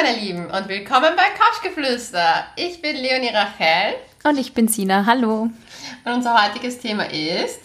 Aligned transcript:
meine 0.00 0.16
Lieben, 0.16 0.48
und 0.48 0.68
willkommen 0.68 1.10
bei 1.16 1.24
Couchgeflüster. 1.36 2.46
Ich 2.54 2.80
bin 2.80 2.94
Leonie 2.94 3.30
Rachel. 3.34 3.96
Und 4.22 4.38
ich 4.38 4.54
bin 4.54 4.68
Sina. 4.68 5.04
Hallo. 5.06 5.50
Und 6.04 6.12
unser 6.12 6.40
heutiges 6.40 6.78
Thema 6.78 7.10
ist. 7.10 7.58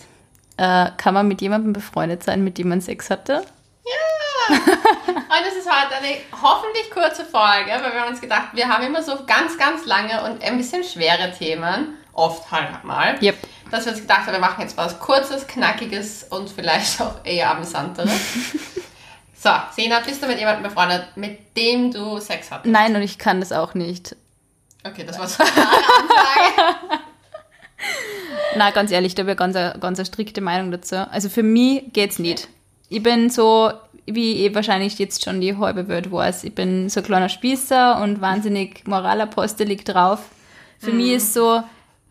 Äh, 0.57 0.89
kann 0.97 1.13
man 1.13 1.27
mit 1.27 1.41
jemandem 1.41 1.73
befreundet 1.73 2.23
sein, 2.23 2.43
mit 2.43 2.57
dem 2.57 2.69
man 2.69 2.81
Sex 2.81 3.11
hatte? 3.11 3.45
Ja! 3.85 4.55
und 4.55 5.47
es 5.47 5.57
ist 5.57 5.69
heute 5.69 5.95
eine 5.95 6.15
hoffentlich 6.41 6.89
kurze 6.89 7.23
Folge, 7.23 7.69
weil 7.69 7.93
wir 7.93 8.01
haben 8.01 8.09
uns 8.09 8.19
gedacht, 8.21 8.47
wir 8.53 8.67
haben 8.67 8.83
immer 8.83 9.03
so 9.03 9.15
ganz, 9.27 9.55
ganz 9.59 9.85
lange 9.85 10.23
und 10.23 10.43
ein 10.43 10.57
bisschen 10.57 10.83
schwere 10.83 11.31
Themen. 11.37 11.99
Oft 12.13 12.49
halt 12.49 12.83
mal. 12.83 13.15
Yep. 13.21 13.37
Dass 13.69 13.85
wir 13.85 13.91
uns 13.91 14.01
gedacht 14.01 14.21
haben, 14.21 14.33
wir 14.33 14.39
machen 14.39 14.61
jetzt 14.61 14.75
was 14.75 14.99
Kurzes, 14.99 15.45
Knackiges 15.45 16.23
und 16.31 16.49
vielleicht 16.49 16.99
auch 16.99 17.23
eher 17.23 17.51
amüsanteres. 17.51 18.09
So, 19.43 19.49
Sena, 19.75 19.99
bist 19.99 20.23
du 20.23 20.27
mit 20.27 20.39
jemandem 20.39 20.63
befreundet, 20.63 21.03
mit 21.17 21.57
dem 21.57 21.91
du 21.91 22.17
Sex 22.21 22.49
hattest? 22.49 22.71
Nein, 22.71 22.95
und 22.95 23.01
ich 23.01 23.17
kann 23.17 23.41
das 23.41 23.51
auch 23.51 23.73
nicht. 23.73 24.15
Okay, 24.85 25.03
das 25.05 25.19
war 25.19 25.27
so 25.27 25.43
eine 25.43 25.51
Ansage. 25.51 26.79
Na, 28.55 28.71
ganz 28.71 28.91
ehrlich, 28.91 29.15
da 29.15 29.23
habe 29.23 29.31
ich 29.31 29.37
ganz, 29.37 29.57
eine, 29.57 29.77
ganz 29.81 29.99
eine 29.99 30.05
strikte 30.05 30.39
Meinung 30.39 30.71
dazu. 30.71 30.95
Also 31.11 31.27
für 31.27 31.43
mich 31.43 31.91
geht's 31.91 32.19
nicht. 32.19 32.47
Ich 32.87 33.03
bin 33.03 33.29
so, 33.29 33.73
wie 34.05 34.45
eh 34.45 34.55
wahrscheinlich 34.55 34.97
jetzt 34.97 35.25
schon 35.25 35.41
die 35.41 35.57
halbe 35.57 35.89
Welt 35.89 36.09
weiß, 36.09 36.45
ich 36.45 36.55
bin 36.55 36.87
so 36.87 37.01
ein 37.01 37.05
kleiner 37.05 37.27
Spießer 37.27 38.01
und 38.01 38.21
wahnsinnig 38.21 38.87
moralapostelig 38.87 39.83
drauf. 39.83 40.21
Für 40.79 40.91
mhm. 40.91 40.97
mich 40.97 41.11
ist 41.11 41.33
so, 41.33 41.61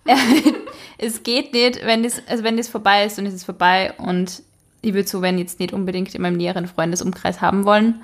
es 0.98 1.23
geht 1.23 1.55
nicht, 1.55 1.83
wenn 1.87 2.03
das, 2.03 2.20
also 2.28 2.45
wenn 2.45 2.59
das 2.59 2.69
vorbei 2.69 3.06
ist, 3.06 3.17
dann 3.17 3.25
ist 3.25 3.33
es 3.33 3.45
vorbei 3.45 3.95
und 3.97 4.42
ich 4.82 4.95
würde 4.95 5.09
so, 5.09 5.22
wenn 5.22 5.38
jetzt 5.38 5.60
nicht 5.60 5.72
unbedingt 5.72 6.14
in 6.14 6.22
meinem 6.22 6.36
näheren 6.36 6.66
Freundesumkreis 6.66 7.41
haben 7.41 7.64
wollen. 7.64 8.02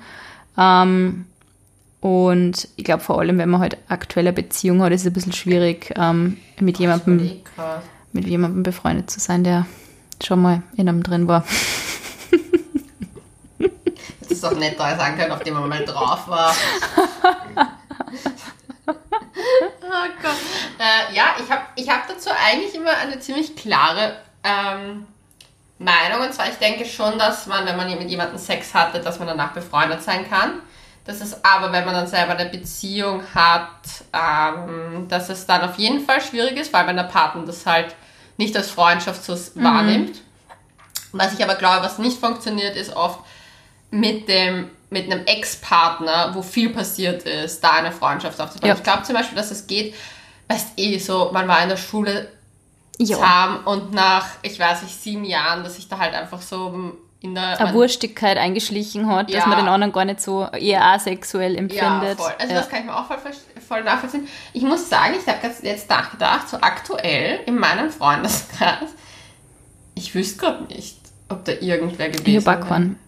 Ähm, 0.57 1.25
und 2.01 2.69
ich 2.77 2.85
glaube 2.85 3.03
vor 3.03 3.19
allem, 3.19 3.37
wenn 3.37 3.49
man 3.49 3.59
halt 3.59 3.77
aktuelle 3.89 4.31
Beziehung 4.31 4.81
hat, 4.81 4.93
ist 4.93 5.01
es 5.01 5.07
ein 5.07 5.13
bisschen 5.13 5.33
schwierig, 5.33 5.93
ähm, 5.97 6.37
mit 6.59 6.79
jemandem 6.79 7.41
mit 8.11 8.25
jemandem 8.25 8.63
befreundet 8.63 9.11
zu 9.11 9.19
sein, 9.19 9.43
der 9.43 9.67
schon 10.23 10.41
mal 10.41 10.63
in 10.75 10.89
einem 10.89 11.03
drin 11.03 11.27
war. 11.27 11.43
Das 14.21 14.31
ist 14.31 14.43
doch 14.43 14.57
nett, 14.57 14.79
da 14.79 14.95
sagen 14.95 15.17
können, 15.17 15.31
auf 15.31 15.43
dem 15.43 15.55
man 15.55 15.67
mal 15.67 15.83
drauf 15.83 16.27
war. 16.27 16.55
oh 18.85 18.93
Gott. 20.21 20.37
Äh, 20.79 21.15
ja, 21.15 21.35
ich 21.43 21.51
habe 21.51 21.63
ich 21.75 21.89
hab 21.89 22.07
dazu 22.07 22.29
eigentlich 22.47 22.73
immer 22.75 22.95
eine 22.97 23.19
ziemlich 23.19 23.55
klare 23.55 24.17
ähm, 24.43 25.05
Meinung. 25.79 26.21
Und 26.27 26.33
zwar, 26.33 26.47
ich 26.47 26.55
denke 26.55 26.85
schon, 26.85 27.17
dass 27.17 27.47
man, 27.47 27.65
wenn 27.65 27.77
man 27.77 27.89
mit 27.97 28.09
jemandem 28.09 28.37
Sex 28.37 28.73
hatte, 28.73 28.99
dass 28.99 29.17
man 29.17 29.27
danach 29.27 29.53
befreundet 29.53 30.03
sein 30.03 30.29
kann. 30.29 30.61
Das 31.05 31.21
ist 31.21 31.43
aber, 31.43 31.71
wenn 31.71 31.85
man 31.85 31.95
dann 31.95 32.07
selber 32.07 32.37
eine 32.37 32.49
Beziehung 32.49 33.23
hat, 33.33 33.81
ähm, 34.13 35.07
dass 35.07 35.29
es 35.29 35.45
dann 35.47 35.61
auf 35.61 35.77
jeden 35.79 36.05
Fall 36.05 36.21
schwierig 36.21 36.57
ist, 36.57 36.71
weil 36.71 36.85
wenn 36.85 36.97
der 36.97 37.03
Partner 37.03 37.45
das 37.45 37.65
halt 37.65 37.95
nicht 38.37 38.55
als 38.55 38.69
Freundschaft 38.69 39.23
so 39.23 39.33
mhm. 39.33 39.63
wahrnimmt. 39.63 40.21
Was 41.11 41.33
ich 41.33 41.43
aber 41.43 41.55
glaube, 41.55 41.83
was 41.83 41.97
nicht 41.97 42.19
funktioniert, 42.19 42.75
ist 42.75 42.95
oft 42.95 43.19
mit 43.89 44.29
dem 44.29 44.69
mit 44.91 45.11
einem 45.11 45.25
Ex-Partner, 45.25 46.31
wo 46.33 46.41
viel 46.41 46.71
passiert 46.71 47.23
ist, 47.23 47.63
da 47.63 47.71
eine 47.73 47.91
Freundschaft 47.91 48.41
aufzubauen. 48.41 48.69
Ja. 48.69 48.75
Ich 48.75 48.83
glaube 48.83 49.03
zum 49.03 49.15
Beispiel, 49.15 49.35
dass 49.35 49.51
es 49.51 49.67
geht, 49.67 49.93
weißt 50.47 50.69
eh 50.77 50.97
so, 50.97 51.29
man 51.31 51.47
war 51.47 51.61
in 51.61 51.69
der 51.69 51.77
Schule 51.77 52.27
jo. 52.99 53.17
zahm 53.17 53.65
und 53.65 53.93
nach, 53.93 54.27
ich 54.41 54.59
weiß 54.59 54.83
nicht, 54.83 55.01
sieben 55.01 55.25
Jahren, 55.25 55.63
dass 55.63 55.77
ich 55.77 55.87
da 55.87 55.97
halt 55.97 56.13
einfach 56.13 56.41
so 56.41 56.93
in 57.21 57.35
der... 57.35 57.59
Eine 57.59 57.73
Wurstigkeit 57.73 58.37
eingeschlichen 58.37 59.07
hat, 59.07 59.29
ja. 59.29 59.39
dass 59.39 59.47
man 59.47 59.57
den 59.57 59.67
anderen 59.67 59.91
gar 59.91 60.05
nicht 60.05 60.21
so 60.21 60.47
eher 60.47 60.85
asexuell 60.85 61.55
empfindet. 61.55 61.81
Ja, 61.81 62.15
voll. 62.15 62.33
Also 62.37 62.53
ja. 62.53 62.59
das 62.59 62.69
kann 62.69 62.79
ich 62.79 62.85
mir 62.85 62.95
auch 62.95 63.05
voll, 63.05 63.17
voll 63.67 63.83
nachvollziehen. 63.83 64.27
Ich 64.53 64.63
muss 64.63 64.89
sagen, 64.89 65.15
ich 65.19 65.27
habe 65.27 65.39
jetzt 65.63 65.89
nachgedacht, 65.89 66.49
so 66.49 66.57
aktuell 66.57 67.41
in 67.45 67.57
meinem 67.57 67.89
Freundeskreis, 67.89 68.89
ich 69.95 70.15
wüsste 70.15 70.37
gerade 70.39 70.63
nicht, 70.63 70.97
ob 71.27 71.43
da 71.45 71.51
irgendwer 71.51 72.09
gewesen 72.09 72.37
ist. 72.37 72.47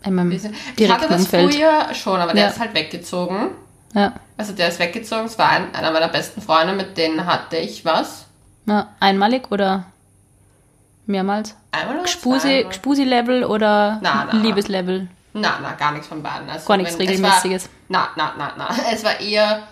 In 0.06 0.16
meinem 0.16 0.31
Ich 0.31 0.91
hatte 0.91 1.08
das 1.08 1.22
Umfeld. 1.22 1.53
früher 1.53 1.94
schon, 1.94 2.19
aber 2.19 2.34
der 2.34 2.50
ist 2.50 2.59
halt 2.59 2.73
weggezogen. 2.73 3.52
Ja. 3.94 4.13
Also 4.38 4.53
der 4.53 4.69
ist 4.69 4.79
weggezogen, 4.79 5.25
es 5.25 5.38
war 5.38 5.50
ein, 5.50 5.73
einer 5.75 5.91
meiner 5.91 6.08
besten 6.08 6.41
Freunde, 6.41 6.73
mit 6.73 6.97
denen 6.97 7.25
hatte 7.25 7.58
ich 7.58 7.85
was. 7.85 8.21
Na, 8.66 8.95
einmalig 8.99 9.51
oder 9.51 9.85
mehrmals? 11.05 11.55
Einmal 11.72 11.95
oder 11.95 12.03
Gspusi, 12.05 12.66
Gspusi-Level 12.69 13.44
oder 13.44 13.99
na, 14.01 14.29
na, 14.31 14.39
Liebeslevel? 14.39 15.07
Na, 15.33 15.59
na, 15.61 15.73
gar 15.73 15.91
nichts 15.94 16.07
von 16.07 16.22
beiden. 16.22 16.49
Also 16.49 16.67
gar 16.67 16.77
nichts 16.77 16.97
Regelmäßiges? 16.99 17.69
War, 17.89 18.09
na, 18.17 18.33
na, 18.38 18.53
na, 18.57 18.67
na. 18.69 18.75
Es 18.94 19.03
war 19.03 19.19
eher, 19.19 19.63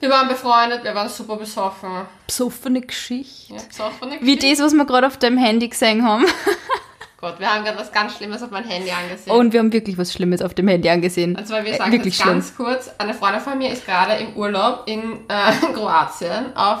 wir 0.00 0.10
waren 0.10 0.28
befreundet, 0.28 0.84
wir 0.84 0.94
waren 0.94 1.08
super 1.08 1.36
besoffen. 1.36 1.90
Besoffene 2.26 2.80
Geschichte? 2.80 3.54
Ja, 3.54 3.60
besoffene 3.66 4.18
Geschichte. 4.18 4.46
Wie 4.46 4.50
das, 4.50 4.64
was 4.64 4.72
wir 4.72 4.84
gerade 4.84 5.06
auf 5.06 5.18
deinem 5.18 5.38
Handy 5.38 5.68
gesehen 5.68 6.06
haben. 6.06 6.24
Gott, 7.20 7.40
wir 7.40 7.52
haben 7.52 7.64
gerade 7.64 7.78
was 7.78 7.90
ganz 7.90 8.16
Schlimmes 8.16 8.42
auf 8.42 8.50
mein 8.50 8.64
Handy 8.64 8.90
angesehen. 8.90 9.34
Und 9.34 9.52
wir 9.52 9.60
haben 9.60 9.72
wirklich 9.72 9.96
was 9.96 10.12
Schlimmes 10.12 10.42
auf 10.42 10.52
dem 10.52 10.68
Handy 10.68 10.90
angesehen. 10.90 11.36
Also, 11.36 11.54
weil 11.54 11.64
wir 11.64 11.74
sagen 11.74 11.90
äh, 11.90 11.94
wirklich 11.94 12.18
ganz 12.18 12.54
kurz, 12.54 12.90
eine 12.98 13.14
Freundin 13.14 13.40
von 13.40 13.56
mir 13.56 13.70
ist 13.70 13.86
gerade 13.86 14.14
im 14.16 14.36
Urlaub 14.36 14.82
in 14.86 15.20
äh, 15.28 15.52
Kroatien 15.72 16.54
auf 16.54 16.80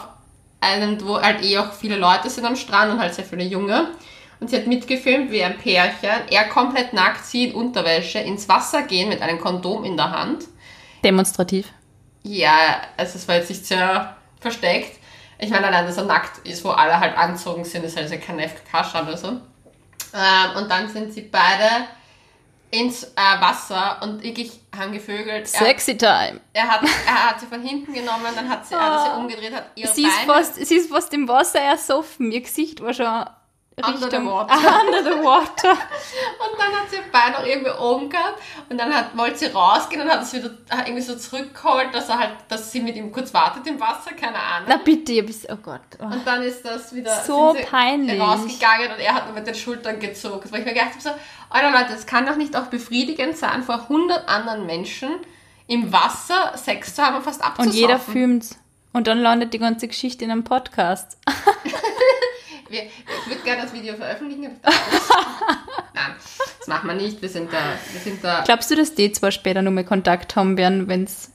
einen, 0.64 1.06
wo 1.06 1.20
halt 1.20 1.44
eh 1.44 1.58
auch 1.58 1.72
viele 1.72 1.96
Leute 1.96 2.30
sind 2.30 2.44
am 2.44 2.56
Strand 2.56 2.92
und 2.92 3.00
halt 3.00 3.14
sehr 3.14 3.24
viele 3.24 3.44
Junge. 3.44 3.88
Und 4.40 4.50
sie 4.50 4.56
hat 4.56 4.66
mitgefilmt, 4.66 5.30
wie 5.30 5.42
ein 5.42 5.58
Pärchen, 5.58 6.28
er 6.30 6.48
komplett 6.48 6.92
nackt, 6.92 7.24
sie 7.24 7.44
in 7.44 7.54
Unterwäsche, 7.54 8.18
ins 8.18 8.48
Wasser 8.48 8.82
gehen 8.82 9.08
mit 9.08 9.22
einem 9.22 9.40
Kondom 9.40 9.84
in 9.84 9.96
der 9.96 10.10
Hand. 10.10 10.44
Demonstrativ. 11.02 11.68
Ja, 12.22 12.82
also 12.96 13.16
es 13.16 13.28
war 13.28 13.36
jetzt 13.36 13.50
nicht 13.50 13.64
sehr 13.64 14.16
versteckt. 14.40 14.98
Ich 15.38 15.50
meine, 15.50 15.66
allein, 15.66 15.86
dass 15.86 15.96
er 15.96 16.04
nackt 16.04 16.46
ist, 16.46 16.64
wo 16.64 16.70
alle 16.70 16.98
halt 16.98 17.16
anzogen 17.16 17.64
sind, 17.64 17.84
ist 17.84 17.96
halt 17.96 18.10
also 18.10 18.24
kein 18.24 18.40
FKK 18.40 19.02
oder 19.02 19.16
so. 19.16 19.28
Ähm, 19.28 20.56
und 20.56 20.70
dann 20.70 20.88
sind 20.88 21.12
sie 21.12 21.22
beide 21.22 21.86
ins 22.74 23.04
äh, 23.04 23.40
Wasser 23.40 23.98
und 24.02 24.22
wirklich 24.22 24.52
haben 24.76 24.92
gevögelt. 24.92 25.46
Sexy 25.48 25.92
er, 25.92 25.98
Time. 25.98 26.40
Er 26.52 26.68
hat, 26.68 26.82
er 27.06 27.30
hat 27.30 27.40
sie 27.40 27.46
von 27.46 27.62
hinten 27.62 27.92
genommen, 27.92 28.26
dann 28.34 28.48
hat 28.48 28.66
sie, 28.66 28.74
oh. 28.74 28.78
hat 28.78 29.04
sie 29.04 29.10
ah. 29.10 29.16
umgedreht, 29.16 29.54
hat 29.54 29.70
ihre 29.76 29.94
sie 29.94 30.02
Beine... 30.02 30.14
Ist 30.14 30.24
fast, 30.26 30.66
sie 30.66 30.74
ist 30.76 30.90
fast 30.90 31.12
im 31.14 31.28
Wasser 31.28 31.60
ersoffen. 31.60 32.32
Ihr 32.32 32.40
Gesicht 32.40 32.80
war 32.80 32.92
schon 32.92 33.24
Richtung 33.76 33.94
under 33.94 34.10
the 34.20 34.24
water. 34.24 34.54
under 34.54 35.02
the 35.02 35.24
water. 35.24 35.70
und 35.70 36.58
dann 36.58 36.72
hat 36.72 36.90
sie 36.90 36.96
ihr 36.96 37.02
Bein 37.10 37.32
noch 37.32 37.44
irgendwie 37.44 37.70
oben 37.70 38.08
gehabt 38.08 38.40
und 38.68 38.78
dann 38.78 38.94
hat, 38.94 39.16
wollte 39.16 39.38
sie 39.38 39.46
rausgehen 39.46 40.02
und 40.02 40.08
hat 40.08 40.22
es 40.22 40.32
wieder 40.32 40.50
irgendwie 40.86 41.02
so 41.02 41.16
zurückgeholt, 41.16 41.88
dass 41.92 42.08
er 42.08 42.18
halt, 42.18 42.30
dass 42.48 42.70
sie 42.70 42.80
mit 42.80 42.96
ihm 42.96 43.10
kurz 43.10 43.34
wartet 43.34 43.66
im 43.66 43.80
Wasser, 43.80 44.12
keine 44.12 44.38
Ahnung. 44.38 44.68
Na 44.68 44.76
bitte, 44.76 45.22
bist, 45.22 45.46
oh 45.50 45.56
Gott. 45.56 45.80
Oh. 45.98 46.04
Und 46.04 46.26
dann 46.26 46.42
ist 46.42 46.64
das 46.64 46.94
wieder 46.94 47.14
so 47.24 47.56
peinlich. 47.68 48.20
rausgegangen 48.20 48.92
und 48.92 49.00
er 49.00 49.14
hat 49.14 49.26
nur 49.26 49.34
mit 49.34 49.46
den 49.46 49.54
Schultern 49.54 49.98
gezogen. 49.98 50.50
Weil 50.50 50.60
ich 50.60 50.66
mir 50.66 50.72
gedacht 50.72 50.90
habe, 50.90 51.00
so, 51.00 51.10
Alter 51.50 51.70
Leute, 51.70 51.92
das 51.92 52.06
kann 52.06 52.26
doch 52.26 52.36
nicht 52.36 52.56
auch 52.56 52.66
befriedigend 52.66 53.36
sein, 53.36 53.62
vor 53.62 53.82
100 53.82 54.28
anderen 54.28 54.66
Menschen 54.66 55.10
im 55.66 55.92
Wasser 55.92 56.56
Sex 56.56 56.94
zu 56.94 57.02
haben 57.02 57.16
und 57.16 57.22
fast 57.22 57.42
abzusoffen. 57.42 57.72
Und 57.72 57.76
jeder 57.76 57.98
filmt 57.98 58.46
und 58.92 59.08
dann 59.08 59.18
landet 59.18 59.52
die 59.52 59.58
ganze 59.58 59.88
Geschichte 59.88 60.24
in 60.24 60.30
einem 60.30 60.44
Podcast. 60.44 61.18
Wir, 62.74 62.86
ich 62.86 63.28
würde 63.28 63.42
gerne 63.44 63.62
das 63.62 63.72
Video 63.72 63.94
veröffentlichen. 63.94 64.42
Nein, 65.94 66.14
das 66.58 66.66
machen 66.66 66.88
wir 66.88 66.94
nicht. 66.94 67.22
Wir 67.22 67.28
sind 67.28 67.52
da. 67.52 67.58
Wir 67.92 68.00
sind 68.00 68.24
da. 68.24 68.42
Glaubst 68.44 68.68
du, 68.68 68.74
dass 68.74 68.96
die 68.96 69.12
zwei 69.12 69.30
später 69.30 69.62
nochmal 69.62 69.84
Kontakt 69.84 70.34
haben 70.34 70.56
werden, 70.56 70.88
wenn 70.88 71.04
es 71.04 71.30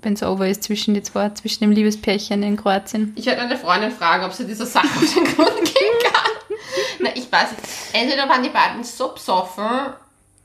wenn 0.00 0.14
es 0.14 0.22
over 0.22 0.48
ist 0.48 0.62
zwischen 0.62 0.94
die 0.94 1.02
zwei, 1.02 1.28
zwischen 1.30 1.64
dem 1.64 1.72
Liebespärchen 1.72 2.42
in 2.42 2.56
Kroatien? 2.56 3.12
Ich 3.16 3.26
werde 3.26 3.42
eine 3.42 3.58
Freundin 3.58 3.90
fragen, 3.90 4.24
ob 4.24 4.32
sie 4.32 4.46
dieser 4.46 4.64
Sache 4.64 4.86
auf 4.86 5.14
den 5.14 5.24
Grund 5.24 5.56
gehen 5.56 5.98
kann. 6.04 6.56
Na, 7.00 7.10
ich 7.14 7.30
weiß 7.30 7.50
nicht. 7.50 7.62
Entweder 7.92 8.26
waren 8.26 8.42
die 8.42 8.48
beiden 8.48 8.82
so 8.82 9.12
besoffen 9.12 9.92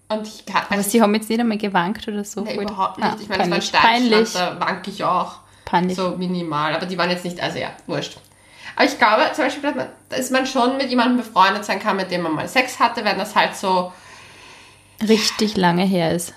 und 0.09 0.27
ich 0.27 0.45
kann. 0.45 0.63
Aber 0.69 0.83
sie 0.83 1.01
haben 1.01 1.15
jetzt 1.15 1.29
nicht 1.29 1.39
einmal 1.39 1.57
gewankt 1.57 2.05
oder 2.05 2.25
so. 2.25 2.41
Nee, 2.41 2.55
überhaupt 2.55 2.97
nicht. 2.97 3.07
Ah, 3.07 3.17
ich 3.17 3.29
meine, 3.29 3.43
das 3.43 3.49
war 3.49 3.55
ein 3.55 4.09
Steinschlag, 4.09 4.33
da 4.33 4.59
wanke 4.59 4.89
ich 4.91 5.05
auch. 5.05 5.35
Peinlich. 5.63 5.95
So 5.95 6.17
minimal. 6.17 6.75
Aber 6.75 6.85
die 6.85 6.97
waren 6.97 7.11
jetzt 7.11 7.23
nicht, 7.23 7.39
also 7.39 7.59
ja, 7.59 7.69
wurscht. 7.87 8.17
Aber 8.75 8.85
ich 8.85 8.97
glaube, 8.97 9.23
zum 9.33 9.45
Beispiel, 9.45 9.73
dass 10.09 10.29
man 10.29 10.45
schon 10.45 10.77
mit 10.77 10.89
jemandem 10.89 11.17
befreundet 11.17 11.65
sein 11.65 11.79
kann, 11.79 11.97
mit 11.97 12.11
dem 12.11 12.21
man 12.21 12.33
mal 12.33 12.47
Sex 12.47 12.79
hatte, 12.79 13.05
wenn 13.05 13.17
das 13.17 13.35
halt 13.35 13.55
so. 13.55 13.91
Richtig 15.07 15.57
lange 15.57 15.83
her 15.83 16.11
ist. 16.11 16.33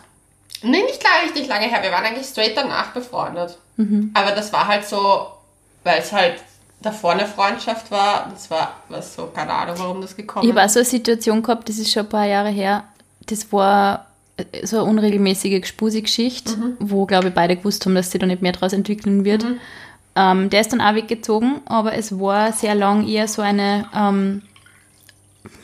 Nee, 0.62 0.82
nicht 0.82 1.00
klar 1.00 1.12
richtig 1.24 1.48
lange 1.48 1.66
her. 1.66 1.82
Wir 1.82 1.92
waren 1.92 2.04
eigentlich 2.04 2.26
straight 2.26 2.56
danach 2.56 2.92
befreundet. 2.92 3.58
Mhm. 3.76 4.10
Aber 4.14 4.32
das 4.32 4.52
war 4.52 4.66
halt 4.66 4.86
so, 4.86 5.26
weil 5.84 6.00
es 6.00 6.12
halt 6.12 6.36
davor 6.80 7.12
eine 7.12 7.26
Freundschaft 7.26 7.90
war. 7.90 8.28
Das 8.32 8.50
war 8.50 8.80
was 8.88 9.14
so, 9.14 9.26
keine 9.26 9.52
Ahnung, 9.52 9.76
warum 9.78 10.00
das 10.00 10.16
gekommen 10.16 10.44
ist. 10.44 10.50
Ich 10.50 10.58
habe 10.58 10.68
so 10.68 10.78
eine 10.80 10.86
Situation 10.86 11.42
gehabt, 11.42 11.68
das 11.68 11.78
ist 11.78 11.92
schon 11.92 12.04
ein 12.04 12.08
paar 12.08 12.26
Jahre 12.26 12.50
her. 12.50 12.84
Das 13.26 13.52
war 13.52 14.06
äh, 14.36 14.66
so 14.66 14.78
eine 14.78 14.90
unregelmäßige 14.90 15.60
Gespusi-Geschichte, 15.60 16.56
mhm. 16.56 16.76
wo, 16.80 17.06
glaube 17.06 17.28
ich, 17.28 17.34
beide 17.34 17.56
gewusst 17.56 17.84
haben, 17.84 17.94
dass 17.94 18.10
sie 18.10 18.18
da 18.18 18.26
nicht 18.26 18.42
mehr 18.42 18.52
daraus 18.52 18.72
entwickeln 18.72 19.24
wird. 19.24 19.44
Mhm. 19.44 19.60
Ähm, 20.16 20.48
der 20.50 20.62
ist 20.62 20.72
dann 20.72 20.80
auch 20.80 20.94
weggezogen, 20.94 21.60
aber 21.66 21.92
es 21.94 22.18
war 22.18 22.52
sehr 22.52 22.74
lang 22.74 23.06
eher 23.06 23.28
so 23.28 23.42
eine 23.42 23.86
ähm, 23.94 24.42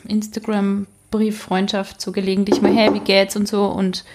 Instagram-Brieffreundschaft, 0.07 1.99
so 1.99 2.11
gelegentlich 2.11 2.61
mal, 2.61 2.71
hey, 2.73 2.93
wie 2.93 2.99
geht's 2.99 3.35
und 3.35 3.47
so. 3.47 3.65
Und 3.65 4.05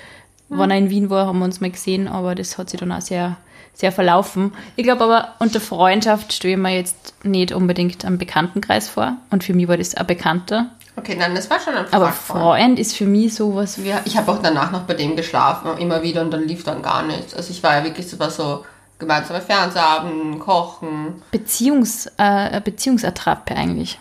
Wenn 0.48 0.70
er 0.70 0.78
in 0.78 0.90
Wien 0.90 1.10
war, 1.10 1.26
haben 1.26 1.40
wir 1.40 1.44
uns 1.44 1.60
mal 1.60 1.70
gesehen, 1.70 2.08
aber 2.08 2.34
das 2.34 2.56
hat 2.56 2.70
sich 2.70 2.80
dann 2.80 2.92
auch 2.92 3.00
sehr, 3.02 3.36
sehr 3.74 3.92
verlaufen. 3.92 4.52
Ich 4.76 4.84
glaube 4.84 5.04
aber, 5.04 5.34
unter 5.40 5.60
Freundschaft 5.60 6.32
stelle 6.32 6.54
ich 6.54 6.58
mir 6.58 6.74
jetzt 6.74 7.14
nicht 7.22 7.52
unbedingt 7.52 8.04
einen 8.04 8.16
Bekanntenkreis 8.16 8.88
vor. 8.88 9.16
Und 9.30 9.44
für 9.44 9.52
mich 9.52 9.68
war 9.68 9.76
das 9.76 9.94
ein 9.94 10.06
Bekannter. 10.06 10.70
Okay, 10.96 11.16
nein, 11.18 11.34
das 11.34 11.48
war 11.50 11.60
schon 11.60 11.74
ein 11.74 11.84
Aber 11.92 12.10
Freund. 12.12 12.42
Freund 12.42 12.78
ist 12.78 12.96
für 12.96 13.04
mich 13.04 13.34
sowas 13.34 13.82
wie. 13.82 13.88
Ja, 13.88 14.00
ich 14.04 14.16
habe 14.16 14.32
auch 14.32 14.40
danach 14.42 14.72
noch 14.72 14.82
bei 14.82 14.94
dem 14.94 15.14
geschlafen, 15.16 15.76
immer 15.78 16.02
wieder 16.02 16.22
und 16.22 16.30
dann 16.32 16.46
lief 16.48 16.64
dann 16.64 16.82
gar 16.82 17.02
nichts. 17.04 17.34
Also 17.34 17.50
ich 17.50 17.62
war 17.62 17.76
ja 17.76 17.84
wirklich 17.84 18.08
so, 18.08 18.18
war 18.18 18.30
so 18.30 18.64
gemeinsame 18.98 19.40
Fernsehabend, 19.40 20.40
Kochen. 20.40 21.22
Beziehungs, 21.30 22.06
äh, 22.18 22.22
eine 22.22 22.60
Beziehungsattrappe 22.60 23.54
eigentlich. 23.54 23.98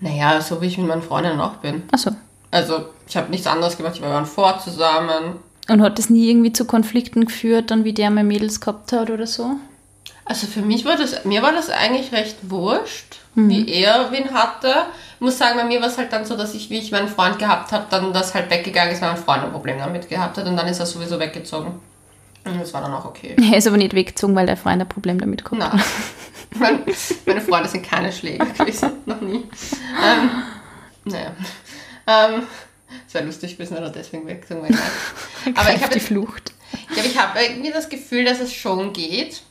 Naja, 0.00 0.40
so 0.40 0.60
wie 0.60 0.66
ich 0.66 0.78
mit 0.78 0.86
meinen 0.86 1.02
Freundinnen 1.02 1.40
auch 1.40 1.56
bin. 1.56 1.82
Achso. 1.90 2.10
Also 2.50 2.86
ich 3.08 3.16
habe 3.16 3.30
nichts 3.30 3.46
anderes 3.46 3.76
gemacht, 3.76 4.00
wir 4.00 4.08
waren 4.08 4.26
vor 4.26 4.58
zusammen. 4.58 5.36
Und 5.68 5.82
hat 5.82 5.98
das 5.98 6.10
nie 6.10 6.28
irgendwie 6.28 6.52
zu 6.52 6.66
Konflikten 6.66 7.24
geführt, 7.24 7.70
dann 7.70 7.84
wie 7.84 7.94
der 7.94 8.10
mal 8.10 8.22
Mädels 8.22 8.60
gehabt 8.60 8.92
hat 8.92 9.10
oder 9.10 9.26
so? 9.26 9.56
Also 10.26 10.46
für 10.46 10.62
mich 10.62 10.84
war 10.84 10.96
das, 10.96 11.24
mir 11.24 11.42
war 11.42 11.52
das 11.52 11.70
eigentlich 11.70 12.12
recht 12.12 12.50
wurscht, 12.50 13.16
wie 13.34 13.68
er 13.68 14.10
wen 14.10 14.32
hatte. 14.32 14.72
Ich 15.16 15.20
muss 15.20 15.38
sagen, 15.38 15.58
bei 15.58 15.64
mir 15.64 15.80
war 15.80 15.88
es 15.88 15.98
halt 15.98 16.12
dann 16.12 16.24
so, 16.24 16.36
dass 16.36 16.54
ich, 16.54 16.70
wie 16.70 16.78
ich 16.78 16.92
meinen 16.92 17.08
Freund 17.08 17.38
gehabt 17.38 17.72
habe, 17.72 17.86
dann 17.90 18.12
das 18.12 18.34
halt 18.34 18.50
weggegangen 18.50 18.92
ist, 18.92 19.02
weil 19.02 19.12
mein 19.12 19.22
Freund 19.22 19.42
ein 19.42 19.52
Problem 19.52 19.78
damit 19.78 20.08
gehabt 20.08 20.38
hat 20.38 20.46
und 20.46 20.56
dann 20.56 20.66
ist 20.66 20.80
er 20.80 20.86
sowieso 20.86 21.18
weggezogen. 21.18 21.80
Und 22.44 22.60
das 22.60 22.72
war 22.74 22.82
dann 22.82 22.92
auch 22.92 23.04
okay. 23.06 23.36
Er 23.50 23.56
ist 23.58 23.66
aber 23.66 23.76
nicht 23.76 23.94
weggezogen, 23.94 24.34
weil 24.36 24.46
der 24.46 24.56
Freund 24.56 24.80
ein 24.82 24.88
Problem 24.88 25.18
damit 25.18 25.44
gehabt 25.44 25.62
hat. 25.62 25.72
Nein. 26.58 26.80
Mein, 26.86 26.94
meine 27.26 27.40
Freunde 27.40 27.68
sind 27.68 27.84
keine 27.84 28.12
Schläger 28.12 28.46
gewesen, 28.46 28.92
noch 29.06 29.20
nie. 29.20 29.44
Ähm, 30.04 30.30
naja. 31.04 31.32
Ähm, 32.06 32.42
es 33.08 33.14
wäre 33.14 33.24
lustig 33.24 33.56
gewesen, 33.56 33.76
wenn 33.76 33.82
er 33.82 33.90
deswegen 33.90 34.26
weggezogen 34.26 34.62
wäre. 34.68 34.78
Aber 35.56 35.74
ich 35.74 35.82
habe 35.82 35.94
die 35.94 36.00
Flucht. 36.00 36.52
ich 36.72 36.86
glaube, 36.88 37.08
ich 37.08 37.18
habe 37.18 37.40
irgendwie 37.42 37.72
das 37.72 37.88
Gefühl, 37.88 38.24
dass 38.24 38.40
es 38.40 38.52
schon 38.54 38.92
geht, 38.92 39.42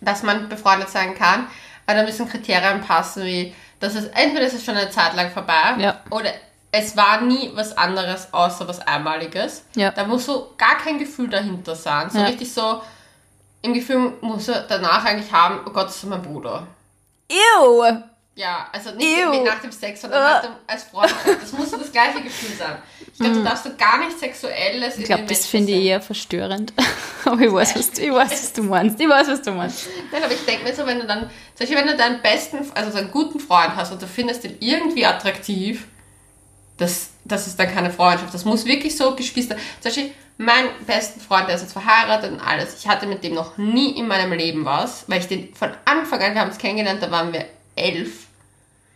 dass 0.00 0.22
man 0.22 0.48
befreundet 0.48 0.88
sein 0.90 1.14
kann, 1.16 1.48
aber 1.86 1.98
da 1.98 2.04
müssen 2.04 2.28
Kriterien 2.28 2.82
passen, 2.82 3.24
wie, 3.24 3.52
dass 3.80 3.94
es 3.96 4.04
entweder 4.08 4.46
ist 4.46 4.52
es 4.54 4.64
schon 4.64 4.76
eine 4.76 4.90
Zeit 4.90 5.14
lang 5.14 5.30
vorbei 5.30 5.74
Ja. 5.78 6.00
oder 6.10 6.30
es 6.70 6.96
war 6.96 7.20
nie 7.22 7.50
was 7.54 7.76
anderes 7.76 8.32
außer 8.32 8.68
was 8.68 8.80
Einmaliges. 8.80 9.64
Ja. 9.74 9.90
Da 9.90 10.04
muss 10.04 10.26
so 10.26 10.54
gar 10.56 10.76
kein 10.78 10.98
Gefühl 10.98 11.28
dahinter 11.28 11.74
sein. 11.74 12.10
So 12.10 12.18
Ja. 12.18 12.26
richtig 12.26 12.52
so, 12.52 12.82
im 13.62 13.74
Gefühl 13.74 14.12
muss 14.20 14.48
er 14.48 14.62
danach 14.62 15.04
eigentlich 15.04 15.32
haben, 15.32 15.60
oh 15.66 15.70
Gott, 15.70 15.86
das 15.86 15.96
ist 15.96 16.04
mein 16.04 16.22
Bruder. 16.22 16.66
Ew! 17.30 18.02
Ja, 18.34 18.68
also 18.72 18.92
nicht 18.92 19.18
Ew. 19.18 19.42
nach 19.44 19.60
dem 19.60 19.72
Sex, 19.72 20.00
sondern 20.00 20.22
nach 20.22 20.42
dem, 20.42 20.52
als 20.64 20.84
Freund. 20.84 21.12
Das 21.40 21.52
muss 21.52 21.70
so 21.72 21.76
das 21.76 21.90
gleiche 21.90 22.22
Gefühl 22.22 22.56
sein. 22.56 22.76
Ich 23.12 23.18
glaube, 23.18 23.34
du 23.34 23.42
darfst 23.42 23.64
so 23.64 23.70
gar 23.76 23.98
nichts 23.98 24.20
Sexuelles 24.20 24.96
Ich 24.96 25.06
glaube, 25.06 25.24
das 25.24 25.44
finde 25.44 25.72
ich 25.72 25.86
eher 25.86 26.00
verstörend. 26.00 26.72
aber 27.24 27.40
ich 27.40 27.52
weiß, 27.52 27.74
was 27.76 27.90
du, 27.90 28.02
ich 28.02 28.12
weiß, 28.12 28.30
was 28.30 28.52
du 28.52 28.62
meinst. 28.62 29.00
Ich 29.00 29.08
weiß, 29.08 29.26
was 29.26 29.42
du 29.42 29.50
meinst. 29.50 29.88
Nein, 30.12 30.22
aber 30.22 30.32
ich 30.32 30.44
denke 30.44 30.62
mir 30.62 30.72
so, 30.72 30.86
wenn 30.86 31.00
du 31.00 31.06
dann, 31.06 31.22
zum 31.22 31.30
Beispiel, 31.58 31.78
wenn 31.78 31.88
du 31.88 31.96
deinen 31.96 32.22
besten, 32.22 32.58
also 32.74 32.92
so 32.92 32.98
einen 32.98 33.10
guten 33.10 33.40
Freund 33.40 33.74
hast 33.74 33.90
und 33.90 34.00
du 34.00 34.06
findest 34.06 34.44
den 34.44 34.56
irgendwie 34.60 35.04
attraktiv, 35.04 35.88
das, 36.78 37.10
das 37.24 37.46
ist 37.46 37.58
dann 37.58 37.72
keine 37.72 37.90
Freundschaft. 37.90 38.32
Das 38.32 38.44
muss 38.44 38.64
wirklich 38.64 38.96
so 38.96 39.14
Geschwister. 39.14 39.56
Zum 39.80 39.90
Beispiel, 39.90 40.10
mein 40.38 40.66
besten 40.86 41.20
Freund, 41.20 41.48
der 41.48 41.56
ist 41.56 41.62
jetzt 41.62 41.72
verheiratet 41.72 42.32
und 42.32 42.40
alles. 42.40 42.78
Ich 42.78 42.88
hatte 42.88 43.06
mit 43.06 43.22
dem 43.24 43.34
noch 43.34 43.58
nie 43.58 43.98
in 43.98 44.06
meinem 44.06 44.32
Leben 44.32 44.64
was, 44.64 45.04
weil 45.08 45.20
ich 45.20 45.26
den 45.26 45.54
von 45.54 45.70
Anfang 45.84 46.22
an, 46.22 46.34
wir 46.34 46.40
haben 46.40 46.48
uns 46.48 46.58
kennengelernt, 46.58 47.02
da 47.02 47.10
waren 47.10 47.32
wir 47.32 47.44
elf. 47.74 48.26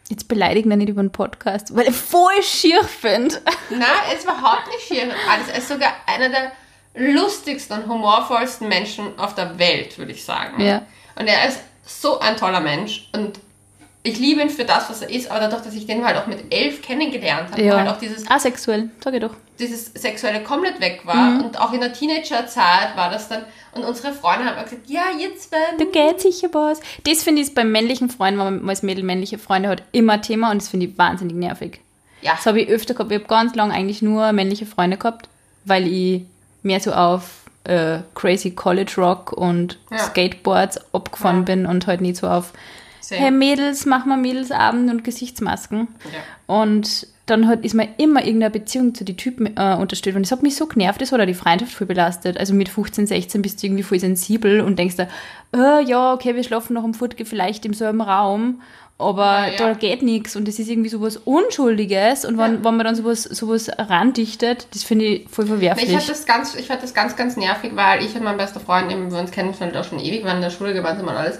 Jetzt 0.08 0.28
beleidigen 0.28 0.70
wir 0.70 0.76
nicht 0.76 0.88
über 0.88 1.02
den 1.02 1.10
Podcast, 1.10 1.74
weil 1.74 1.88
ich 1.88 1.96
voll 1.96 2.42
schier 2.42 2.84
finde. 2.84 3.40
Nein, 3.70 3.82
er 4.08 4.16
ist 4.16 4.24
überhaupt 4.24 4.68
nicht 4.68 4.86
schier. 4.86 5.12
Alles. 5.28 5.48
Er 5.48 5.58
ist 5.58 5.68
sogar 5.68 5.92
einer 6.06 6.28
der 6.28 6.52
lustigsten 6.94 7.78
und 7.78 7.88
humorvollsten 7.88 8.68
Menschen 8.68 9.18
auf 9.18 9.34
der 9.34 9.58
Welt, 9.58 9.98
würde 9.98 10.12
ich 10.12 10.24
sagen. 10.24 10.62
Ja. 10.62 10.82
Und 11.16 11.26
er 11.26 11.48
ist 11.48 11.60
so 11.84 12.20
ein 12.20 12.36
toller 12.36 12.60
Mensch 12.60 13.08
und 13.12 13.40
ich 14.04 14.18
liebe 14.18 14.40
ihn 14.42 14.50
für 14.50 14.64
das, 14.64 14.90
was 14.90 15.02
er 15.02 15.10
ist, 15.10 15.30
aber 15.30 15.40
dadurch, 15.40 15.62
dass 15.62 15.74
ich 15.74 15.86
den 15.86 16.04
halt 16.04 16.16
auch 16.16 16.26
mit 16.26 16.52
elf 16.52 16.82
kennengelernt 16.82 17.52
habe, 17.52 17.62
Ja. 17.62 17.78
halt 17.78 17.88
auch 17.88 17.98
dieses, 17.98 18.28
Asexuell, 18.28 18.90
sag 19.02 19.14
ich 19.14 19.20
doch. 19.20 19.34
dieses 19.60 19.86
Sexuelle 19.94 20.42
komplett 20.42 20.80
weg 20.80 21.02
war 21.04 21.44
und 21.44 21.60
auch 21.60 21.72
in 21.72 21.80
der 21.80 21.92
Teenagerzeit 21.92 22.96
war 22.96 23.10
das 23.10 23.28
dann, 23.28 23.44
und 23.72 23.84
unsere 23.84 24.12
Freunde 24.12 24.44
haben 24.44 24.62
gesagt, 24.64 24.88
ja, 24.88 25.02
jetzt 25.18 25.52
werden 25.52 25.78
Da 25.78 25.84
geht 25.84 26.20
sicher 26.20 26.48
was. 26.52 26.80
Das 27.04 27.22
finde 27.22 27.42
ich 27.42 27.54
beim 27.54 27.70
männlichen 27.70 28.10
Freund, 28.10 28.36
wenn 28.38 28.58
man 28.58 28.68
als 28.68 28.82
Mädel 28.82 29.04
männliche 29.04 29.38
Freunde 29.38 29.68
hat, 29.68 29.82
immer 29.92 30.20
Thema 30.20 30.50
und 30.50 30.60
das 30.60 30.68
finde 30.68 30.86
ich 30.86 30.98
wahnsinnig 30.98 31.36
nervig. 31.36 31.80
Ja. 32.22 32.32
Das 32.32 32.46
habe 32.46 32.60
ich 32.60 32.68
öfter 32.68 32.94
gehabt. 32.94 33.10
Ich 33.12 33.18
habe 33.18 33.28
ganz 33.28 33.54
lange 33.54 33.72
eigentlich 33.74 34.02
nur 34.02 34.32
männliche 34.32 34.66
Freunde 34.66 34.96
gehabt, 34.96 35.28
weil 35.64 35.86
ich 35.86 36.22
mehr 36.62 36.80
so 36.80 36.92
auf 36.92 37.42
äh, 37.64 37.98
Crazy 38.16 38.50
College 38.52 38.94
Rock 38.98 39.32
und 39.32 39.78
Ja. 39.90 39.98
Skateboards 39.98 40.80
abgefahren 40.92 41.38
Ja. 41.38 41.42
bin 41.44 41.66
und 41.66 41.86
halt 41.86 42.00
nicht 42.00 42.16
so 42.16 42.26
auf 42.28 42.52
Same. 43.12 43.22
Hey 43.22 43.30
Mädels, 43.30 43.86
machen 43.86 44.08
wir 44.08 44.16
Mädelsabend 44.16 44.90
und 44.90 45.04
Gesichtsmasken. 45.04 45.88
Ja. 46.12 46.54
Und 46.54 47.06
dann 47.26 47.46
hat, 47.46 47.64
ist 47.64 47.74
mir 47.74 47.88
immer 47.98 48.20
irgendeine 48.24 48.50
Beziehung 48.50 48.94
zu 48.94 49.04
den 49.04 49.16
Typen 49.16 49.56
äh, 49.56 49.76
unterstellt. 49.76 50.16
Und 50.16 50.22
das 50.26 50.32
hat 50.32 50.42
mich 50.42 50.56
so 50.56 50.66
genervt, 50.66 51.00
das 51.00 51.12
hat 51.12 51.20
auch 51.20 51.24
die 51.26 51.34
Freundschaft 51.34 51.72
voll 51.72 51.86
belastet. 51.86 52.36
Also 52.36 52.52
mit 52.52 52.68
15, 52.68 53.06
16 53.06 53.42
bist 53.42 53.62
du 53.62 53.68
irgendwie 53.68 53.84
voll 53.84 54.00
sensibel 54.00 54.60
und 54.60 54.78
denkst 54.78 54.96
da, 54.96 55.06
äh, 55.54 55.84
ja, 55.84 56.12
okay, 56.12 56.34
wir 56.34 56.42
schlafen 56.42 56.74
noch 56.74 56.82
am 56.84 56.94
Furtge 56.94 57.24
vielleicht 57.24 57.64
im 57.64 57.74
selben 57.74 58.00
Raum, 58.00 58.60
aber 58.98 59.46
Ja, 59.46 59.52
ja. 59.52 59.56
da 59.58 59.72
geht 59.74 60.02
nichts 60.02 60.34
und 60.36 60.46
das 60.48 60.58
ist 60.58 60.68
irgendwie 60.68 60.88
sowas 60.90 61.16
Unschuldiges. 61.16 62.24
Und 62.24 62.38
wenn, 62.38 62.54
Ja. 62.54 62.64
wenn 62.64 62.76
man 62.76 62.84
dann 62.84 62.94
sowas, 62.96 63.22
sowas 63.22 63.70
randichtet, 63.78 64.66
das 64.72 64.82
finde 64.82 65.04
ich 65.04 65.28
voll 65.28 65.46
verwerflich. 65.46 65.88
Ich 65.90 65.96
fand 65.96 66.08
das 66.08 66.26
ganz, 66.26 66.54
ich 66.56 66.66
fand 66.66 66.82
das 66.82 66.92
ganz, 66.92 67.14
ganz 67.16 67.36
nervig, 67.36 67.70
weil 67.74 68.04
ich 68.04 68.14
und 68.16 68.24
mein 68.24 68.36
bester 68.36 68.60
Freund, 68.60 68.90
eben, 68.90 69.10
wir 69.12 69.18
uns 69.20 69.30
kennen 69.30 69.54
schon 69.54 69.74
auch 69.76 69.84
schon 69.84 70.00
ewig, 70.00 70.24
waren 70.24 70.36
in 70.36 70.42
der 70.42 70.50
Schule 70.50 70.74
gemeinsam 70.74 71.06
und 71.06 71.14
alles. 71.14 71.38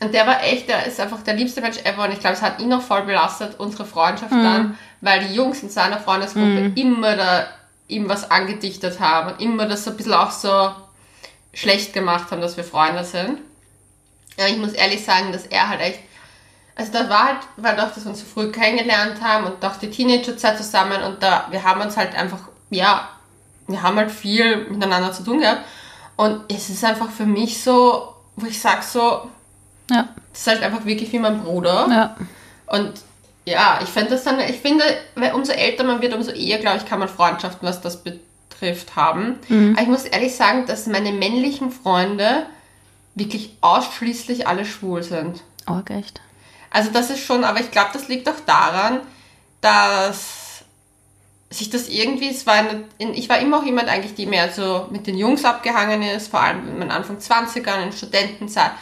Und 0.00 0.12
der 0.12 0.26
war 0.26 0.42
echt, 0.42 0.68
der 0.68 0.86
ist 0.86 1.00
einfach 1.00 1.22
der 1.22 1.34
liebste 1.34 1.60
Mensch 1.60 1.78
ever. 1.84 2.04
Und 2.04 2.12
ich 2.12 2.20
glaube, 2.20 2.34
es 2.34 2.42
hat 2.42 2.60
ihn 2.60 2.68
noch 2.68 2.82
voll 2.82 3.02
belastet, 3.02 3.58
unsere 3.58 3.84
Freundschaft 3.84 4.32
dann, 4.32 4.76
weil 5.00 5.24
die 5.24 5.34
Jungs 5.34 5.62
in 5.62 5.70
seiner 5.70 5.98
Freundesgruppe 5.98 6.72
immer 6.74 7.16
da 7.16 7.46
ihm 7.86 8.08
was 8.08 8.30
angedichtet 8.30 8.98
haben 8.98 9.32
und 9.32 9.40
immer 9.40 9.66
das 9.66 9.84
so 9.84 9.90
ein 9.90 9.96
bisschen 9.96 10.14
auch 10.14 10.30
so 10.30 10.70
schlecht 11.52 11.92
gemacht 11.92 12.30
haben, 12.30 12.40
dass 12.40 12.56
wir 12.56 12.64
Freunde 12.64 13.04
sind. 13.04 13.38
Ja, 14.38 14.46
ich 14.46 14.56
muss 14.56 14.72
ehrlich 14.72 15.04
sagen, 15.04 15.32
dass 15.32 15.46
er 15.46 15.68
halt 15.68 15.80
echt, 15.80 16.00
also 16.74 16.92
da 16.92 17.08
war 17.08 17.24
halt, 17.26 17.38
weil 17.56 17.76
doch, 17.76 17.94
dass 17.94 18.04
wir 18.04 18.10
uns 18.10 18.20
so 18.20 18.26
früh 18.26 18.50
kennengelernt 18.50 19.20
haben 19.22 19.44
und 19.46 19.62
doch 19.62 19.76
die 19.76 19.90
Teenagerzeit 19.90 20.56
zusammen 20.56 21.02
und 21.02 21.22
da, 21.22 21.46
wir 21.50 21.62
haben 21.62 21.80
uns 21.80 21.96
halt 21.96 22.14
einfach, 22.16 22.40
ja, 22.70 23.08
wir 23.68 23.82
haben 23.82 23.96
halt 23.96 24.10
viel 24.10 24.68
miteinander 24.68 25.12
zu 25.12 25.22
tun 25.22 25.40
gehabt. 25.40 25.62
Und 26.16 26.52
es 26.52 26.68
ist 26.70 26.84
einfach 26.84 27.10
für 27.10 27.26
mich 27.26 27.62
so, 27.62 28.14
wo 28.36 28.46
ich 28.46 28.60
sag 28.60 28.82
so, 28.82 29.30
ja, 29.90 30.08
das 30.32 30.40
ist 30.40 30.46
halt 30.46 30.62
einfach 30.62 30.84
wirklich 30.84 31.12
wie 31.12 31.18
mein 31.18 31.42
Bruder 31.42 31.86
ja. 31.90 32.16
und 32.66 32.92
ja, 33.46 33.80
ich 33.82 33.90
finde 33.90 34.10
das 34.10 34.24
dann, 34.24 34.40
ich 34.40 34.58
finde, 34.60 34.84
umso 35.34 35.52
älter 35.52 35.84
man 35.84 36.00
wird, 36.00 36.14
umso 36.14 36.30
eher, 36.30 36.58
glaube 36.58 36.78
ich, 36.78 36.86
kann 36.86 36.98
man 36.98 37.08
Freundschaften, 37.08 37.68
was 37.68 37.82
das 37.82 38.02
betrifft, 38.02 38.96
haben. 38.96 39.36
Aber 39.72 39.82
ich 39.82 39.88
muss 39.88 40.04
ehrlich 40.04 40.34
sagen, 40.34 40.64
dass 40.66 40.86
meine 40.86 41.12
männlichen 41.12 41.70
Freunde 41.70 42.46
wirklich 43.14 43.56
ausschließlich 43.60 44.48
alle 44.48 44.64
schwul 44.64 45.02
sind. 45.02 45.42
Oh, 45.66 45.80
echt. 45.90 46.20
Also 46.70 46.90
das 46.90 47.10
ist 47.10 47.20
schon, 47.20 47.44
aber 47.44 47.60
ich 47.60 47.70
glaube, 47.70 47.90
das 47.92 48.08
liegt 48.08 48.28
auch 48.28 48.40
daran, 48.46 49.00
dass 49.60 50.64
sich 51.50 51.70
das 51.70 51.88
irgendwie, 51.88 52.30
es 52.30 52.46
war 52.46 52.64
in, 52.98 53.14
ich 53.14 53.28
war 53.28 53.38
immer 53.38 53.58
auch 53.58 53.64
jemand 53.64 53.88
eigentlich, 53.88 54.14
die 54.14 54.26
mehr 54.26 54.50
so 54.50 54.88
mit 54.90 55.06
den 55.06 55.16
Jungs 55.16 55.44
abgehangen 55.44 56.02
ist, 56.02 56.28
vor 56.28 56.40
allem 56.40 56.68
in 56.68 56.78
meinen 56.78 56.90
Anfang 56.90 57.18
20ern, 57.18 57.82
in 57.82 57.92
Studentenzeit. 57.92 58.72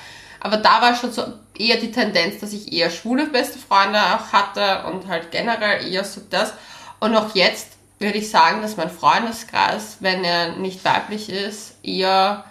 Aber 0.42 0.56
da 0.56 0.82
war 0.82 0.96
schon 0.96 1.12
so 1.12 1.22
eher 1.56 1.76
die 1.76 1.92
Tendenz, 1.92 2.40
dass 2.40 2.52
ich 2.52 2.72
eher 2.72 2.90
schwule 2.90 3.26
beste 3.26 3.60
Freunde 3.60 3.98
auch 4.00 4.32
hatte 4.32 4.84
und 4.88 5.06
halt 5.06 5.30
generell 5.30 5.86
eher 5.86 6.02
so 6.02 6.20
das. 6.28 6.52
Und 6.98 7.14
auch 7.14 7.34
jetzt 7.36 7.68
würde 8.00 8.18
ich 8.18 8.28
sagen, 8.28 8.60
dass 8.60 8.76
mein 8.76 8.90
Freundeskreis, 8.90 9.98
wenn 10.00 10.24
er 10.24 10.56
nicht 10.56 10.84
weiblich 10.84 11.30
ist, 11.30 11.76
eher, 11.84 12.44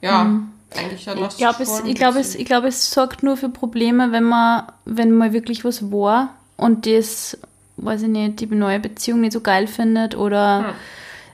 ja, 0.00 0.30
eigentlich 0.76 1.02
schon 1.02 1.18
noch 1.18 1.32
Ich 1.32 1.38
glaube, 1.38 1.62
es, 1.64 1.80
ich 1.80 1.94
glaube, 1.96 2.20
es, 2.20 2.34
ich 2.36 2.44
glaube, 2.44 2.68
es 2.68 2.88
sorgt 2.92 3.24
nur 3.24 3.36
für 3.36 3.48
Probleme, 3.48 4.12
wenn 4.12 4.22
man, 4.22 4.70
wenn 4.84 5.10
mal 5.10 5.32
wirklich 5.32 5.64
was 5.64 5.90
war 5.90 6.34
und 6.56 6.86
das, 6.86 7.36
weiß 7.78 8.02
ich 8.02 8.08
nicht, 8.08 8.38
die 8.38 8.46
neue 8.46 8.78
Beziehung 8.78 9.22
nicht 9.22 9.32
so 9.32 9.40
geil 9.40 9.66
findet 9.66 10.16
oder 10.16 10.68
Hm. 10.68 10.74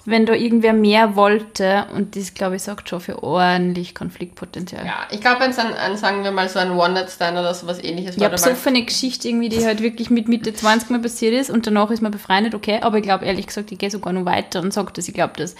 Wenn 0.07 0.27
da 0.27 0.35
irgendwer 0.35 0.73
mehr 0.75 1.17
wollte 1.17 1.87
und 1.95 2.15
das, 2.17 2.35
glaube 2.35 2.57
ich, 2.57 2.63
sorgt 2.63 2.89
schon 2.91 3.01
für 3.01 3.23
ordentlich 3.23 3.95
Konfliktpotenzial. 3.95 4.85
Ja, 4.85 5.07
ich 5.11 5.21
glaube, 5.21 5.41
wenn 5.41 5.51
es 5.51 5.59
ein, 5.59 5.97
sagen 5.97 6.25
wir 6.25 6.31
mal, 6.31 6.49
so 6.49 6.59
ein 6.59 6.73
One-Night-Stand 6.73 7.39
oder 7.39 7.55
sowas 7.55 7.83
ähnliches 7.83 8.17
Ich 8.17 8.21
war, 8.21 8.27
habe 8.31 8.37
dabei- 8.37 8.55
so 8.55 8.69
eine 8.69 8.85
Geschichte 8.85 9.29
irgendwie, 9.29 9.49
die 9.49 9.65
halt 9.65 9.81
wirklich 9.83 10.11
mit 10.11 10.29
Mitte 10.29 10.53
20 10.53 10.91
mal 10.91 11.01
passiert 11.01 11.33
ist 11.35 11.49
und 11.51 11.67
danach 11.67 11.91
ist 11.91 12.03
man 12.03 12.13
befreundet, 12.13 12.55
okay, 12.55 12.81
aber 12.83 12.99
ich 12.99 13.03
glaube 13.03 13.25
ehrlich 13.25 13.47
gesagt, 13.47 13.73
ich 13.73 13.79
gehe 13.79 13.91
sogar 13.91 14.13
noch 14.13 14.25
weiter 14.27 14.61
und 14.61 14.73
sage 14.75 14.93
das, 14.95 15.09
ich 15.09 15.15
glaube, 15.15 15.35
dass 15.39 15.55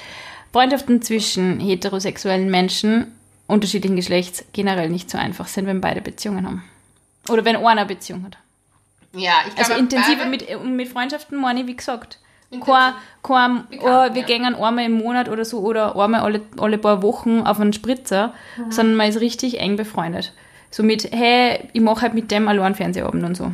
Freundschaften 0.53 1.01
zwischen 1.03 1.59
heterosexuellen 1.61 2.51
Menschen 2.51 3.13
unterschiedlichen 3.47 3.97
Geschlechts 3.97 4.45
generell 4.53 4.89
nicht 4.91 5.11
so 5.11 5.19
einfach 5.19 5.47
sind, 5.49 5.67
wenn 5.67 5.81
beide 5.81 6.01
Beziehungen 6.01 6.47
haben. 6.47 6.65
Oder 7.29 7.45
wenn 7.45 7.57
einer 7.57 7.69
eine 7.69 7.87
Beziehung 7.87 8.25
hat. 8.25 8.37
ja, 9.15 9.33
ich 9.49 9.55
glaube, 9.55 9.71
Also 9.71 9.83
intensiver 9.83 10.27
mit, 10.27 10.47
mit 10.65 10.89
Freundschaften 10.89 11.41
meine 11.41 11.61
ich, 11.63 11.67
wie 11.67 11.77
gesagt. 11.77 12.19
Kein, 12.61 12.93
kein 13.23 13.65
Bekannt, 13.71 14.11
oh, 14.11 14.15
wir 14.15 14.21
ja. 14.23 14.27
gehen 14.27 14.45
einmal 14.45 14.85
im 14.85 14.93
Monat 14.99 15.29
oder 15.29 15.45
so 15.45 15.61
oder 15.61 15.97
einmal 15.97 16.21
alle, 16.21 16.41
alle 16.59 16.79
paar 16.79 17.03
Wochen 17.03 17.41
auf 17.41 17.59
einen 17.61 17.73
Spritzer, 17.73 18.33
Mhm. 18.57 18.71
sondern 18.73 18.97
man 18.97 19.09
ist 19.09 19.21
richtig 19.21 19.59
eng 19.61 19.77
befreundet. 19.77 20.33
So 20.71 20.83
mit, 20.83 21.11
hey, 21.13 21.69
ich 21.73 21.81
mache 21.81 22.03
halt 22.03 22.15
mit 22.15 22.31
dem 22.31 22.49
allein 22.49 22.75
Fernsehabend 22.75 23.25
und 23.25 23.37
so. 23.37 23.53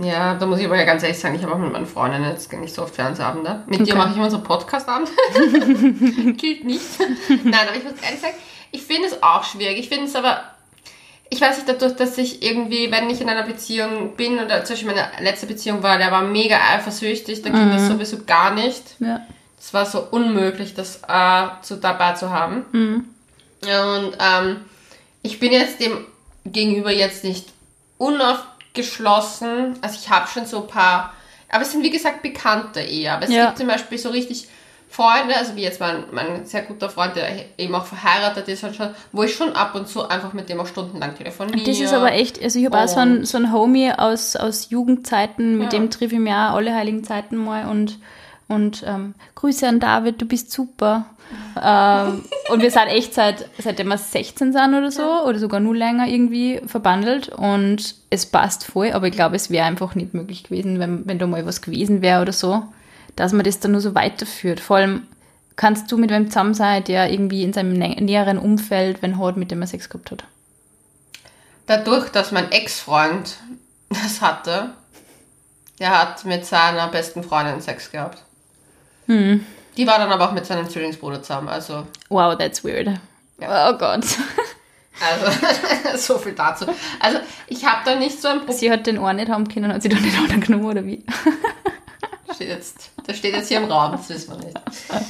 Ja, 0.00 0.34
da 0.34 0.46
muss 0.46 0.60
ich 0.60 0.66
aber 0.66 0.76
ja 0.76 0.84
ganz 0.84 1.02
ehrlich 1.02 1.18
sagen, 1.18 1.34
ich 1.34 1.42
habe 1.42 1.54
auch 1.54 1.58
mit 1.58 1.72
meinen 1.72 1.86
Freundinnen 1.86 2.30
jetzt 2.30 2.52
nicht 2.52 2.72
so 2.72 2.82
oft 2.82 2.94
Fernsehabende. 2.94 3.64
Mit 3.66 3.80
dir 3.80 3.94
Okay. 3.94 3.96
mache 3.96 4.10
ich 4.10 4.16
immer 4.16 4.30
so 4.30 4.40
Podcast-Abend. 4.40 5.08
Gilt 6.38 6.64
nicht. 6.64 6.82
Nein, 7.44 7.54
aber 7.66 7.76
ich 7.76 7.82
muss 7.84 7.94
ehrlich 8.04 8.20
sagen, 8.20 8.34
ich 8.70 8.82
finde 8.84 9.08
es 9.08 9.22
auch 9.22 9.42
schwierig. 9.42 9.78
Ich 9.78 9.88
finde 9.88 10.04
es 10.04 10.14
aber, 10.14 10.40
ich 11.30 11.40
weiß 11.40 11.56
nicht, 11.56 11.68
dadurch, 11.68 11.94
dass 11.96 12.16
ich 12.18 12.42
irgendwie, 12.42 12.90
wenn 12.90 13.10
ich 13.10 13.20
in 13.20 13.28
einer 13.28 13.42
Beziehung 13.42 14.16
bin, 14.16 14.38
oder 14.38 14.64
zum 14.64 14.74
Beispiel 14.74 14.92
meine 14.94 15.08
letzte 15.20 15.46
Beziehung 15.46 15.82
war, 15.82 15.98
der 15.98 16.10
war 16.10 16.22
mega 16.22 16.58
eifersüchtig, 16.74 17.42
da 17.42 17.50
ging 17.50 17.70
das 17.70 17.86
sowieso 17.86 18.24
gar 18.24 18.54
nicht. 18.54 18.82
Ja. 19.00 19.20
Es 19.60 19.74
war 19.74 19.84
so 19.84 20.06
unmöglich, 20.10 20.74
das 20.74 21.02
äh, 21.08 21.46
zu, 21.62 21.76
dabei 21.76 22.12
zu 22.14 22.30
haben. 22.30 22.64
Und 23.60 24.12
ähm, 24.20 24.56
ich 25.22 25.38
bin 25.40 25.52
jetzt 25.52 25.80
dem 25.80 26.06
gegenüber 26.46 26.92
jetzt 26.92 27.24
nicht 27.24 27.46
unaufgeschlossen. 27.98 29.76
Also 29.80 29.98
ich 30.00 30.08
habe 30.10 30.28
schon 30.28 30.46
so 30.46 30.62
ein 30.62 30.66
paar, 30.68 31.12
aber 31.50 31.62
es 31.62 31.72
sind 31.72 31.82
wie 31.82 31.90
gesagt 31.90 32.22
Bekannte 32.22 32.80
eher. 32.80 33.14
Aber 33.14 33.24
es 33.24 33.30
Ja. 33.30 33.46
gibt 33.46 33.58
zum 33.58 33.66
Beispiel 33.68 33.98
so 33.98 34.10
richtig 34.10 34.48
Freunde, 34.90 35.36
also 35.36 35.54
wie 35.54 35.62
jetzt 35.62 35.80
mein, 35.80 36.04
mein 36.12 36.46
sehr 36.46 36.62
guter 36.62 36.88
Freund, 36.88 37.14
der 37.14 37.28
eben 37.58 37.74
auch 37.74 37.84
verheiratet 37.84 38.48
ist, 38.48 38.60
schon, 38.74 38.88
wo 39.12 39.22
ich 39.22 39.34
schon 39.34 39.52
ab 39.52 39.74
und 39.74 39.86
zu 39.86 40.08
einfach 40.08 40.32
mit 40.32 40.48
dem 40.48 40.58
auch 40.60 40.66
stundenlang 40.66 41.14
telefoniere. 41.14 41.62
Das 41.66 41.78
ist 41.78 41.92
aber 41.92 42.12
echt, 42.12 42.42
also 42.42 42.58
ich 42.58 42.64
habe 42.64 42.78
auch 42.78 42.88
so 42.88 43.00
einen, 43.00 43.24
so 43.26 43.36
einen 43.36 43.52
Homie 43.52 43.92
aus, 43.92 44.34
aus 44.36 44.70
Jugendzeiten, 44.70 45.58
mit 45.58 45.72
Ja. 45.72 45.78
dem 45.78 45.90
triff 45.90 46.12
ich 46.12 46.18
mich 46.18 46.32
auch 46.32 46.54
alle 46.54 46.74
heiligen 46.74 47.04
Zeiten 47.04 47.36
mal 47.36 47.66
und, 47.68 47.98
und 48.48 48.82
ähm, 48.86 49.14
Grüße 49.34 49.68
an 49.68 49.78
David, 49.78 50.20
du 50.22 50.26
bist 50.26 50.50
super. 50.52 51.04
ähm, 51.62 52.24
und 52.50 52.62
wir 52.62 52.70
sind 52.70 52.86
echt 52.86 53.12
seit, 53.12 53.44
seitdem 53.58 53.88
wir 53.88 53.98
16 53.98 54.52
sind 54.54 54.74
oder 54.74 54.90
so, 54.90 55.24
oder 55.26 55.38
sogar 55.38 55.60
nur 55.60 55.76
länger 55.76 56.06
irgendwie 56.08 56.62
verbandelt 56.66 57.28
und 57.28 57.94
es 58.08 58.24
passt 58.24 58.64
voll, 58.64 58.92
aber 58.92 59.08
ich 59.08 59.12
glaube, 59.12 59.36
es 59.36 59.50
wäre 59.50 59.66
einfach 59.66 59.94
nicht 59.94 60.14
möglich 60.14 60.44
gewesen, 60.44 60.78
wenn, 60.80 61.06
wenn 61.06 61.18
da 61.18 61.26
mal 61.26 61.44
was 61.44 61.60
gewesen 61.60 62.00
wäre 62.00 62.22
oder 62.22 62.32
so, 62.32 62.62
dass 63.18 63.32
man 63.32 63.44
das 63.44 63.58
dann 63.58 63.72
nur 63.72 63.80
so 63.80 63.94
weiterführt. 63.94 64.60
Vor 64.60 64.76
allem 64.76 65.06
kannst 65.56 65.90
du 65.90 65.98
mit 65.98 66.10
wem 66.10 66.28
zusammen 66.28 66.54
sein, 66.54 66.84
der 66.84 67.10
irgendwie 67.10 67.42
in 67.42 67.52
seinem 67.52 67.72
nä 67.72 67.96
näheren 68.00 68.38
Umfeld, 68.38 69.02
wenn 69.02 69.18
hat, 69.18 69.36
mit 69.36 69.50
dem 69.50 69.60
er 69.60 69.66
Sex 69.66 69.88
gehabt 69.88 70.12
hat. 70.12 70.24
Dadurch, 71.66 72.08
dass 72.10 72.32
mein 72.32 72.50
Ex-Freund 72.52 73.36
das 73.90 74.20
hatte, 74.20 74.70
der 75.80 75.98
hat 75.98 76.24
mit 76.24 76.46
seiner 76.46 76.88
besten 76.88 77.22
Freundin 77.22 77.60
Sex 77.60 77.90
gehabt. 77.90 78.22
Hm. 79.06 79.44
Die 79.76 79.86
war 79.86 79.98
dann 79.98 80.12
aber 80.12 80.28
auch 80.28 80.32
mit 80.32 80.46
seinem 80.46 80.68
Zwillingsbruder 80.68 81.22
zusammen. 81.22 81.48
Also, 81.48 81.86
Wow, 82.08 82.36
that's 82.38 82.64
weird. 82.64 82.88
Ja. 83.40 83.70
Oh 83.70 83.76
Gott. 83.76 84.04
also 85.00 85.96
so 85.96 86.18
viel 86.18 86.32
dazu. 86.32 86.66
Also 87.00 87.18
ich 87.48 87.64
habe 87.64 87.80
da 87.84 87.96
nicht 87.96 88.20
so 88.20 88.28
ein 88.28 88.38
Problem. 88.38 88.56
Sie 88.56 88.70
hat 88.70 88.86
den 88.86 88.98
Ohr 88.98 89.12
nicht 89.12 89.28
haben 89.28 89.48
können, 89.48 89.72
hat 89.72 89.82
sie 89.82 89.88
dann 89.88 90.02
nicht 90.02 90.16
anderen 90.16 90.40
genommen, 90.40 90.64
oder 90.64 90.84
wie? 90.84 91.04
Steht 92.34 92.48
jetzt, 92.48 92.90
das 93.06 93.16
steht 93.16 93.34
jetzt 93.34 93.48
hier 93.48 93.58
im 93.58 93.70
Raum, 93.70 93.92
das 93.92 94.08
wissen 94.08 94.30
wir 94.30 94.44
nicht. 94.44 94.56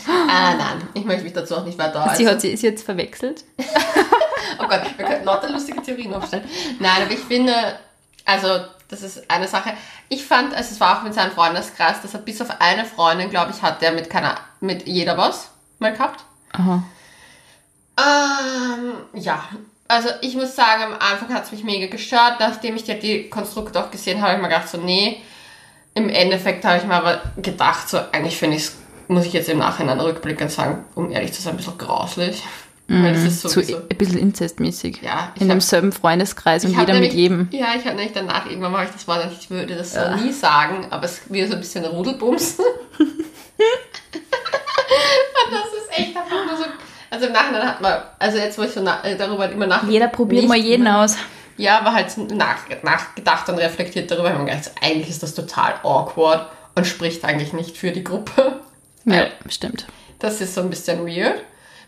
Ah, 0.08 0.54
nein, 0.54 0.88
ich 0.94 1.04
möchte 1.04 1.24
mich 1.24 1.32
dazu 1.32 1.56
auch 1.56 1.64
nicht 1.64 1.78
weiter 1.78 2.14
Sie 2.16 2.28
hat 2.28 2.40
sie 2.40 2.50
ist 2.50 2.62
jetzt 2.62 2.84
verwechselt. 2.84 3.44
Oh 4.60 4.66
Gott, 4.66 4.82
wir 4.96 5.06
könnten 5.06 5.24
lauter 5.24 5.50
lustige 5.50 5.80
Theorien 5.82 6.14
aufstellen. 6.14 6.44
Nein, 6.80 7.02
aber 7.02 7.12
ich 7.12 7.20
finde, 7.20 7.54
also 8.24 8.48
das 8.88 9.02
ist 9.02 9.30
eine 9.30 9.46
Sache. 9.46 9.72
Ich 10.08 10.24
fand, 10.24 10.54
also 10.54 10.72
es 10.72 10.80
war 10.80 10.98
auch 10.98 11.02
mit 11.02 11.14
seinem 11.14 11.32
Freundeskreis, 11.32 12.02
dass 12.02 12.14
er 12.14 12.20
bis 12.20 12.40
auf 12.40 12.60
eine 12.60 12.84
Freundin, 12.84 13.30
glaube 13.30 13.52
ich, 13.52 13.62
hat 13.62 13.82
der 13.82 13.92
mit 13.92 14.10
keiner, 14.10 14.36
mit 14.60 14.86
jeder 14.86 15.16
was 15.16 15.50
mal 15.78 15.92
gehabt. 15.92 16.24
Aha. 16.52 16.82
Ähm, 17.98 18.92
ja. 19.14 19.44
Also 19.86 20.08
ich 20.20 20.34
muss 20.34 20.54
sagen, 20.54 20.82
am 20.82 20.94
Anfang 20.94 21.32
hat 21.32 21.44
es 21.44 21.52
mich 21.52 21.64
mega 21.64 21.86
gestört. 21.86 22.40
Nachdem 22.40 22.76
ich 22.76 22.84
die, 22.84 22.98
die 22.98 23.30
Konstrukte 23.30 23.82
auch 23.82 23.90
gesehen 23.90 24.20
habe, 24.20 24.32
habe 24.32 24.36
ich 24.36 24.42
mir 24.42 24.48
gedacht, 24.48 24.68
so 24.68 24.78
nee. 24.78 25.22
Im 25.98 26.08
Endeffekt 26.08 26.64
habe 26.64 26.78
ich 26.78 26.84
mir 26.84 26.94
aber 26.94 27.20
gedacht, 27.42 27.88
so 27.88 27.98
eigentlich 28.12 28.36
finde 28.38 28.56
ich 28.56 28.62
es, 28.64 28.76
muss 29.08 29.24
ich 29.26 29.32
jetzt 29.32 29.48
im 29.48 29.58
Nachhinein 29.58 29.98
rückblickend 29.98 30.50
sagen, 30.50 30.84
um 30.94 31.10
ehrlich 31.10 31.32
zu 31.32 31.42
sein, 31.42 31.54
ein 31.54 31.56
bisschen 31.56 31.76
grauslich. 31.76 32.42
Weil 32.90 33.12
das 33.12 33.22
ist 33.24 33.42
So 33.42 33.60
ein 33.60 33.98
bisschen 33.98 34.18
inzestmäßig. 34.18 35.02
Ja, 35.02 35.32
In 35.34 35.42
hab- 35.42 35.48
demselben 35.48 35.92
Freundeskreis 35.92 36.64
und 36.64 36.70
jeder 36.70 36.84
mit 36.94 37.02
nämlich- 37.02 37.12
jedem. 37.12 37.48
Ja, 37.50 37.66
ich 37.76 37.84
habe 37.84 37.96
nämlich 37.96 38.12
danach, 38.14 38.46
irgendwann 38.46 38.72
mache 38.72 38.84
ich 38.84 38.90
das 38.90 39.06
Wort, 39.06 39.28
ich 39.38 39.50
würde 39.50 39.74
das 39.76 39.92
so 39.92 40.00
nie 40.24 40.32
sagen, 40.32 40.86
aber 40.88 41.04
es 41.04 41.20
wird 41.28 41.48
so 41.50 41.54
ein 41.56 41.60
bisschen 41.60 41.84
Rudelbums. 41.84 42.58
und 42.58 42.66
das 45.50 45.66
ist 45.74 45.98
echt 45.98 46.16
einfach 46.16 46.46
nur 46.46 46.56
so. 46.56 46.64
Also 47.10 47.26
im 47.26 47.32
Nachhinein 47.32 47.62
hat 47.68 47.80
man, 47.80 47.94
also 48.18 48.38
jetzt, 48.38 48.56
wo 48.58 48.62
ich 48.62 48.70
so 48.70 48.80
na, 48.82 49.02
darüber 49.18 49.50
immer 49.50 49.66
nach. 49.66 49.82
Jeder 49.86 50.08
probiert 50.08 50.46
mal 50.48 50.56
jeden 50.56 50.86
aus. 50.86 51.16
Ja, 51.58 51.78
aber 51.80 51.92
halt 51.92 52.16
nach, 52.32 52.56
nachgedacht 52.82 53.48
und 53.48 53.56
reflektiert 53.58 54.10
darüber, 54.10 54.30
haben 54.32 54.46
wir 54.46 54.54
gedacht, 54.54 54.72
eigentlich 54.80 55.10
ist 55.10 55.22
das 55.22 55.34
total 55.34 55.74
awkward 55.82 56.46
und 56.74 56.86
spricht 56.86 57.24
eigentlich 57.24 57.52
nicht 57.52 57.76
für 57.76 57.90
die 57.92 58.04
Gruppe. 58.04 58.60
Ja, 59.04 59.26
stimmt. 59.48 59.86
Das 60.18 60.40
ist 60.40 60.54
so 60.54 60.60
ein 60.62 60.70
bisschen 60.70 61.06
weird. 61.06 61.40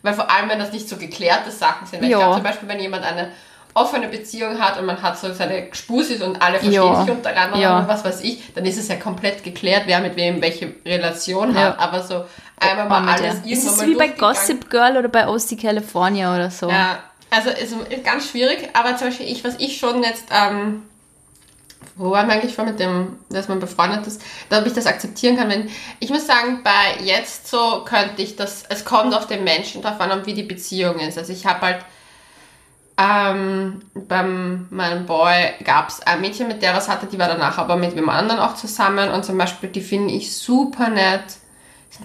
Weil 0.03 0.15
vor 0.15 0.31
allem, 0.31 0.49
wenn 0.49 0.59
das 0.59 0.73
nicht 0.73 0.89
so 0.89 0.97
geklärte 0.97 1.51
Sachen 1.51 1.87
sind. 1.87 2.01
Weil 2.03 2.11
ich 2.11 2.17
glaube 2.17 2.35
zum 2.35 2.43
Beispiel, 2.43 2.69
wenn 2.69 2.81
jemand 2.81 3.05
eine 3.05 3.31
offene 3.75 4.09
Beziehung 4.09 4.59
hat 4.59 4.79
und 4.81 4.87
man 4.87 5.01
hat 5.01 5.19
so 5.19 5.33
seine 5.33 5.69
Spusis 5.73 6.23
und 6.23 6.41
alle 6.43 6.55
verstehen 6.59 6.73
Ja. 6.73 7.05
sich 7.05 7.15
untereinander 7.15 7.59
Ja. 7.59 7.79
und 7.79 7.89
was 7.89 8.05
weiß 8.05 8.23
ich, 8.23 8.53
dann 8.55 8.65
ist 8.65 8.79
es 8.79 8.89
ja 8.89 8.97
komplett 8.97 9.45
geklärt, 9.45 9.83
wer 9.87 10.01
mit 10.01 10.17
wem 10.17 10.41
welche 10.43 10.73
Relation 10.85 11.55
Ja. 11.55 11.61
hat. 11.61 11.79
Aber 11.79 12.03
so 12.03 12.25
einmal 12.59 12.89
mal 12.89 13.01
Mit 13.03 13.11
alles 13.11 13.21
der. 13.21 13.31
Es 13.31 13.37
irgendwann 13.47 13.69
ist 13.73 13.77
mal 13.79 13.87
wie 13.89 13.95
bei. 13.95 14.09
Gossip 14.09 14.71
Girl 14.71 14.97
oder 14.97 15.09
bei 15.09 15.29
OC 15.29 15.57
California 15.61 16.35
oder 16.35 16.51
so. 16.51 16.69
Ja, 16.69 16.99
also 17.31 17.51
ist 17.51 17.75
ganz 18.05 18.29
schwierig, 18.29 18.71
aber 18.73 18.97
zum 18.97 19.09
Beispiel 19.09 19.29
ich, 19.29 19.45
was 19.45 19.55
ich 19.59 19.79
schon 19.79 20.03
jetzt, 20.03 20.25
ähm, 20.31 20.83
wo 21.97 22.11
waren 22.11 22.27
wir 22.27 22.35
eigentlich 22.35 22.55
vor 22.55 22.65
mit 22.65 22.81
dem, 22.81 23.19
dass 23.29 23.49
man 23.49 23.61
befreundet 23.61 24.07
ist, 24.07 24.23
da 24.49 24.61
ob 24.61 24.67
ich 24.67 24.73
das 24.73 24.87
akzeptieren 24.87 25.37
kann, 25.37 25.49
wenn, 25.49 25.71
ich 26.01 26.11
muss 26.11 26.27
sagen, 26.27 26.61
bei 26.65 27.05
jetzt 27.05 27.49
so 27.49 27.85
könnte 27.85 28.23
ich 28.23 28.37
das, 28.37 28.65
es 28.69 28.85
kommt 28.85 29.15
auf 29.15 29.27
den 29.27 29.45
Menschen 29.45 29.83
drauf 29.83 30.01
an, 30.01 30.27
wie 30.27 30.35
die 30.35 30.43
Beziehung 30.43 30.99
ist. 30.99 31.19
Also 31.19 31.33
ich 31.33 31.47
habe 31.47 31.61
halt, 31.61 31.85
ähm, 32.99 33.81
beim 33.95 34.67
meinem 34.71 35.07
Boy 35.07 35.55
gab 35.65 35.89
es 35.89 36.03
ein 36.03 36.21
Mädchen, 36.21 36.49
mit 36.49 36.63
der 36.63 36.75
was 36.75 36.89
hatte, 36.89 37.07
die 37.07 37.19
war 37.19 37.29
danach 37.29 37.57
aber 37.57 37.77
mit 37.77 37.97
dem 37.97 38.11
anderen 38.11 38.41
auch 38.41 38.55
zusammen 38.55 39.11
und 39.11 39.25
zum 39.25 39.39
Beispiel, 39.39 39.71
die 39.71 39.81
finde 39.81 40.13
ich 40.13 40.37
super 40.37 40.91
nett, 40.91 41.23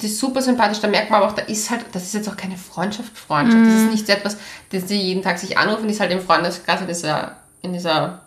die 0.01 0.07
ist 0.07 0.19
super 0.19 0.41
sympathisch, 0.41 0.79
da 0.79 0.87
merkt 0.87 1.09
man 1.11 1.21
aber 1.21 1.31
auch, 1.31 1.35
da 1.35 1.43
ist 1.43 1.69
halt, 1.69 1.85
das 1.93 2.03
ist 2.03 2.13
jetzt 2.13 2.27
auch 2.29 2.37
keine 2.37 2.57
Freundschaft, 2.57 3.17
Freundschaft, 3.17 3.65
das 3.65 3.73
ist 3.83 3.91
nicht 3.91 4.07
so 4.07 4.13
etwas, 4.13 4.37
dass 4.71 4.87
sie 4.87 4.99
jeden 4.99 5.21
Tag 5.23 5.37
sich 5.37 5.57
anrufen, 5.57 5.87
die 5.87 5.93
ist 5.93 5.99
halt 5.99 6.11
im 6.11 6.21
Freundeskreis 6.21 6.81
in 6.81 6.87
dieser, 6.87 7.37
in 7.61 7.73
dieser 7.73 8.21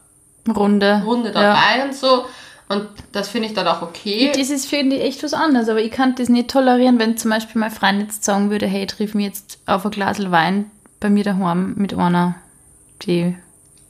Runde. 0.48 1.02
Runde 1.04 1.28
Ja. 1.28 1.54
dabei 1.54 1.84
und 1.84 1.94
so 1.94 2.26
und 2.68 2.86
das 3.12 3.28
finde 3.28 3.48
ich 3.48 3.54
dann 3.54 3.66
auch 3.66 3.82
okay. 3.82 4.30
Das 4.36 4.50
ist, 4.50 4.66
finde 4.66 4.96
ich, 4.96 5.02
echt 5.02 5.22
was 5.22 5.32
anderes, 5.34 5.68
aber 5.68 5.80
ich 5.80 5.90
kann 5.90 6.14
das 6.14 6.28
nicht 6.28 6.48
tolerieren, 6.50 6.98
wenn 6.98 7.16
zum 7.16 7.30
Beispiel 7.30 7.58
mein 7.60 7.70
Freund 7.70 8.02
jetzt 8.02 8.24
sagen 8.24 8.50
würde, 8.50 8.66
hey, 8.66 8.86
triff 8.86 9.14
mich 9.14 9.26
jetzt 9.26 9.58
auf 9.66 9.84
ein 9.84 9.90
Glas 9.90 10.30
Wein 10.30 10.70
bei 11.00 11.08
mir 11.10 11.24
daheim 11.24 11.74
mit 11.76 11.94
einer, 11.94 12.34
die, 13.02 13.34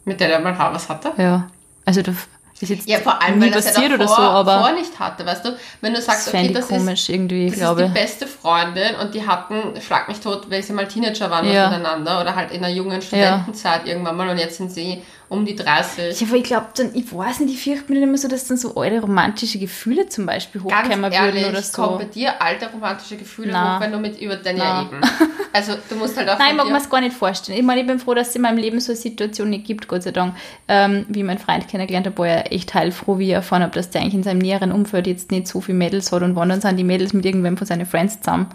Mit 0.04 0.20
der 0.20 0.28
der 0.28 0.40
mal 0.40 0.56
was 0.56 0.88
hatte. 0.88 1.12
ja, 1.16 1.48
also 1.84 2.02
das 2.02 2.14
ist 2.62 2.68
jetzt 2.70 2.88
Ja, 2.88 2.98
vor 2.98 3.20
allem, 3.22 3.38
nie 3.38 3.46
weil 3.46 3.50
das 3.52 3.66
passiert 3.66 3.90
ja 3.90 3.94
oder 3.96 4.08
so, 4.08 4.14
aber 4.16 4.60
vor 4.60 4.72
nicht 4.72 4.98
hatte, 4.98 5.24
weißt 5.24 5.44
du? 5.44 5.56
Wenn 5.80 5.92
du 5.92 5.96
das 5.98 6.06
sagst, 6.06 6.28
fände 6.30 6.50
okay, 6.50 6.54
das 6.54 6.64
ist, 6.64 6.70
komisch 6.70 7.08
irgendwie, 7.08 7.46
das 7.46 7.54
ist 7.54 7.60
glaube 7.60 7.82
die 7.84 7.88
beste 8.00 8.26
Freundin 8.26 8.94
und 9.00 9.14
die 9.14 9.26
hatten, 9.26 9.80
schlag 9.80 10.08
mich 10.08 10.20
tot, 10.20 10.50
weil 10.50 10.62
sie 10.62 10.72
mal 10.72 10.86
Teenager 10.88 11.30
waren 11.30 11.50
Ja. 11.50 11.68
miteinander 11.68 12.20
oder 12.20 12.34
halt 12.34 12.50
in 12.50 12.64
einer 12.64 12.72
jungen 12.74 13.00
Studentenzeit 13.02 13.86
irgendwann 13.86 14.16
mal 14.16 14.28
und 14.28 14.38
jetzt 14.38 14.56
sind 14.56 14.72
sie 14.72 15.02
um 15.28 15.44
die 15.44 15.54
30. 15.54 16.20
Ja, 16.20 16.26
aber 16.26 16.36
ich 16.36 16.44
glaube 16.44 16.66
dann, 16.76 16.90
ich 16.94 17.14
weiß 17.14 17.40
nicht, 17.40 17.54
ich 17.54 17.62
fürchte 17.62 17.92
mir 17.92 18.00
dann 18.00 18.08
immer 18.08 18.18
so, 18.18 18.28
dass 18.28 18.46
dann 18.48 18.56
so 18.56 18.74
alte 18.76 19.00
romantische 19.00 19.58
Gefühle 19.58 20.08
zum 20.08 20.24
Beispiel 20.26 20.60
Ganz 20.62 20.86
hochkommen 20.86 21.12
ehrlich, 21.12 21.42
würden 21.42 21.50
oder 21.50 21.62
so. 21.62 21.82
kommen 21.82 21.98
bei 21.98 22.04
dir 22.04 22.40
alte 22.40 22.70
romantische 22.72 23.16
Gefühle 23.16 23.50
Na. 23.52 23.76
hoch, 23.76 23.80
wenn 23.82 23.92
du 23.92 23.98
mit 23.98 24.20
über 24.20 24.36
dein 24.36 24.56
Na. 24.56 24.64
Jahr 24.64 24.82
eben. 24.86 25.00
Also 25.50 25.72
du 25.88 25.96
musst 25.96 26.14
halt 26.16 26.28
auch 26.28 26.38
Nein, 26.38 26.50
ich 26.50 26.56
mag 26.56 26.68
mir 26.68 26.76
es 26.76 26.90
gar 26.90 27.00
nicht 27.00 27.16
vorstellen. 27.16 27.58
Ich 27.58 27.64
meine, 27.64 27.80
ich 27.80 27.86
bin 27.86 27.98
froh, 27.98 28.12
dass 28.12 28.28
es 28.28 28.36
in 28.36 28.42
meinem 28.42 28.58
Leben 28.58 28.78
so 28.80 28.92
eine 28.92 29.00
Situation 29.00 29.48
nicht 29.48 29.66
gibt, 29.66 29.88
Gott 29.88 30.02
sei 30.02 30.10
Dank. 30.12 30.34
Ähm, 30.68 31.06
wie 31.08 31.22
meinen 31.22 31.38
Freund 31.38 31.66
kennengelernt 31.66 32.06
habe, 32.06 32.18
war 32.18 32.28
er 32.28 32.52
echt 32.52 32.74
heilfroh, 32.74 33.18
wie 33.18 33.28
ich 33.28 33.32
erfahren 33.32 33.62
habe, 33.62 33.72
dass 33.74 33.88
der 33.88 34.02
eigentlich 34.02 34.14
in 34.14 34.22
seinem 34.22 34.38
näheren 34.40 34.70
Umfeld 34.72 35.06
jetzt 35.06 35.30
nicht 35.30 35.48
so 35.48 35.62
viele 35.62 35.78
Mädels 35.78 36.12
hat 36.12 36.22
und 36.22 36.36
wandern 36.36 36.60
sind 36.60 36.76
die 36.76 36.84
Mädels 36.84 37.14
mit 37.14 37.24
irgendwem 37.24 37.56
von 37.56 37.66
seinen 37.66 37.86
Friends 37.86 38.20
zusammen. 38.20 38.48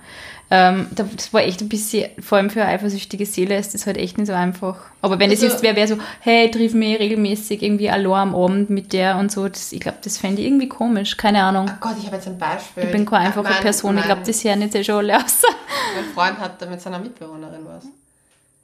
Ähm, 0.56 0.88
da- 0.92 1.08
das 1.16 1.34
war 1.34 1.42
echt 1.42 1.62
ein 1.62 1.70
bisschen, 1.70 2.12
vor 2.22 2.38
allem 2.38 2.52
für 2.52 2.62
eine 2.62 2.72
eifersüchtige 2.74 3.26
Seele 3.26 3.58
ist 3.58 3.74
das 3.74 3.88
halt 3.88 3.98
echt 3.98 4.20
nicht 4.20 4.28
so 4.28 4.34
einfach. 4.34 4.76
Aber 5.02 5.18
wenn 5.18 5.32
es 5.32 5.42
Also- 5.42 5.52
jetzt 5.52 5.64
wer 5.64 5.76
wäre 5.76 5.88
so, 5.88 5.98
hey, 6.20 6.52
triff 6.52 6.74
mich 6.76 7.00
regelmäßig 7.00 7.64
irgendwie 7.64 7.90
allein 7.90 8.30
am 8.30 8.36
Abend 8.36 8.70
mit 8.70 8.94
der 8.94 9.18
und 9.18 9.32
so, 9.32 9.48
das, 9.50 9.72
ich 9.72 9.80
glaube, 9.80 9.98
das 10.04 10.20
fände 10.20 10.42
ich 10.42 10.48
irgendwie 10.48 10.70
komisch, 10.70 11.18
keine 11.18 11.42
Ahnung. 11.42 11.72
Oh 11.72 11.78
Gott, 11.80 11.96
ich 12.00 12.06
habe 12.06 12.18
jetzt 12.18 12.28
ein 12.28 12.38
Beispiel. 12.38 12.84
Ich 12.84 12.92
bin 12.92 13.06
keine 13.06 13.26
einfache 13.26 13.46
Mein- 13.46 13.62
Person, 13.64 13.98
ich 13.98 14.04
glaube, 14.04 14.22
mein- 14.22 14.28
das 14.28 14.44
hören 14.44 14.62
jetzt 14.62 14.76
eh 14.76 14.84
schon 14.84 14.96
alle 14.96 15.18
aus. 15.18 15.42
Mein 15.96 16.06
Freund 16.14 16.38
hatte 16.40 16.68
mit 16.68 16.80
seiner 16.82 17.00
Mitbewohnerin 17.00 17.66
was. 17.66 17.86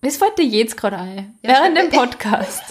Das 0.02 0.18
fällt 0.18 0.38
dir 0.38 0.46
jetzt 0.46 0.78
gerade 0.78 0.98
ein, 1.00 1.34
Ja, 1.42 1.50
während 1.50 1.78
dem. 1.78 1.90
Podcast. 2.00 2.62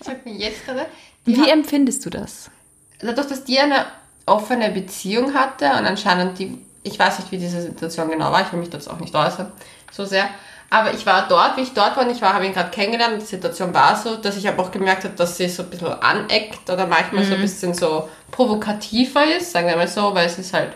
Ich 0.00 0.06
sag 0.06 0.24
mir 0.26 0.34
jetzt 0.34 0.64
gerade, 0.66 0.86
Wie 1.24 1.40
hat, 1.40 1.48
empfindest 1.48 2.04
du 2.04 2.10
das? 2.10 2.50
dadurch, 2.98 3.28
dass 3.28 3.44
die 3.44 3.58
eine 3.58 3.86
offene 4.26 4.70
Beziehung 4.70 5.34
hatte 5.34 5.66
und 5.66 5.86
anscheinend 5.86 6.38
die, 6.38 6.58
ich 6.84 6.98
weiß 6.98 7.18
nicht, 7.18 7.32
wie 7.32 7.38
diese 7.38 7.60
Situation 7.60 8.08
genau 8.08 8.30
war, 8.30 8.42
ich 8.42 8.52
will 8.52 8.60
mich 8.60 8.70
dazu 8.70 8.90
auch 8.90 9.00
nicht 9.00 9.14
äußern, 9.14 9.50
so 9.90 10.04
sehr. 10.04 10.28
Aber 10.70 10.92
ich 10.92 11.04
war 11.06 11.26
dort, 11.28 11.56
wie 11.56 11.62
ich 11.62 11.72
dort 11.72 11.96
war 11.96 12.04
und 12.04 12.10
ich 12.10 12.22
war, 12.22 12.34
habe 12.34 12.46
ihn 12.46 12.52
gerade 12.52 12.70
kennengelernt 12.70 13.20
die 13.20 13.26
Situation 13.26 13.72
war 13.74 13.96
so, 13.96 14.16
dass 14.16 14.36
ich 14.36 14.48
aber 14.48 14.62
auch 14.62 14.70
gemerkt 14.70 15.04
habe, 15.04 15.14
dass 15.14 15.36
sie 15.36 15.48
so 15.48 15.62
ein 15.62 15.70
bisschen 15.70 15.92
aneckt 16.02 16.68
oder 16.68 16.86
manchmal 16.86 17.24
so 17.24 17.34
ein 17.34 17.40
bisschen 17.40 17.74
so 17.74 18.08
provokativer 18.30 19.24
ist, 19.36 19.52
sagen 19.52 19.68
wir 19.68 19.76
mal 19.76 19.88
so, 19.88 20.14
weil 20.14 20.26
es 20.26 20.38
ist 20.38 20.52
halt, 20.52 20.72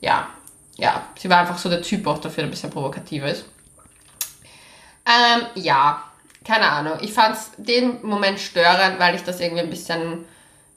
ja, 0.00 0.28
ja, 0.76 1.02
sie 1.18 1.28
war 1.28 1.40
einfach 1.40 1.58
so 1.58 1.68
der 1.68 1.82
Typ 1.82 2.06
auch 2.06 2.18
dafür, 2.18 2.42
der 2.42 2.44
ein 2.44 2.50
bisschen 2.50 2.70
provokativer 2.70 3.28
ist. 3.28 3.44
Ähm, 5.06 5.46
ja, 5.56 6.02
keine 6.44 6.68
Ahnung. 6.68 6.98
Ich 7.00 7.12
fand 7.12 7.36
es 7.36 7.50
den 7.56 8.04
Moment 8.06 8.40
störend, 8.40 8.98
weil 8.98 9.14
ich 9.14 9.22
das 9.22 9.40
irgendwie 9.40 9.62
ein 9.62 9.70
bisschen 9.70 10.24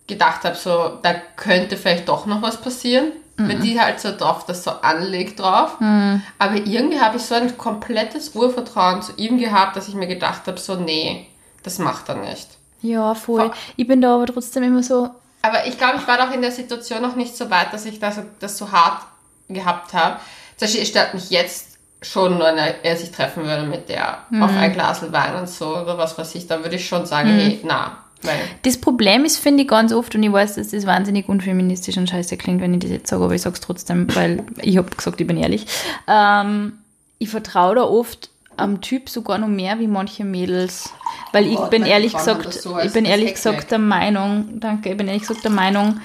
gedacht 0.07 0.43
habe, 0.43 0.55
so, 0.55 0.99
da 1.01 1.13
könnte 1.35 1.77
vielleicht 1.77 2.07
doch 2.07 2.25
noch 2.25 2.41
was 2.41 2.59
passieren. 2.59 3.11
Mhm. 3.37 3.47
Wenn 3.47 3.61
die 3.61 3.79
halt 3.79 3.99
so 3.99 4.15
drauf 4.15 4.45
das 4.45 4.63
so 4.63 4.71
anlegt 4.71 5.39
drauf. 5.39 5.79
Mhm. 5.79 6.21
Aber 6.39 6.55
irgendwie 6.55 6.99
habe 6.99 7.17
ich 7.17 7.23
so 7.23 7.35
ein 7.35 7.57
komplettes 7.57 8.35
Urvertrauen 8.35 9.01
zu 9.01 9.13
ihm 9.17 9.37
gehabt, 9.37 9.75
dass 9.75 9.87
ich 9.87 9.95
mir 9.95 10.07
gedacht 10.07 10.47
habe, 10.47 10.59
so, 10.59 10.75
nee, 10.75 11.27
das 11.63 11.79
macht 11.79 12.09
er 12.09 12.15
nicht. 12.15 12.47
Ja, 12.81 13.15
voll. 13.15 13.51
Ich 13.75 13.87
bin 13.87 14.01
da 14.01 14.15
aber 14.15 14.25
trotzdem 14.25 14.63
immer 14.63 14.83
so. 14.83 15.09
Aber 15.41 15.65
ich 15.67 15.77
glaube, 15.77 15.97
ich 15.97 16.07
war 16.07 16.17
doch 16.17 16.31
in 16.31 16.41
der 16.41 16.51
Situation 16.51 17.01
noch 17.01 17.15
nicht 17.15 17.35
so 17.37 17.49
weit, 17.49 17.71
dass 17.73 17.85
ich 17.85 17.99
das, 17.99 18.19
das 18.39 18.57
so 18.57 18.71
hart 18.71 19.03
gehabt 19.47 19.93
habe. 19.93 20.19
Zum 20.57 20.67
Beispiel, 20.67 20.85
stört 20.85 21.13
mich 21.13 21.29
jetzt 21.29 21.77
schon, 22.01 22.39
wenn 22.39 22.57
er, 22.57 22.97
sich 22.97 23.11
treffen 23.11 23.43
würde 23.43 23.63
mit 23.63 23.89
der 23.89 24.19
mhm. 24.29 24.43
auf 24.43 24.51
ein 24.51 24.73
Glas 24.73 25.11
Wein 25.11 25.35
und 25.35 25.49
so 25.49 25.77
oder 25.77 25.97
was 25.97 26.17
weiß 26.17 26.35
ich, 26.35 26.47
da 26.47 26.63
würde 26.63 26.75
ich 26.75 26.87
schon 26.87 27.05
sagen, 27.05 27.33
mhm. 27.33 27.39
hey, 27.39 27.59
na. 27.63 27.97
Weil 28.23 28.39
das 28.63 28.77
Problem 28.77 29.25
ist, 29.25 29.37
finde 29.37 29.63
ich 29.63 29.69
ganz 29.69 29.93
oft, 29.93 30.15
und 30.15 30.23
ich 30.23 30.31
weiß, 30.31 30.55
dass 30.55 30.69
das 30.69 30.85
wahnsinnig 30.85 31.29
unfeministisch 31.29 31.97
und 31.97 32.09
scheiße 32.09 32.37
klingt, 32.37 32.61
wenn 32.61 32.73
ich 32.73 32.79
das 32.79 32.89
jetzt 32.89 33.09
sage, 33.09 33.23
aber 33.23 33.35
ich 33.35 33.41
sage 33.41 33.55
es 33.55 33.61
trotzdem, 33.61 34.13
weil 34.15 34.43
ich 34.61 34.77
habe 34.77 34.89
gesagt, 34.89 35.21
ich 35.21 35.27
bin 35.27 35.37
ehrlich. 35.37 35.67
Ähm, 36.07 36.73
ich 37.19 37.29
vertraue 37.29 37.75
da 37.75 37.83
oft 37.83 38.29
am 38.57 38.81
Typ 38.81 39.09
sogar 39.09 39.37
noch 39.37 39.47
mehr 39.47 39.79
wie 39.79 39.87
manche 39.87 40.25
Mädels. 40.25 40.89
Weil 41.31 41.45
ich 41.45 41.57
oh, 41.57 41.67
bin 41.67 41.85
ehrlich 41.85 42.13
gesagt, 42.13 42.53
so 42.53 42.79
ich 42.79 42.91
bin 42.91 43.05
ehrlich 43.05 43.35
gesagt 43.35 43.71
der 43.71 43.79
Meinung, 43.79 44.59
danke, 44.59 44.91
ich 44.91 44.97
bin 44.97 45.07
ehrlich 45.07 45.21
gesagt 45.23 45.43
der 45.43 45.51
Meinung, 45.51 45.99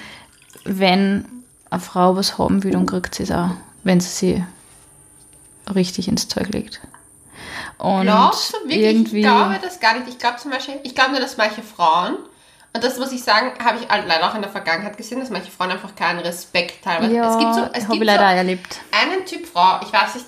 wenn 0.63 1.25
eine 1.69 1.81
Frau 1.81 2.15
was 2.15 2.37
haben 2.37 2.63
will, 2.63 2.71
dann 2.71 2.85
kriegt 2.85 3.15
sie 3.15 3.23
es 3.23 3.31
auch, 3.31 3.49
wenn 3.83 3.99
sie 3.99 4.09
sie 4.09 4.43
richtig 5.73 6.07
ins 6.07 6.27
Zeug 6.27 6.49
legt. 6.49 6.81
Und 7.77 8.03
Glaubst 8.03 8.53
du 8.53 8.57
wirklich? 8.67 8.79
Irgendwie 8.79 9.17
ich 9.17 9.23
glaube 9.23 9.59
das 9.61 9.79
gar 9.79 9.97
nicht. 9.97 10.07
Ich 10.07 10.17
glaube 10.17 10.37
zum 10.37 10.51
Beispiel, 10.51 10.75
ich 10.83 10.95
glaube 10.95 11.11
nur, 11.11 11.19
dass 11.19 11.37
manche 11.37 11.63
Frauen, 11.63 12.17
und 12.75 12.83
das 12.83 12.97
muss 12.97 13.11
ich 13.11 13.23
sagen, 13.23 13.51
habe 13.63 13.77
ich 13.79 13.87
leider 13.89 14.29
auch 14.29 14.35
in 14.35 14.41
der 14.41 14.51
Vergangenheit 14.51 14.97
gesehen, 14.97 15.19
dass 15.19 15.29
manche 15.29 15.51
Frauen 15.51 15.71
einfach 15.71 15.95
keinen 15.95 16.19
Respekt 16.19 16.83
teilweise. 16.83 17.13
Ja, 17.13 17.31
es 17.31 17.37
gibt 17.37 17.53
so, 17.53 17.61
es 17.73 17.83
ich 17.83 18.03
leider 18.03 18.29
so 18.29 18.35
erlebt. 18.35 18.79
Einen 18.91 19.25
Typ 19.25 19.45
Frau, 19.45 19.79
ich 19.83 19.93
weiß 19.93 20.15
nicht, 20.15 20.25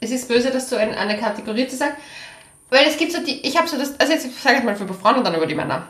es 0.00 0.10
ist 0.10 0.28
böse, 0.28 0.50
das 0.50 0.70
so 0.70 0.76
in 0.76 0.94
eine 0.94 1.18
Kategorie 1.18 1.66
zu 1.66 1.76
sagen, 1.76 1.96
weil 2.70 2.86
es 2.86 2.96
gibt 2.96 3.12
so 3.12 3.24
die, 3.24 3.40
ich 3.46 3.56
habe 3.56 3.66
so 3.66 3.76
das, 3.78 3.98
also 3.98 4.12
jetzt 4.12 4.42
sage 4.42 4.58
ich 4.58 4.64
mal 4.64 4.76
über 4.76 4.94
Frauen 4.94 5.16
und 5.16 5.24
dann 5.24 5.34
über 5.34 5.46
die 5.46 5.54
Männer 5.54 5.88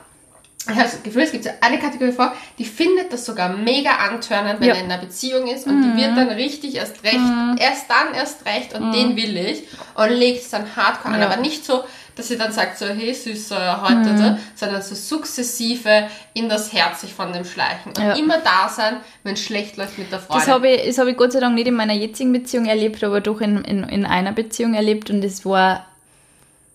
ich 0.70 0.76
habe 0.76 0.88
das 0.88 1.02
Gefühl, 1.02 1.22
es 1.22 1.32
gibt 1.32 1.44
so 1.44 1.50
eine 1.60 1.78
Kategorie 1.78 2.12
vor, 2.12 2.34
die 2.58 2.64
findet 2.64 3.12
das 3.12 3.24
sogar 3.24 3.48
mega 3.48 3.90
antörnend, 3.90 4.60
wenn 4.60 4.68
ja. 4.68 4.74
er 4.74 4.84
in 4.84 4.90
einer 4.90 5.00
Beziehung 5.00 5.46
ist 5.46 5.66
und 5.66 5.80
mhm. 5.80 5.96
die 5.96 6.02
wird 6.02 6.16
dann 6.16 6.28
richtig 6.28 6.76
erst 6.76 7.02
recht, 7.04 7.18
mhm. 7.18 7.56
erst 7.58 7.86
dann 7.88 8.14
erst 8.14 8.44
recht 8.46 8.74
und 8.74 8.88
mhm. 8.88 8.92
den 8.92 9.16
will 9.16 9.36
ich 9.36 9.64
und 9.94 10.10
legt 10.10 10.42
es 10.42 10.50
dann 10.50 10.76
hardcore 10.76 11.14
ja. 11.14 11.26
an, 11.26 11.32
aber 11.32 11.40
nicht 11.40 11.64
so, 11.64 11.84
dass 12.16 12.28
sie 12.28 12.36
dann 12.36 12.52
sagt 12.52 12.78
so, 12.78 12.86
hey 12.86 13.14
Süßer, 13.14 13.80
heute, 13.82 14.10
mhm. 14.10 14.18
so, 14.18 14.38
sondern 14.56 14.82
so 14.82 14.94
sukzessive 14.94 16.08
in 16.34 16.48
das 16.48 16.72
Herz 16.72 17.00
sich 17.00 17.14
von 17.14 17.32
dem 17.32 17.44
schleichen 17.44 17.92
und 17.96 17.98
ja. 17.98 18.14
immer 18.14 18.38
da 18.38 18.68
sein, 18.68 18.96
wenn 19.22 19.34
es 19.34 19.44
schlecht 19.44 19.76
läuft 19.76 19.98
mit 19.98 20.10
der 20.12 20.18
Freundin. 20.18 20.46
Das 20.46 20.54
habe 20.54 20.68
ich, 20.68 20.98
hab 20.98 21.06
ich 21.06 21.16
Gott 21.16 21.32
sei 21.32 21.40
Dank 21.40 21.54
nicht 21.54 21.68
in 21.68 21.74
meiner 21.74 21.94
jetzigen 21.94 22.32
Beziehung 22.32 22.66
erlebt, 22.66 23.02
aber 23.04 23.20
doch 23.20 23.40
in, 23.40 23.64
in, 23.64 23.84
in 23.84 24.04
einer 24.04 24.32
Beziehung 24.32 24.74
erlebt 24.74 25.10
und 25.10 25.24
es 25.24 25.46
war 25.46 25.86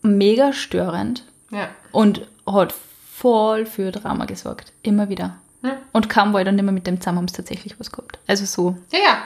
mega 0.01 0.53
störend. 0.53 1.23
Ja. 1.51 1.69
Und 1.91 2.25
hat 2.47 2.73
voll 3.15 3.65
für 3.65 3.91
Drama 3.91 4.25
gesorgt. 4.25 4.71
Immer 4.81 5.09
wieder. 5.09 5.37
Hm. 5.61 5.73
Und 5.91 6.09
kaum 6.09 6.33
war 6.33 6.41
ich 6.41 6.45
dann 6.45 6.59
immer 6.59 6.71
mit 6.71 6.87
dem 6.87 6.99
zusammen, 6.99 7.19
haben 7.19 7.25
es 7.25 7.33
tatsächlich 7.33 7.79
was 7.79 7.91
gehabt. 7.91 8.19
Also 8.27 8.45
so. 8.45 8.77
Ja, 8.91 8.99
ja. 8.99 9.23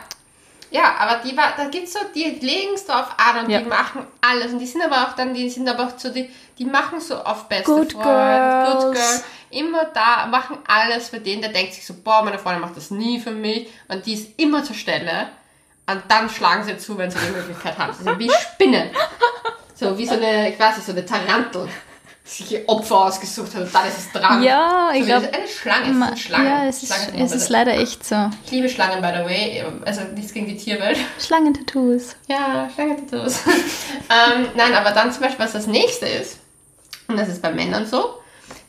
Ja, 0.70 0.96
aber 1.00 1.24
die 1.24 1.36
war, 1.38 1.54
da 1.56 1.70
gibt's 1.70 1.94
so, 1.94 2.00
die 2.14 2.26
legen 2.26 2.74
es 2.76 2.86
drauf 2.86 3.08
an 3.18 3.46
und 3.46 3.50
ja. 3.50 3.60
die 3.60 3.66
machen 3.66 4.06
alles. 4.20 4.52
Und 4.52 4.60
die 4.60 4.66
sind 4.66 4.84
aber 4.84 5.08
auch 5.08 5.14
dann, 5.14 5.34
die 5.34 5.50
sind 5.50 5.70
aber 5.70 5.88
auch 5.88 5.98
so, 5.98 6.10
die, 6.10 6.30
die 6.60 6.66
machen 6.66 7.00
so 7.00 7.16
auf 7.16 7.48
beste 7.48 7.72
Good 7.72 7.94
Freund, 7.94 8.04
Girls. 8.04 8.84
Good 8.84 8.94
Girl. 8.94 9.22
Immer 9.50 9.86
da, 9.86 10.28
machen 10.28 10.58
alles 10.68 11.08
für 11.08 11.22
den, 11.22 11.40
der 11.40 11.54
denkt 11.54 11.74
sich 11.74 11.86
so, 11.86 11.94
boah, 12.04 12.22
meine 12.22 12.38
Freundin 12.38 12.62
macht 12.62 12.76
das 12.76 12.92
nie 12.92 13.22
für 13.22 13.32
mich. 13.32 13.70
Und 13.88 14.06
die 14.06 14.16
ist 14.16 14.38
immer 14.38 14.62
zur 14.66 14.76
Stelle. 14.76 15.30
Und 15.90 16.04
dann 16.10 16.30
schlagen 16.30 16.66
sie 16.66 16.78
zu, 16.78 16.98
wenn 16.98 17.10
sie 17.10 17.18
die 17.26 17.32
Möglichkeit 17.32 17.78
haben. 17.78 17.94
Sie 17.94 18.04
sind 18.04 18.20
wie 18.20 18.30
Spinnen. 18.30 18.90
So 19.74 19.98
wie 19.98 20.06
so 20.06 20.16
eine, 20.16 20.52
ich 20.52 20.60
weiß 20.60 20.76
nicht, 20.76 20.86
so 20.86 20.92
eine 20.92 21.06
Tarantel 21.06 21.70
sich 22.28 22.68
Opfer 22.68 23.06
ausgesucht 23.06 23.56
hat 23.56 23.64
und 23.64 23.74
dann 23.74 23.88
ist 23.88 23.98
es 23.98 24.12
dran. 24.12 24.44
Ja, 24.44 24.92
ich 24.94 25.06
glaube. 25.06 25.28
Eine 25.34 25.48
Schlange, 25.48 25.90
es 25.90 26.08
sind 26.08 26.20
Schlangen. 26.20 26.46
Ja, 26.46 26.66
es 26.66 26.84
ist, 26.84 26.94
Schlangen 26.94 27.22
es 27.22 27.32
ist 27.32 27.50
leider 27.50 27.72
echt 27.72 28.06
so. 28.06 28.30
Ich 28.46 28.52
liebe 28.52 28.68
Schlangen, 28.68 29.02
by 29.02 29.10
the 29.18 29.24
way. 29.24 29.64
Also 29.86 30.02
nichts 30.14 30.34
gegen 30.34 30.48
die 30.48 30.58
Tierwelt. 30.58 30.98
Schlangentattoos. 31.20 32.16
Ja, 32.28 32.70
Schlangentattoos. 32.74 33.40
ähm, 33.46 34.48
nein, 34.56 34.74
aber 34.74 34.92
dann 34.92 35.12
zum 35.12 35.24
Beispiel, 35.24 35.46
was 35.46 35.54
das 35.54 35.68
nächste 35.68 36.06
ist, 36.06 36.40
und 37.08 37.18
das 37.18 37.30
ist 37.30 37.42
bei 37.42 37.52
Männern 37.52 37.86
so, 37.86 38.20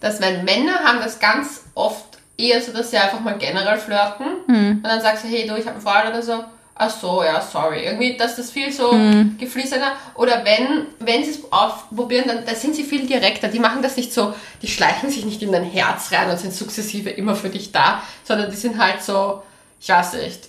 dass 0.00 0.20
wenn 0.20 0.44
Männer 0.44 0.78
haben 0.84 1.00
das 1.00 1.18
ganz 1.18 1.64
oft 1.74 2.18
eher 2.36 2.62
so, 2.62 2.72
dass 2.72 2.92
sie 2.92 2.98
einfach 2.98 3.20
mal 3.20 3.36
generell 3.36 3.78
flirten 3.78 4.26
hm. 4.46 4.70
und 4.76 4.84
dann 4.84 5.00
sagst 5.00 5.24
du, 5.24 5.28
hey 5.28 5.46
du, 5.46 5.56
ich 5.56 5.66
habe 5.66 5.72
einen 5.72 5.80
Freund 5.80 6.08
oder 6.08 6.22
so 6.22 6.44
ach 6.78 6.90
so, 6.90 7.22
ja, 7.22 7.40
sorry. 7.40 7.84
Irgendwie, 7.84 8.16
dass 8.16 8.36
das 8.36 8.50
viel 8.50 8.72
so 8.72 8.92
mhm. 8.92 9.36
gefließener. 9.38 9.92
Oder 10.14 10.44
wenn, 10.44 10.86
wenn 11.00 11.24
sie 11.24 11.32
es 11.32 11.52
aufprobieren, 11.52 12.28
dann 12.28 12.46
da 12.46 12.54
sind 12.54 12.74
sie 12.74 12.84
viel 12.84 13.06
direkter. 13.06 13.48
Die 13.48 13.58
machen 13.58 13.82
das 13.82 13.96
nicht 13.96 14.12
so, 14.12 14.32
die 14.62 14.68
schleichen 14.68 15.10
sich 15.10 15.24
nicht 15.24 15.42
in 15.42 15.52
dein 15.52 15.64
Herz 15.64 16.12
rein 16.12 16.30
und 16.30 16.38
sind 16.38 16.54
sukzessive 16.54 17.10
immer 17.10 17.34
für 17.34 17.48
dich 17.48 17.72
da, 17.72 18.02
sondern 18.24 18.50
die 18.50 18.56
sind 18.56 18.78
halt 18.78 19.02
so, 19.02 19.42
ich 19.80 19.88
weiß 19.88 20.14
nicht, 20.14 20.48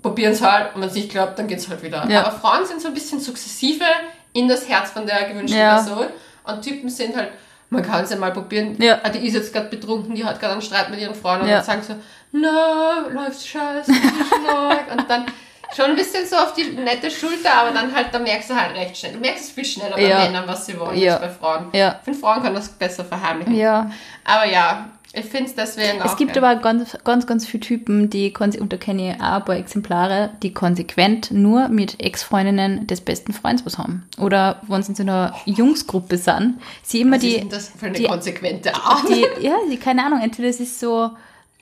probieren 0.00 0.32
es 0.32 0.42
halt 0.42 0.74
und 0.74 0.80
wenn 0.80 0.88
es 0.88 0.94
nicht 0.94 1.10
klappt, 1.10 1.38
dann 1.38 1.48
geht 1.48 1.58
es 1.58 1.68
halt 1.68 1.82
wieder. 1.82 2.08
Ja. 2.08 2.24
Aber 2.24 2.38
Frauen 2.38 2.64
sind 2.66 2.80
so 2.80 2.88
ein 2.88 2.94
bisschen 2.94 3.20
sukzessive 3.20 3.84
in 4.32 4.48
das 4.48 4.68
Herz 4.68 4.90
von 4.90 5.06
der 5.06 5.24
gewünschten 5.24 5.60
ja. 5.60 5.74
Person 5.74 6.06
und 6.44 6.62
Typen 6.62 6.88
sind 6.88 7.16
halt, 7.16 7.30
man 7.70 7.82
kann 7.82 8.04
es 8.04 8.10
ja 8.10 8.16
mal 8.16 8.32
probieren. 8.32 8.76
Ja. 8.80 9.00
Ah, 9.02 9.08
die 9.08 9.26
ist 9.26 9.34
jetzt 9.34 9.52
gerade 9.52 9.68
betrunken, 9.68 10.14
die 10.14 10.24
hat 10.24 10.38
gerade 10.38 10.52
einen 10.52 10.62
Streit 10.62 10.90
mit 10.90 11.00
ihren 11.00 11.14
Freunden 11.14 11.48
ja. 11.48 11.58
und 11.58 11.68
dann 11.68 11.82
sagen 11.82 11.82
so, 11.82 11.94
na, 12.32 13.06
läuft 13.10 13.46
scheiße, 13.46 13.92
und 13.92 15.08
dann 15.10 15.26
schon 15.74 15.86
ein 15.86 15.96
bisschen 15.96 16.26
so 16.26 16.36
auf 16.36 16.54
die 16.54 16.64
nette 16.64 17.10
Schulter, 17.10 17.52
aber 17.54 17.70
dann 17.70 17.94
halt, 17.94 18.08
da 18.12 18.18
merkst 18.18 18.50
du 18.50 18.54
halt 18.54 18.76
recht 18.76 18.96
schnell. 18.96 19.12
Du 19.12 19.20
merkst 19.20 19.44
es 19.44 19.50
viel 19.50 19.64
schneller 19.64 19.96
bei 19.96 20.06
ja. 20.06 20.24
Männern, 20.24 20.44
was 20.46 20.66
sie 20.66 20.78
wollen, 20.78 20.98
ja. 20.98 21.16
als 21.16 21.22
bei 21.22 21.30
Frauen. 21.30 21.66
Ja. 21.72 21.96
Ich 21.98 22.04
finde, 22.04 22.20
Frauen 22.20 22.42
können 22.42 22.54
das 22.54 22.68
besser 22.68 23.04
verheimlichen. 23.04 23.54
Ja. 23.54 23.90
Aber 24.24 24.46
ja, 24.46 24.88
ich 25.16 25.26
finde 25.26 25.44
es 25.44 25.54
deswegen. 25.54 26.00
Es 26.04 26.16
gibt 26.16 26.36
aber 26.36 26.56
ganz, 26.56 26.98
ganz, 27.04 27.26
ganz 27.26 27.46
viele 27.46 27.60
Typen, 27.60 28.10
die, 28.10 28.32
und 28.36 28.72
da 28.72 28.76
kenne 28.76 29.10
ich 29.10 29.20
auch 29.20 29.36
ein 29.36 29.44
paar 29.44 29.56
Exemplare, 29.56 30.30
die 30.42 30.52
konsequent 30.52 31.30
nur 31.30 31.68
mit 31.68 32.02
Ex-Freundinnen 32.02 32.88
des 32.88 33.00
besten 33.00 33.32
Freundes 33.32 33.64
was 33.64 33.78
haben. 33.78 34.08
Oder 34.18 34.60
wenn 34.66 34.82
sie 34.82 34.90
in 34.90 34.96
so 34.96 35.02
einer 35.02 35.34
Jungsgruppe 35.44 36.18
sind, 36.18 36.60
sie 36.82 37.02
immer 37.02 37.16
was 37.16 37.20
die. 37.20 37.28
Was 37.28 37.34
ist 37.34 37.40
denn 37.42 37.48
das 37.50 37.68
für 37.68 37.86
eine 37.86 37.96
die, 37.96 38.04
konsequente 38.04 38.74
Art? 38.74 39.08
Die, 39.08 39.44
ja, 39.44 39.54
die, 39.70 39.76
keine 39.76 40.04
Ahnung, 40.04 40.20
entweder 40.20 40.48
es 40.48 40.58
ist 40.58 40.80
so, 40.80 41.10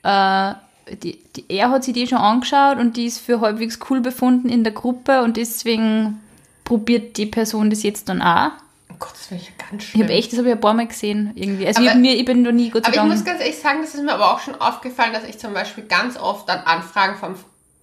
äh, 0.03 0.53
die, 0.91 1.19
die, 1.37 1.45
er 1.49 1.71
hat 1.71 1.85
sich 1.85 1.95
die 1.95 2.07
schon 2.07 2.19
angeschaut 2.19 2.79
und 2.79 2.97
die 2.97 3.07
ist 3.07 3.19
für 3.19 3.41
halbwegs 3.41 3.79
cool 3.89 4.01
befunden 4.01 4.49
in 4.49 4.65
der 4.65 4.73
Gruppe 4.73 5.23
und 5.23 5.37
deswegen 5.37 6.21
probiert 6.65 7.17
die 7.17 7.27
Person 7.27 7.71
das 7.71 7.83
jetzt 7.83 8.09
dann 8.09 8.23
auch. 8.23 8.51
Oh 8.91 8.95
Gott, 8.99 9.13
das 9.13 9.31
wäre 9.31 9.41
ja 9.41 9.67
ganz 9.71 9.85
schön. 9.85 10.01
Ich 10.01 10.05
habe 10.05 10.13
echt, 10.13 10.33
das 10.33 10.39
habe 10.39 10.49
ich 10.49 10.55
ein 10.55 10.61
paar 10.61 10.75
Mal 10.75 10.87
gesehen 10.87 11.33
irgendwie. 11.35 11.67
Also 11.67 11.81
aber, 11.81 11.93
ich, 11.93 11.97
mir, 11.97 12.15
ich 12.15 12.25
bin 12.25 12.43
noch 12.43 12.53
nie 12.53 12.71
gut 12.71 12.87
Aber 12.87 12.95
ich 12.95 13.03
muss 13.03 13.25
ganz 13.25 13.41
ehrlich 13.41 13.59
sagen, 13.59 13.81
das 13.83 13.95
ist 13.95 14.03
mir 14.03 14.13
aber 14.13 14.33
auch 14.33 14.41
schon 14.41 14.55
aufgefallen, 14.55 15.13
dass 15.13 15.25
ich 15.25 15.39
zum 15.39 15.55
Beispiel 15.55 15.85
ganz 15.85 16.17
oft 16.17 16.49
dann 16.49 16.61
Anfragen 16.61 17.17
vom 17.17 17.35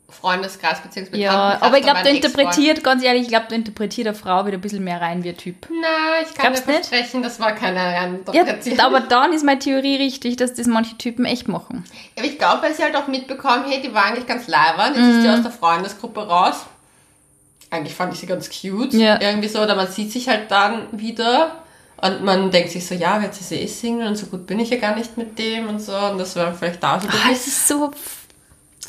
Freundeskreis 0.10 0.82
bzw. 0.82 1.18
Ja, 1.18 1.58
aber 1.62 1.78
ich 1.78 1.84
glaube, 1.84 2.02
du 2.04 2.10
interpretiert, 2.10 2.84
ganz 2.84 3.04
ehrlich, 3.04 3.24
ich 3.24 3.28
glaube, 3.30 3.46
du 3.50 3.56
interpretiert 3.56 4.08
eine 4.08 4.16
Frau 4.16 4.46
wieder 4.46 4.58
ein 4.58 4.62
bisschen 4.62 4.84
mehr 4.84 5.00
rein 5.02 5.24
wie 5.24 5.30
ein 5.30 5.38
Typ. 5.38 5.68
Nein, 5.70 6.26
ich 6.28 6.34
kann 6.36 6.54
dir 6.54 6.62
versprechen, 6.62 7.24
das 7.24 7.40
war 7.40 7.54
keine 7.54 7.80
Reininterpretation. 7.80 8.78
Ja, 8.78 8.86
aber 8.86 9.02
dann 9.02 9.34
ist 9.34 9.46
meine 9.46 9.60
Theorie 9.60 9.98
richtig, 9.98 10.38
dass 10.38 10.54
das 10.54 10.68
manche 10.68 10.98
Typen 10.98 11.26
echt 11.26 11.48
machen. 11.48 11.84
Aber 12.18 12.26
ich 12.26 12.38
glaube, 12.38 12.64
weil 12.64 12.74
sie 12.74 12.84
halt 12.84 12.96
auch 12.96 13.08
mitbekommen, 13.08 13.66
hey, 13.68 13.82
die 13.82 13.94
war 13.94 14.06
eigentlich 14.06 14.28
ganz 14.28 14.48
leibend, 14.48 14.98
jetzt 14.98 15.06
mhm. 15.06 15.18
ist 15.18 15.24
die 15.24 15.30
aus 15.30 15.42
der 15.42 15.52
Freundesgruppe 15.52 16.28
raus. 16.28 16.66
Eigentlich 17.72 17.94
fand 17.94 18.14
ich 18.14 18.20
sie 18.20 18.26
ganz 18.26 18.50
cute. 18.50 18.94
Ja. 18.94 19.22
Irgendwie 19.22 19.48
so, 19.48 19.62
oder 19.62 19.76
man 19.76 19.88
sieht 19.88 20.12
sich 20.12 20.28
halt 20.28 20.50
dann 20.50 20.88
wieder 20.92 21.64
und 22.02 22.24
man 22.24 22.50
denkt 22.50 22.72
sich 22.72 22.86
so, 22.86 22.96
ja, 22.96 23.22
jetzt 23.22 23.42
ist 23.42 23.50
sie 23.50 23.56
eh 23.56 23.68
Single 23.68 24.08
und 24.08 24.16
so 24.16 24.28
gut 24.28 24.48
bin 24.48 24.60
ich 24.60 24.70
ja 24.70 24.78
gar 24.78 24.96
nicht 24.96 25.18
mit 25.18 25.38
dem 25.38 25.68
und 25.68 25.80
so 25.80 25.96
und 25.96 26.18
das 26.18 26.36
war 26.36 26.54
vielleicht 26.54 26.82
da 26.82 27.00
so. 27.00 27.08
Ah, 27.08 27.30
es 27.32 27.46
ist 27.46 27.68
so 27.68 27.92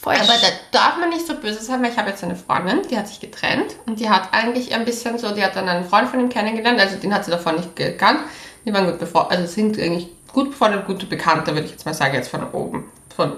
Voll. 0.00 0.14
Aber 0.14 0.32
da 0.40 0.48
darf 0.70 0.96
man 0.96 1.10
nicht 1.10 1.26
so 1.26 1.34
böse 1.34 1.62
sein, 1.62 1.82
weil 1.82 1.90
ich 1.90 1.98
habe 1.98 2.08
jetzt 2.08 2.24
eine 2.24 2.34
Freundin, 2.34 2.80
die 2.88 2.96
hat 2.96 3.06
sich 3.06 3.20
getrennt 3.20 3.76
und 3.84 4.00
die 4.00 4.08
hat 4.08 4.32
eigentlich 4.32 4.74
ein 4.74 4.86
bisschen 4.86 5.18
so, 5.18 5.34
die 5.34 5.44
hat 5.44 5.56
dann 5.56 5.68
einen 5.68 5.84
Freund 5.84 6.08
von 6.08 6.20
ihm 6.20 6.30
kennengelernt, 6.30 6.80
also 6.80 6.96
den 6.96 7.12
hat 7.12 7.26
sie 7.26 7.30
davon 7.30 7.56
nicht 7.56 7.76
gekannt. 7.76 8.20
Die 8.64 8.72
waren 8.72 8.86
gut 8.86 8.98
befreundet, 8.98 9.32
also 9.32 9.46
sind 9.46 9.78
eigentlich 9.78 10.08
gut 10.32 10.50
befreundet, 10.50 10.86
gute 10.86 11.04
Bekannte, 11.04 11.52
würde 11.52 11.66
ich 11.66 11.72
jetzt 11.72 11.84
mal 11.84 11.92
sagen, 11.92 12.14
jetzt 12.14 12.28
von 12.28 12.48
oben, 12.52 12.90
von 13.14 13.36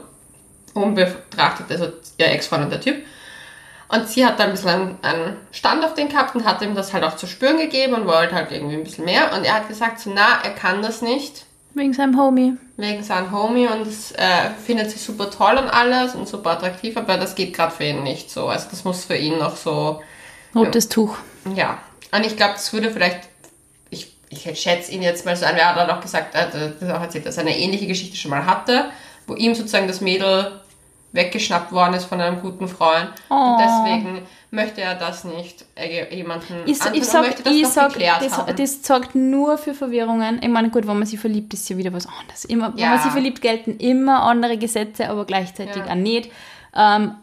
unbetrachtet, 0.74 1.66
also 1.70 1.88
ihr 2.18 2.26
Ex-Freund 2.26 2.64
und 2.64 2.70
der 2.70 2.80
Typ. 2.80 2.96
Und 3.88 4.08
sie 4.08 4.24
hat 4.24 4.38
dann 4.38 4.46
ein 4.46 4.52
bisschen 4.52 4.70
einen, 4.70 4.98
einen 5.02 5.36
Stand 5.50 5.84
auf 5.84 5.94
den 5.94 6.08
gehabt 6.08 6.34
und 6.34 6.44
hat 6.44 6.62
ihm 6.62 6.74
das 6.74 6.92
halt 6.92 7.04
auch 7.04 7.16
zu 7.16 7.26
spüren 7.26 7.58
gegeben 7.58 7.94
und 7.94 8.06
wollte 8.06 8.34
halt 8.34 8.52
irgendwie 8.52 8.76
ein 8.76 8.84
bisschen 8.84 9.04
mehr. 9.04 9.32
Und 9.34 9.44
er 9.44 9.54
hat 9.54 9.68
gesagt, 9.68 9.98
so, 9.98 10.12
na, 10.14 10.40
er 10.42 10.52
kann 10.52 10.80
das 10.80 11.02
nicht, 11.02 11.44
Wegen 11.74 11.92
seinem 11.92 12.18
Homie. 12.18 12.56
wegen 12.76 13.02
seinem 13.02 13.30
Homie 13.32 13.66
und 13.66 13.86
das, 13.86 14.12
äh, 14.12 14.50
findet 14.64 14.90
sie 14.90 14.98
super 14.98 15.30
toll 15.30 15.56
und 15.56 15.68
alles 15.68 16.14
und 16.14 16.28
super 16.28 16.50
attraktiv, 16.50 16.96
aber 16.96 17.16
das 17.16 17.34
geht 17.34 17.54
gerade 17.54 17.72
für 17.72 17.84
ihn 17.84 18.02
nicht 18.02 18.30
so. 18.30 18.48
Also 18.48 18.68
das 18.70 18.84
muss 18.84 19.04
für 19.04 19.16
ihn 19.16 19.38
noch 19.38 19.56
so, 19.56 20.02
Rotes 20.54 20.88
Tuch. 20.88 21.16
ja. 21.54 21.78
Und 22.14 22.26
ich 22.26 22.36
glaube, 22.36 22.52
das 22.54 22.70
würde 22.74 22.90
vielleicht, 22.90 23.20
ich, 23.88 24.14
ich 24.28 24.60
schätze 24.60 24.92
ihn 24.92 25.00
jetzt 25.00 25.24
mal 25.24 25.34
so 25.34 25.46
ein, 25.46 25.56
er 25.56 25.74
hat 25.74 25.88
auch 25.88 26.00
gesagt, 26.02 26.34
er 26.34 26.42
hat 26.42 26.54
das 26.54 26.90
auch 26.90 27.00
erzählt, 27.00 27.24
dass 27.24 27.38
er 27.38 27.42
eine 27.42 27.56
ähnliche 27.58 27.86
Geschichte 27.86 28.16
schon 28.16 28.30
mal 28.30 28.44
hatte, 28.44 28.90
wo 29.26 29.34
ihm 29.34 29.54
sozusagen 29.54 29.88
das 29.88 30.02
Mädel 30.02 30.60
weggeschnappt 31.12 31.72
worden 31.72 31.94
ist 31.94 32.04
von 32.04 32.20
einem 32.20 32.42
guten 32.42 32.68
Freund. 32.68 33.10
Oh. 33.30 33.34
Und 33.34 33.58
deswegen 33.60 34.26
möchte 34.52 34.82
er 34.82 34.94
das 34.94 35.24
nicht 35.24 35.64
äh, 35.74 36.14
jemanden 36.14 36.62
Ich, 36.66 36.78
ich 36.92 37.04
sag, 37.06 37.22
möchte 37.22 37.42
das 37.42 37.52
ich 37.54 37.66
sag 37.66 37.94
das, 38.20 38.54
das 38.56 38.86
sorgt 38.86 39.14
nur 39.14 39.56
für 39.58 39.74
Verwirrungen. 39.74 40.40
Ich 40.42 40.48
meine, 40.48 40.68
gut, 40.70 40.86
wenn 40.86 40.98
man 40.98 41.06
sich 41.06 41.18
verliebt, 41.18 41.54
ist 41.54 41.68
ja 41.70 41.76
wieder 41.76 41.92
was 41.92 42.06
anderes. 42.06 42.44
Immer, 42.44 42.72
Wenn 42.74 42.80
Ja. 42.80 42.90
man 42.90 43.00
sich 43.00 43.10
verliebt, 43.10 43.40
gelten 43.40 43.78
immer 43.78 44.22
andere 44.22 44.58
Gesetze, 44.58 45.08
aber 45.08 45.24
gleichzeitig 45.24 45.86
Ja. 45.86 45.92
auch 45.92 45.96
nicht. 45.96 46.30
Ähm, 46.76 47.14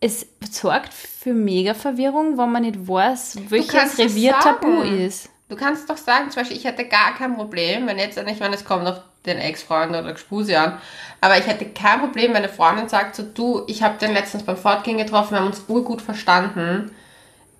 es 0.00 0.26
sorgt 0.50 0.94
für 0.94 1.32
mega 1.34 1.74
Verwirrung, 1.74 2.38
wenn 2.38 2.52
man 2.52 2.62
nicht 2.62 2.86
weiß, 2.88 3.38
welches 3.48 3.98
Revier 3.98 4.34
tabu 4.40 4.82
ist. 4.82 5.30
Du 5.48 5.56
kannst 5.56 5.90
doch 5.90 5.98
sagen, 5.98 6.30
zum 6.30 6.40
Beispiel, 6.40 6.56
ich 6.56 6.64
hätte 6.64 6.86
gar 6.86 7.14
kein 7.14 7.36
Problem, 7.36 7.86
wenn 7.86 7.98
jetzt, 7.98 8.16
ich 8.16 8.40
meine, 8.40 8.54
es 8.54 8.64
kommt 8.64 8.86
auf 8.86 9.00
den 9.26 9.38
Ex-Freund 9.38 9.90
oder 9.90 10.12
Gespuse 10.12 10.58
an, 10.58 10.78
aber 11.20 11.38
ich 11.38 11.46
hätte 11.46 11.66
kein 11.66 12.00
Problem, 12.00 12.30
wenn 12.30 12.38
eine 12.38 12.48
Freundin 12.48 12.88
sagt, 12.88 13.14
so 13.14 13.22
du, 13.22 13.62
ich 13.66 13.82
habe 13.82 13.98
den 13.98 14.12
letztens 14.12 14.42
beim 14.42 14.56
Fortgehen 14.56 14.98
getroffen, 14.98 15.32
wir 15.32 15.40
haben 15.40 15.46
uns 15.46 15.64
urgut 15.68 16.02
verstanden, 16.02 16.90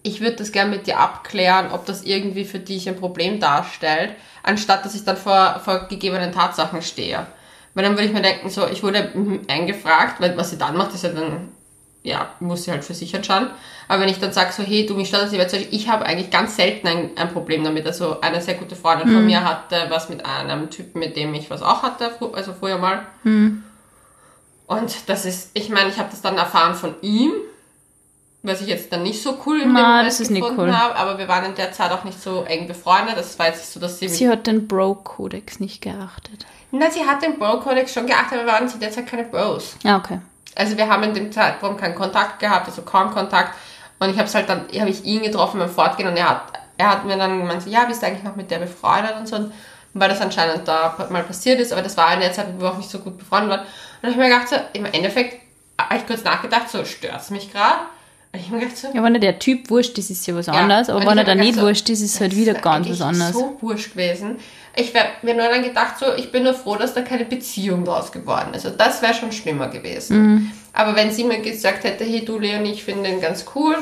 ich 0.02 0.20
würde 0.20 0.36
das 0.36 0.52
gerne 0.52 0.70
mit 0.70 0.86
dir 0.86 0.98
abklären, 0.98 1.72
ob 1.72 1.86
das 1.86 2.02
irgendwie 2.04 2.44
für 2.44 2.58
dich 2.58 2.88
ein 2.88 2.96
Problem 2.96 3.40
darstellt, 3.40 4.14
anstatt 4.42 4.84
dass 4.84 4.94
ich 4.94 5.04
dann 5.04 5.16
vor, 5.16 5.60
vor 5.64 5.88
gegebenen 5.88 6.32
Tatsachen 6.32 6.82
stehe. 6.82 7.26
Weil 7.72 7.84
dann 7.84 7.94
würde 7.94 8.04
ich 8.04 8.12
mir 8.12 8.22
denken, 8.22 8.50
so, 8.50 8.66
ich 8.68 8.82
wurde 8.82 9.12
eingefragt, 9.48 10.20
weil 10.20 10.36
was 10.36 10.50
sie 10.50 10.58
dann 10.58 10.76
macht, 10.76 10.94
ist 10.94 11.04
ja 11.04 11.10
dann 11.10 11.48
ja, 12.04 12.28
muss 12.38 12.64
sie 12.64 12.70
halt 12.70 12.84
für 12.84 12.94
sich 12.94 13.12
entscheiden. 13.14 13.48
Aber 13.88 14.02
wenn 14.02 14.10
ich 14.10 14.20
dann 14.20 14.32
sage, 14.32 14.52
so, 14.52 14.62
hey, 14.62 14.84
du, 14.86 14.94
mich 14.94 15.08
stört 15.08 15.24
das, 15.24 15.32
nicht, 15.32 15.72
ich 15.72 15.88
habe 15.88 16.04
eigentlich 16.04 16.30
ganz 16.30 16.54
selten 16.54 16.86
ein, 16.86 17.10
ein 17.16 17.32
Problem 17.32 17.64
damit. 17.64 17.86
Also 17.86 18.20
eine 18.20 18.40
sehr 18.42 18.54
gute 18.54 18.76
Freundin 18.76 19.08
von 19.08 19.24
mir 19.24 19.42
hatte 19.42 19.86
was 19.88 20.10
mit 20.10 20.24
einem 20.24 20.70
Typen, 20.70 21.00
mit 21.00 21.16
dem 21.16 21.34
ich 21.34 21.50
was 21.50 21.62
auch 21.62 21.82
hatte, 21.82 22.12
also 22.34 22.52
früher 22.52 22.78
mal. 22.78 23.06
Und 24.66 25.08
das 25.08 25.24
ist, 25.24 25.50
ich 25.54 25.70
meine, 25.70 25.88
ich 25.88 25.98
habe 25.98 26.10
das 26.10 26.20
dann 26.20 26.36
erfahren 26.36 26.74
von 26.74 26.94
ihm, 27.00 27.32
was 28.42 28.60
ich 28.60 28.68
jetzt 28.68 28.92
dann 28.92 29.02
nicht 29.02 29.22
so 29.22 29.38
cool 29.46 29.60
in 29.60 29.72
Na, 29.72 29.80
Moment 29.82 30.06
das 30.08 30.20
ist 30.20 30.30
nicht 30.30 30.42
gefunden 30.42 30.70
cool. 30.70 30.78
habe, 30.78 30.94
aber 30.96 31.16
wir 31.16 31.26
waren 31.28 31.46
in 31.46 31.54
der 31.54 31.72
Zeit 31.72 31.90
auch 31.90 32.04
nicht 32.04 32.22
so 32.22 32.42
eng 32.42 32.68
befreundet. 32.68 33.16
Das 33.16 33.38
war 33.38 33.46
jetzt 33.46 33.60
nicht 33.60 33.72
so, 33.72 33.80
dass 33.80 33.98
sie, 33.98 34.08
Sie 34.08 34.28
hat 34.28 34.46
den 34.46 34.68
Bro-Kodex 34.68 35.60
nicht 35.60 35.80
geachtet. 35.80 36.44
Na, 36.70 36.90
sie 36.90 37.04
hat 37.06 37.22
den 37.22 37.38
Bro-Kodex 37.38 37.94
schon 37.94 38.06
geachtet, 38.06 38.34
aber 38.34 38.44
wir 38.46 38.52
waren 38.52 38.68
zu 38.68 38.78
der 38.78 38.90
Zeit 38.90 39.06
keine 39.06 39.24
Bros. 39.24 39.76
Ja, 39.82 39.96
okay. 39.96 40.20
Also 40.54 40.76
wir 40.76 40.88
haben 40.88 41.02
in 41.02 41.14
dem 41.14 41.32
Zeitraum 41.32 41.76
keinen 41.76 41.94
Kontakt 41.94 42.38
gehabt, 42.38 42.66
also 42.66 42.82
kaum 42.82 43.10
Kontakt. 43.10 43.54
Und 43.98 44.10
ich 44.10 44.16
habe 44.16 44.26
es 44.26 44.34
halt 44.34 44.48
dann, 44.48 44.66
habe 44.78 44.90
ich 44.90 45.04
ihn 45.04 45.22
getroffen 45.22 45.58
beim 45.58 45.70
Fortgehen 45.70 46.08
und 46.08 46.16
er 46.16 46.28
hat, 46.28 46.42
er 46.76 46.90
hat 46.90 47.04
mir 47.04 47.16
dann 47.16 47.40
gemeint, 47.40 47.66
ja, 47.66 47.84
bist 47.84 48.02
du 48.02 48.06
eigentlich 48.06 48.24
noch 48.24 48.36
mit 48.36 48.50
der 48.50 48.58
befreundet 48.58 49.16
und 49.16 49.28
so. 49.28 49.36
Und 49.36 49.52
weil 49.94 50.08
das 50.08 50.20
anscheinend 50.20 50.66
da 50.66 50.96
mal 51.10 51.22
passiert 51.22 51.60
ist, 51.60 51.72
aber 51.72 51.82
das 51.82 51.96
war 51.96 52.12
in 52.14 52.20
der 52.20 52.32
Zeit, 52.32 52.48
wo 52.56 52.62
wir 52.62 52.70
auch 52.72 52.76
nicht 52.76 52.90
so 52.90 52.98
gut 52.98 53.16
befreundet 53.16 53.50
waren. 53.50 53.60
Und 53.60 53.66
dann 54.02 54.12
habe 54.12 54.22
ich 54.22 54.28
mir 54.28 54.34
gedacht, 54.34 54.48
so, 54.48 54.56
im 54.72 54.84
Endeffekt 54.86 55.40
habe 55.80 55.96
ich 55.96 56.06
kurz 56.06 56.24
nachgedacht, 56.24 56.68
so, 56.68 56.84
stört 56.84 57.20
es 57.20 57.30
mich 57.30 57.52
gerade? 57.52 57.78
Ich 58.36 58.50
mir 58.50 58.60
gedacht, 58.60 58.76
so, 58.76 58.88
Ja, 58.92 59.02
wenn 59.02 59.14
er 59.14 59.20
der 59.20 59.38
Typ 59.38 59.70
wurscht 59.70 59.96
ist, 59.98 60.10
ist 60.10 60.26
ja 60.26 60.34
was 60.34 60.46
ja. 60.46 60.54
anderes, 60.54 60.90
aber 60.90 61.06
wenn 61.06 61.18
er 61.18 61.24
da 61.24 61.32
hab 61.32 61.38
mir 61.38 61.44
nicht 61.44 61.56
so, 61.56 61.62
wurscht 61.62 61.88
ist, 61.88 62.00
ist 62.00 62.14
es 62.14 62.20
halt 62.20 62.34
wieder 62.34 62.56
ist 62.56 62.62
ganz 62.62 62.88
was 62.88 63.00
anderes. 63.00 63.32
so 63.32 63.56
wurscht 63.60 63.92
gewesen. 63.92 64.36
Ich 64.76 64.92
wäre 64.92 65.06
mir 65.22 65.34
nur 65.34 65.48
dann 65.48 65.62
gedacht, 65.62 65.98
so, 66.00 66.06
ich 66.16 66.32
bin 66.32 66.42
nur 66.42 66.54
froh, 66.54 66.76
dass 66.76 66.94
da 66.94 67.02
keine 67.02 67.24
Beziehung 67.24 67.84
draus 67.84 68.10
geworden 68.10 68.54
ist. 68.54 68.66
Also 68.66 68.76
das 68.76 69.02
wäre 69.02 69.14
schon 69.14 69.30
schlimmer 69.30 69.68
gewesen. 69.68 70.16
Mhm. 70.16 70.50
Aber 70.72 70.96
wenn 70.96 71.12
sie 71.12 71.24
mir 71.24 71.40
gesagt 71.40 71.84
hätte, 71.84 72.04
hey 72.04 72.24
du 72.24 72.38
Leonie, 72.38 72.72
ich 72.72 72.82
finde 72.82 73.08
den 73.08 73.20
ganz 73.20 73.44
cool, 73.54 73.76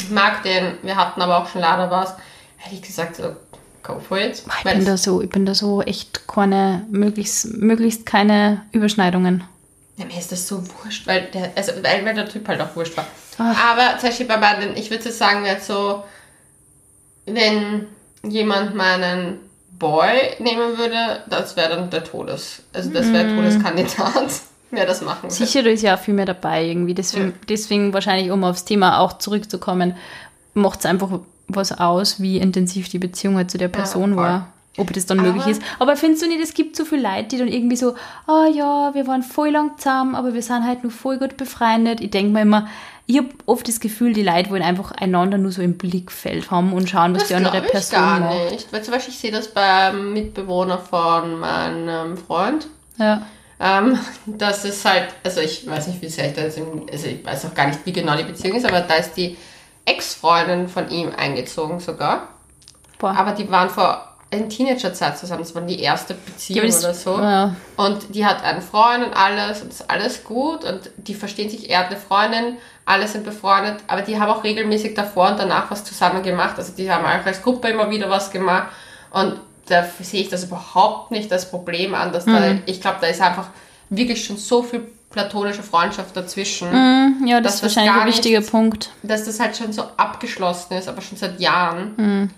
ich 0.00 0.10
mag 0.10 0.44
den, 0.44 0.74
wir 0.82 0.96
hatten 0.96 1.20
aber 1.20 1.38
auch 1.38 1.48
schon 1.48 1.60
leider 1.60 1.90
was, 1.90 2.14
hätte 2.58 2.76
ich 2.76 2.82
gesagt, 2.82 3.16
so, 3.16 3.34
go 3.82 3.98
for 3.98 4.18
it. 4.18 4.42
Ich 4.58 4.72
bin 4.72 4.84
da 4.84 4.96
so, 4.96 5.20
ich 5.20 5.30
bin 5.30 5.44
da 5.44 5.54
so 5.54 5.82
echt 5.82 6.28
keine, 6.28 6.86
möglichst, 6.90 7.46
möglichst 7.54 8.06
keine 8.06 8.62
Überschneidungen. 8.70 9.42
Ja, 9.96 10.04
mir 10.04 10.18
ist 10.18 10.30
das 10.30 10.46
so 10.46 10.62
wurscht, 10.84 11.08
weil 11.08 11.22
der, 11.34 11.50
also, 11.56 11.72
weil, 11.82 12.04
weil 12.04 12.14
der 12.14 12.28
Typ 12.28 12.46
halt 12.46 12.60
auch 12.60 12.76
wurscht 12.76 12.96
war. 12.96 13.06
Ach. 13.38 13.70
Aber 13.72 13.98
zum 13.98 14.08
Beispiel 14.10 14.26
bei 14.26 14.36
beiden, 14.36 14.76
ich 14.76 14.90
würde 14.90 15.10
sagen, 15.10 15.44
wäre 15.44 15.60
so, 15.60 16.02
wenn 17.26 17.86
jemand 18.28 18.74
meinen 18.74 19.38
Boy 19.78 20.10
nehmen 20.40 20.76
würde, 20.76 21.22
das 21.28 21.56
wäre 21.56 21.76
dann 21.76 21.90
der 21.90 22.04
Todes. 22.04 22.62
Also 22.72 22.90
das 22.90 23.12
wäre 23.12 23.34
Todeskandidat, 23.34 24.30
wer 24.70 24.86
das 24.86 25.02
machen 25.02 25.24
würde. 25.24 25.34
Sicher, 25.34 25.64
ist 25.66 25.82
ja 25.82 25.94
auch 25.96 26.00
viel 26.00 26.14
mehr 26.14 26.26
dabei 26.26 26.64
irgendwie. 26.64 26.94
Deswegen, 26.94 27.34
deswegen 27.48 27.92
wahrscheinlich, 27.92 28.30
um 28.32 28.42
aufs 28.44 28.64
Thema 28.64 28.98
auch 28.98 29.18
zurückzukommen, 29.18 29.96
macht 30.54 30.80
es 30.80 30.86
einfach 30.86 31.20
was 31.46 31.78
aus, 31.78 32.20
wie 32.20 32.38
intensiv 32.38 32.88
die 32.88 32.98
Beziehung 32.98 33.36
halt 33.36 33.50
zu 33.50 33.58
der 33.58 33.68
Person 33.68 34.14
voll. 34.14 34.22
war. 34.24 34.52
Ob 34.76 34.92
das 34.92 35.06
dann 35.06 35.18
Aber- 35.20 35.28
möglich 35.32 35.46
ist. 35.48 35.62
Aber 35.80 35.96
findest 35.96 36.22
du 36.22 36.28
nicht, 36.28 36.40
es 36.40 36.54
gibt 36.54 36.76
so 36.76 36.84
viele 36.84 37.02
Leute, 37.02 37.28
die 37.28 37.38
dann 37.38 37.48
irgendwie 37.48 37.74
so, 37.76 37.94
ah 38.28 38.46
ja, 38.46 38.90
wir 38.94 39.06
waren 39.08 39.22
voll 39.24 39.50
lang 39.50 39.72
zusammen, 39.76 40.14
aber 40.14 40.34
wir 40.34 40.42
sind 40.42 40.64
halt 40.64 40.82
nur 40.84 40.92
voll 40.92 41.18
gut 41.18 41.36
befreundet. 41.36 42.00
Ich 42.00 42.10
denke 42.10 42.32
mir 42.32 42.42
immer, 42.42 42.68
ich 43.10 43.16
habe 43.16 43.28
oft 43.46 43.66
das 43.66 43.80
Gefühl, 43.80 44.12
die 44.12 44.22
Leute 44.22 44.50
wollen 44.50 44.62
einfach 44.62 44.92
einander 44.92 45.38
nur 45.38 45.50
so 45.50 45.62
im 45.62 45.76
Blickfeld 45.78 46.50
haben 46.50 46.72
und 46.74 46.88
schauen, 46.90 47.14
was 47.14 47.22
Das 47.22 47.28
die 47.28 47.34
andere 47.36 47.64
ich 47.64 47.72
Person 47.72 47.98
gar 47.98 48.20
macht. 48.20 48.50
nicht. 48.52 48.72
Weil 48.72 48.82
zum 48.84 48.92
Beispiel, 48.94 49.14
ich 49.14 49.18
sehe 49.18 49.32
das 49.32 49.48
beim 49.48 50.12
Mitbewohner 50.12 50.78
von 50.78 51.40
meinem 51.40 52.16
Freund. 52.18 52.66
Ja. 52.98 53.22
Ähm, 53.58 53.98
das 54.26 54.64
ist 54.66 54.84
halt, 54.84 55.08
also 55.24 55.40
ich 55.40 55.66
weiß 55.66 55.86
nicht, 55.88 56.02
wie 56.02 56.08
sehr 56.08 56.28
ich 56.28 56.34
da 56.34 56.42
jetzt, 56.42 56.58
im, 56.58 56.86
also 56.92 57.06
ich 57.06 57.24
weiß 57.24 57.46
auch 57.46 57.54
gar 57.54 57.66
nicht, 57.68 57.80
wie 57.86 57.92
genau 57.92 58.14
die 58.14 58.24
Beziehung 58.24 58.56
ist, 58.58 58.66
aber 58.66 58.82
da 58.82 58.94
ist 58.94 59.14
die 59.16 59.36
Ex-Freundin 59.86 60.68
von 60.68 60.90
ihm 60.90 61.10
eingezogen 61.16 61.80
sogar. 61.80 62.28
Boah. 62.98 63.14
Aber 63.16 63.32
die 63.32 63.50
waren 63.50 63.70
vor 63.70 64.04
in 64.30 64.50
Teenagerzeit 64.50 65.16
zusammen, 65.18 65.40
das 65.40 65.54
war 65.54 65.62
die 65.62 65.80
erste 65.80 66.12
Beziehung 66.12 66.66
Ja, 66.66 66.66
das- 66.66 66.84
oder 66.84 66.92
so. 66.94 67.18
ja. 67.18 67.56
Und 67.78 68.14
die 68.14 68.26
hat 68.26 68.44
einen 68.44 68.60
Freund 68.60 69.06
und 69.06 69.14
alles 69.16 69.62
und 69.62 69.70
ist 69.70 69.88
alles 69.90 70.22
gut 70.22 70.64
und 70.64 70.90
die 70.98 71.14
verstehen 71.14 71.48
sich, 71.48 71.70
er 71.70 71.78
hat 71.80 71.86
eine 71.86 71.96
Freundin, 71.96 72.58
alle 72.88 73.06
sind 73.06 73.24
befreundet, 73.24 73.76
aber 73.86 74.02
die 74.02 74.18
haben 74.18 74.30
auch 74.30 74.42
regelmäßig 74.42 74.94
davor 74.94 75.30
und 75.30 75.38
danach 75.38 75.70
was 75.70 75.84
zusammen 75.84 76.22
gemacht. 76.22 76.54
Also 76.56 76.72
die 76.72 76.90
haben 76.90 77.04
auch 77.04 77.26
als 77.26 77.42
Gruppe 77.42 77.68
immer 77.68 77.90
wieder 77.90 78.08
was 78.10 78.30
gemacht 78.30 78.68
und 79.10 79.38
da 79.66 79.84
sehe 80.00 80.22
ich 80.22 80.30
das 80.30 80.44
überhaupt 80.44 81.10
nicht 81.10 81.30
das 81.30 81.50
Problem 81.50 81.94
an, 81.94 82.12
dass 82.12 82.24
da, 82.24 82.32
Mhm. 82.40 82.62
ich 82.66 82.80
glaube, 82.80 82.96
da 83.02 83.06
ist 83.06 83.20
einfach 83.20 83.48
wirklich 83.90 84.24
schon 84.24 84.38
so 84.38 84.62
viel 84.62 84.80
platonische 85.10 85.62
Freundschaft 85.62 86.16
dazwischen, 86.16 86.70
Hm, 86.70 87.26
ja, 87.26 87.40
das 87.40 87.54
ist 87.56 87.62
das 87.62 87.70
wahrscheinlich 87.76 87.92
gar 87.94 88.02
ein 88.02 88.08
wichtiger 88.08 88.40
nicht- 88.40 88.50
Punkt. 88.50 88.90
dass 89.02 89.24
das 89.24 89.38
halt 89.40 89.56
schon 89.56 89.72
so 89.72 89.82
abgeschlossen 89.98 90.74
ist, 90.74 90.88
aber 90.88 91.00
schon 91.02 91.18
seit 91.18 91.38
Jahren, 91.40 91.92
Mhm. 91.96 92.30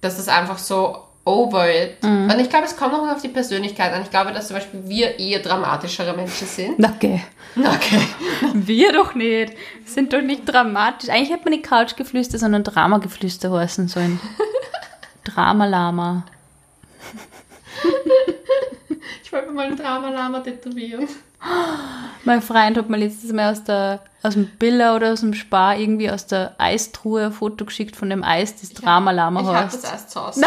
dass 0.00 0.16
das 0.16 0.28
einfach 0.28 0.58
so 0.58 0.98
over 1.30 1.68
it. 1.68 1.96
Und 2.02 2.38
ich 2.38 2.48
glaube, 2.50 2.64
es 2.66 2.76
kommt 2.76 2.94
auch 2.94 3.08
auf 3.08 3.22
die 3.22 3.28
Persönlichkeit 3.28 3.92
an. 3.92 4.02
Ich 4.02 4.10
glaube, 4.10 4.32
dass 4.32 4.48
zum 4.48 4.56
Beispiel 4.56 4.80
wir 4.84 5.18
eher 5.18 5.40
dramatischere 5.40 6.14
Menschen 6.14 6.46
sind. 6.46 6.84
Okay. 6.84 7.22
Okay. 7.56 8.00
Wir 8.54 8.92
doch 8.92 9.14
nicht. 9.16 9.50
Wir 9.50 9.56
sind 9.92 10.12
doch 10.12 10.22
nicht 10.22 10.42
dramatisch. 10.46 11.10
Eigentlich 11.10 11.30
hätte 11.30 11.44
man 11.44 11.54
nicht 11.54 11.68
Couchgeflüster, 11.68 12.38
sondern 12.38 12.62
Dramageflüster 12.62 13.50
heißen 13.50 13.88
sollen. 13.88 14.20
Dramalama. 15.24 16.24
Ich 19.22 19.32
wollte 19.32 19.46
mir 19.48 19.54
mal 19.54 19.66
ein 19.66 19.76
Drama-Lama 19.76 20.40
tätowieren. 20.40 21.06
Mein 22.24 22.42
Freund 22.42 22.76
hat 22.76 22.90
mir 22.90 22.96
letztes 22.96 23.32
Mal 23.32 23.52
aus, 23.52 23.62
der, 23.62 24.00
aus 24.24 24.34
dem 24.34 24.46
Billa 24.58 24.96
oder 24.96 25.12
aus 25.12 25.20
dem 25.20 25.34
Spar 25.34 25.76
irgendwie 25.76 26.10
aus 26.10 26.26
der 26.26 26.56
Eistruhe 26.58 27.26
ein 27.26 27.32
Foto 27.32 27.64
geschickt 27.64 27.94
von 27.94 28.10
dem 28.10 28.24
Eis, 28.24 28.60
das 28.60 28.70
Dramalama 28.70 29.40
Ich 29.40 29.46
habe 29.46 29.58
heißt. 29.58 29.84
das 29.84 29.92
erst 29.92 30.10
zu 30.10 30.26
Hause. 30.26 30.44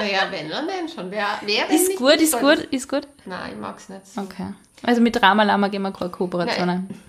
Naja, 0.00 0.20
wenn, 0.30 0.48
dann 0.48 0.66
schon. 0.94 1.10
Wer, 1.10 1.26
wer 1.42 1.68
wenn 1.68 1.76
Ist 1.76 1.96
gut, 1.96 2.14
ist 2.16 2.38
gut, 2.38 2.58
ist 2.70 2.88
gut. 2.88 3.06
Nein, 3.26 3.52
ich 3.52 3.58
mag's 3.58 3.88
nicht. 3.88 4.02
Okay. 4.16 4.52
Also 4.82 5.00
mit 5.00 5.14
Dramalama 5.20 5.68
gehen 5.68 5.82
wir 5.82 5.92
keine 5.92 6.10
Kooperation 6.10 6.66
Nein. 6.66 6.88
ein. 6.90 7.00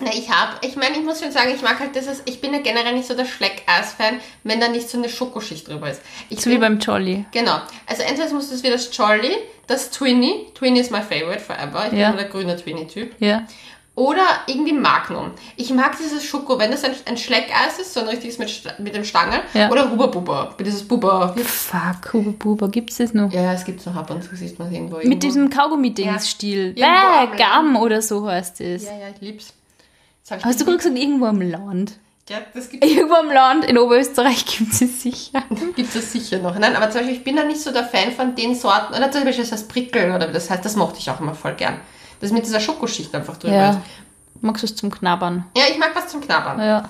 Na, 0.00 0.10
ich 0.12 0.28
habe, 0.30 0.54
ich 0.66 0.74
meine, 0.76 0.96
ich 0.96 1.04
muss 1.04 1.20
schon 1.20 1.30
sagen, 1.30 1.52
ich 1.54 1.62
mag 1.62 1.78
halt 1.78 1.94
das, 1.94 2.22
ich 2.24 2.40
bin 2.40 2.52
ja 2.54 2.60
generell 2.60 2.94
nicht 2.94 3.06
so 3.06 3.14
der 3.14 3.26
Schleckeis-Fan, 3.26 4.18
wenn 4.42 4.58
da 4.60 4.68
nicht 4.68 4.88
so 4.88 4.98
eine 4.98 5.08
Schokoschicht 5.08 5.68
drüber 5.68 5.90
ist. 5.90 6.00
Ich 6.28 6.40
So 6.40 6.46
wie 6.50 6.54
bin- 6.54 6.60
beim 6.62 6.78
Jolly. 6.80 7.24
Genau. 7.30 7.60
Also 7.86 8.02
entweder 8.02 8.32
muss 8.32 8.50
das 8.50 8.62
wie 8.64 8.70
das 8.70 8.94
Jolly, 8.96 9.36
das 9.68 9.90
Twinny. 9.90 10.46
Twinny 10.54 10.80
ist 10.80 10.90
my 10.90 11.02
favorite 11.02 11.40
forever. 11.40 11.86
Ich 11.92 11.98
Ja. 11.98 12.08
bin 12.08 12.16
der 12.18 12.28
grüne 12.28 12.56
Twinny-Typ. 12.56 13.14
Ja. 13.20 13.46
Oder 14.02 14.26
irgendwie 14.48 14.72
Magnum. 14.72 15.30
Ich 15.54 15.72
mag 15.72 15.96
dieses 15.96 16.24
Schoko, 16.24 16.58
wenn 16.58 16.72
das 16.72 16.82
ein, 16.82 16.90
ein 17.04 17.16
Schleckeis 17.16 17.78
ist, 17.80 17.94
so 17.94 18.00
ein 18.00 18.08
richtiges 18.08 18.36
mit, 18.36 18.50
mit 18.80 18.96
dem 18.96 19.04
Stangen. 19.04 19.38
Ja. 19.54 19.70
Oder 19.70 19.88
Huba 19.88 20.06
Buba. 20.06 20.56
Dieses 20.58 20.82
Buba. 20.88 21.32
Fuck, 21.36 22.12
Huba 22.12 22.34
Buba, 22.36 22.66
gibt's 22.66 22.96
das 22.96 23.14
noch? 23.14 23.32
Ja, 23.32 23.52
es 23.52 23.64
gibt 23.64 23.80
so 23.80 23.90
ab 23.90 24.10
und 24.10 24.24
zu, 24.24 24.34
sieht 24.34 24.58
man 24.58 24.72
irgendwo. 24.72 24.96
irgendwo. 24.96 25.08
Mit 25.08 25.22
diesem 25.22 25.48
Kaugummi-Dings-Stil. 25.50 26.74
Irgendwo 26.76 26.84
am 26.84 27.30
Bäh, 27.30 27.36
Gamm 27.36 27.76
oder 27.76 28.02
so 28.02 28.26
heißt 28.26 28.60
es. 28.62 28.86
Ja, 28.86 28.98
ja, 28.98 29.08
ich 29.14 29.20
lieb's. 29.20 29.54
Hast 30.28 30.60
du 30.60 30.64
gerade 30.64 30.78
gesagt, 30.78 30.98
irgendwo 30.98 31.26
am 31.26 31.40
Land? 31.40 31.92
Ja, 32.28 32.38
das 32.54 32.70
gibt 32.70 32.84
Irgendwo 32.84 33.14
am 33.14 33.30
Land 33.30 33.66
in 33.66 33.78
Oberösterreich 33.78 34.44
gibt 34.58 34.72
es 34.72 35.00
sicher. 35.00 35.44
Gibt 35.76 35.94
es 35.94 36.10
sicher 36.10 36.38
noch. 36.38 36.58
Nein, 36.58 36.74
aber 36.74 36.90
zum 36.90 37.02
Beispiel, 37.02 37.18
ich 37.18 37.24
bin 37.24 37.36
da 37.36 37.44
nicht 37.44 37.60
so 37.60 37.70
der 37.70 37.84
Fan 37.84 38.10
von 38.10 38.34
den 38.34 38.56
Sorten. 38.56 38.94
Oder 38.94 39.12
zum 39.12 39.22
Beispiel 39.22 39.44
das 39.44 39.52
heißt 39.52 39.68
Prickeln 39.68 40.12
oder 40.12 40.28
wie 40.28 40.32
das 40.32 40.50
heißt, 40.50 40.64
das 40.64 40.74
mochte 40.74 40.98
ich 40.98 41.08
auch 41.08 41.20
immer 41.20 41.36
voll 41.36 41.54
gern. 41.54 41.80
Das 42.22 42.30
mit 42.30 42.46
dieser 42.46 42.60
Schokoschicht 42.60 43.14
einfach 43.14 43.36
drüber 43.36 43.70
ist. 43.70 43.74
Ja. 43.74 43.82
Magst 44.40 44.62
du 44.62 44.66
es 44.66 44.76
zum 44.76 44.90
Knabbern? 44.90 45.44
Ja, 45.56 45.64
ich 45.70 45.76
mag 45.76 45.90
was 45.94 46.08
zum 46.08 46.20
Knabbern. 46.20 46.58
Ja. 46.60 46.88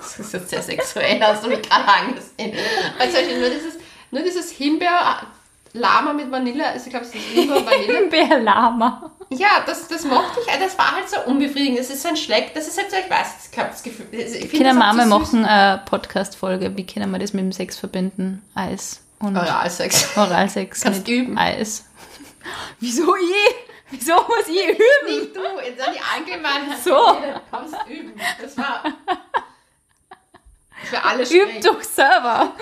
Das 0.00 0.18
ist 0.18 0.32
jetzt 0.32 0.50
sehr 0.50 0.62
sexuell, 0.62 1.20
hast 1.22 1.44
du 1.44 1.48
mich 1.48 1.62
gerade 1.62 1.86
angesehen. 1.86 2.56
Weil 2.98 3.08
zum 3.10 3.20
Beispiel 3.20 3.38
nur 3.38 3.50
dieses, 3.50 3.74
nur 4.10 4.22
dieses 4.22 4.50
Himbeer-Lama 4.50 6.12
mit 6.14 6.30
Vanille, 6.30 6.66
also 6.66 6.86
ich 6.86 6.90
glaube, 6.90 7.06
es 7.06 7.14
ist 7.14 7.22
Himbeer-Vanille. 7.22 8.08
Bärlama. 8.08 9.10
Ja, 9.28 9.62
das, 9.64 9.86
das 9.88 10.04
mochte 10.04 10.40
ich. 10.40 10.58
Das 10.58 10.76
war 10.76 10.96
halt 10.96 11.08
so 11.08 11.20
unbefriedigend. 11.30 11.78
Das 11.78 11.90
ist 11.90 12.02
so 12.02 12.08
ein 12.08 12.16
Schleck. 12.16 12.52
Das 12.54 12.66
ist 12.66 12.76
halt 12.78 12.90
so, 12.90 12.96
ich 12.96 13.08
weiß, 13.10 13.26
ich 13.52 13.58
habe 13.58 13.68
das 13.70 13.82
Gefühl. 13.82 14.06
Ich 14.12 14.50
Kinder 14.50 14.72
Mama 14.74 15.02
süß. 15.02 15.10
machen 15.10 15.44
eine 15.44 15.82
Podcast-Folge. 15.84 16.76
Wie 16.76 16.84
können 16.84 17.10
wir 17.12 17.18
das 17.18 17.32
mit 17.32 17.44
dem 17.44 17.52
Sex 17.52 17.78
verbinden? 17.78 18.42
Eis 18.54 19.00
und 19.20 19.36
Oralsex. 19.36 20.16
Oralsex 20.16 20.80
Kannst 20.80 21.06
mit 21.06 21.08
üben. 21.08 21.38
Eis. 21.38 21.84
Wieso 22.80 23.14
ich? 23.16 23.54
Wieso 23.90 24.14
muss 24.14 24.48
ich 24.48 24.68
üben? 24.68 25.20
Nicht 25.20 25.36
du, 25.36 25.42
jetzt 25.64 25.86
an 25.86 25.94
die 25.94 26.00
Allgemeinheit. 26.00 26.82
So. 26.82 26.90
Du 26.90 27.40
kommst 27.50 27.76
üben. 27.88 28.12
Das 28.40 28.56
war 28.56 28.82
für 30.84 31.04
alle 31.04 31.22
Übt 31.22 31.30
schwierig. 31.30 31.64
doch 31.64 31.82
selber. 31.82 32.52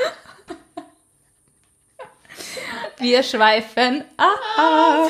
Wir 2.99 3.23
schweifen. 3.23 4.05
Ah. 4.17 5.07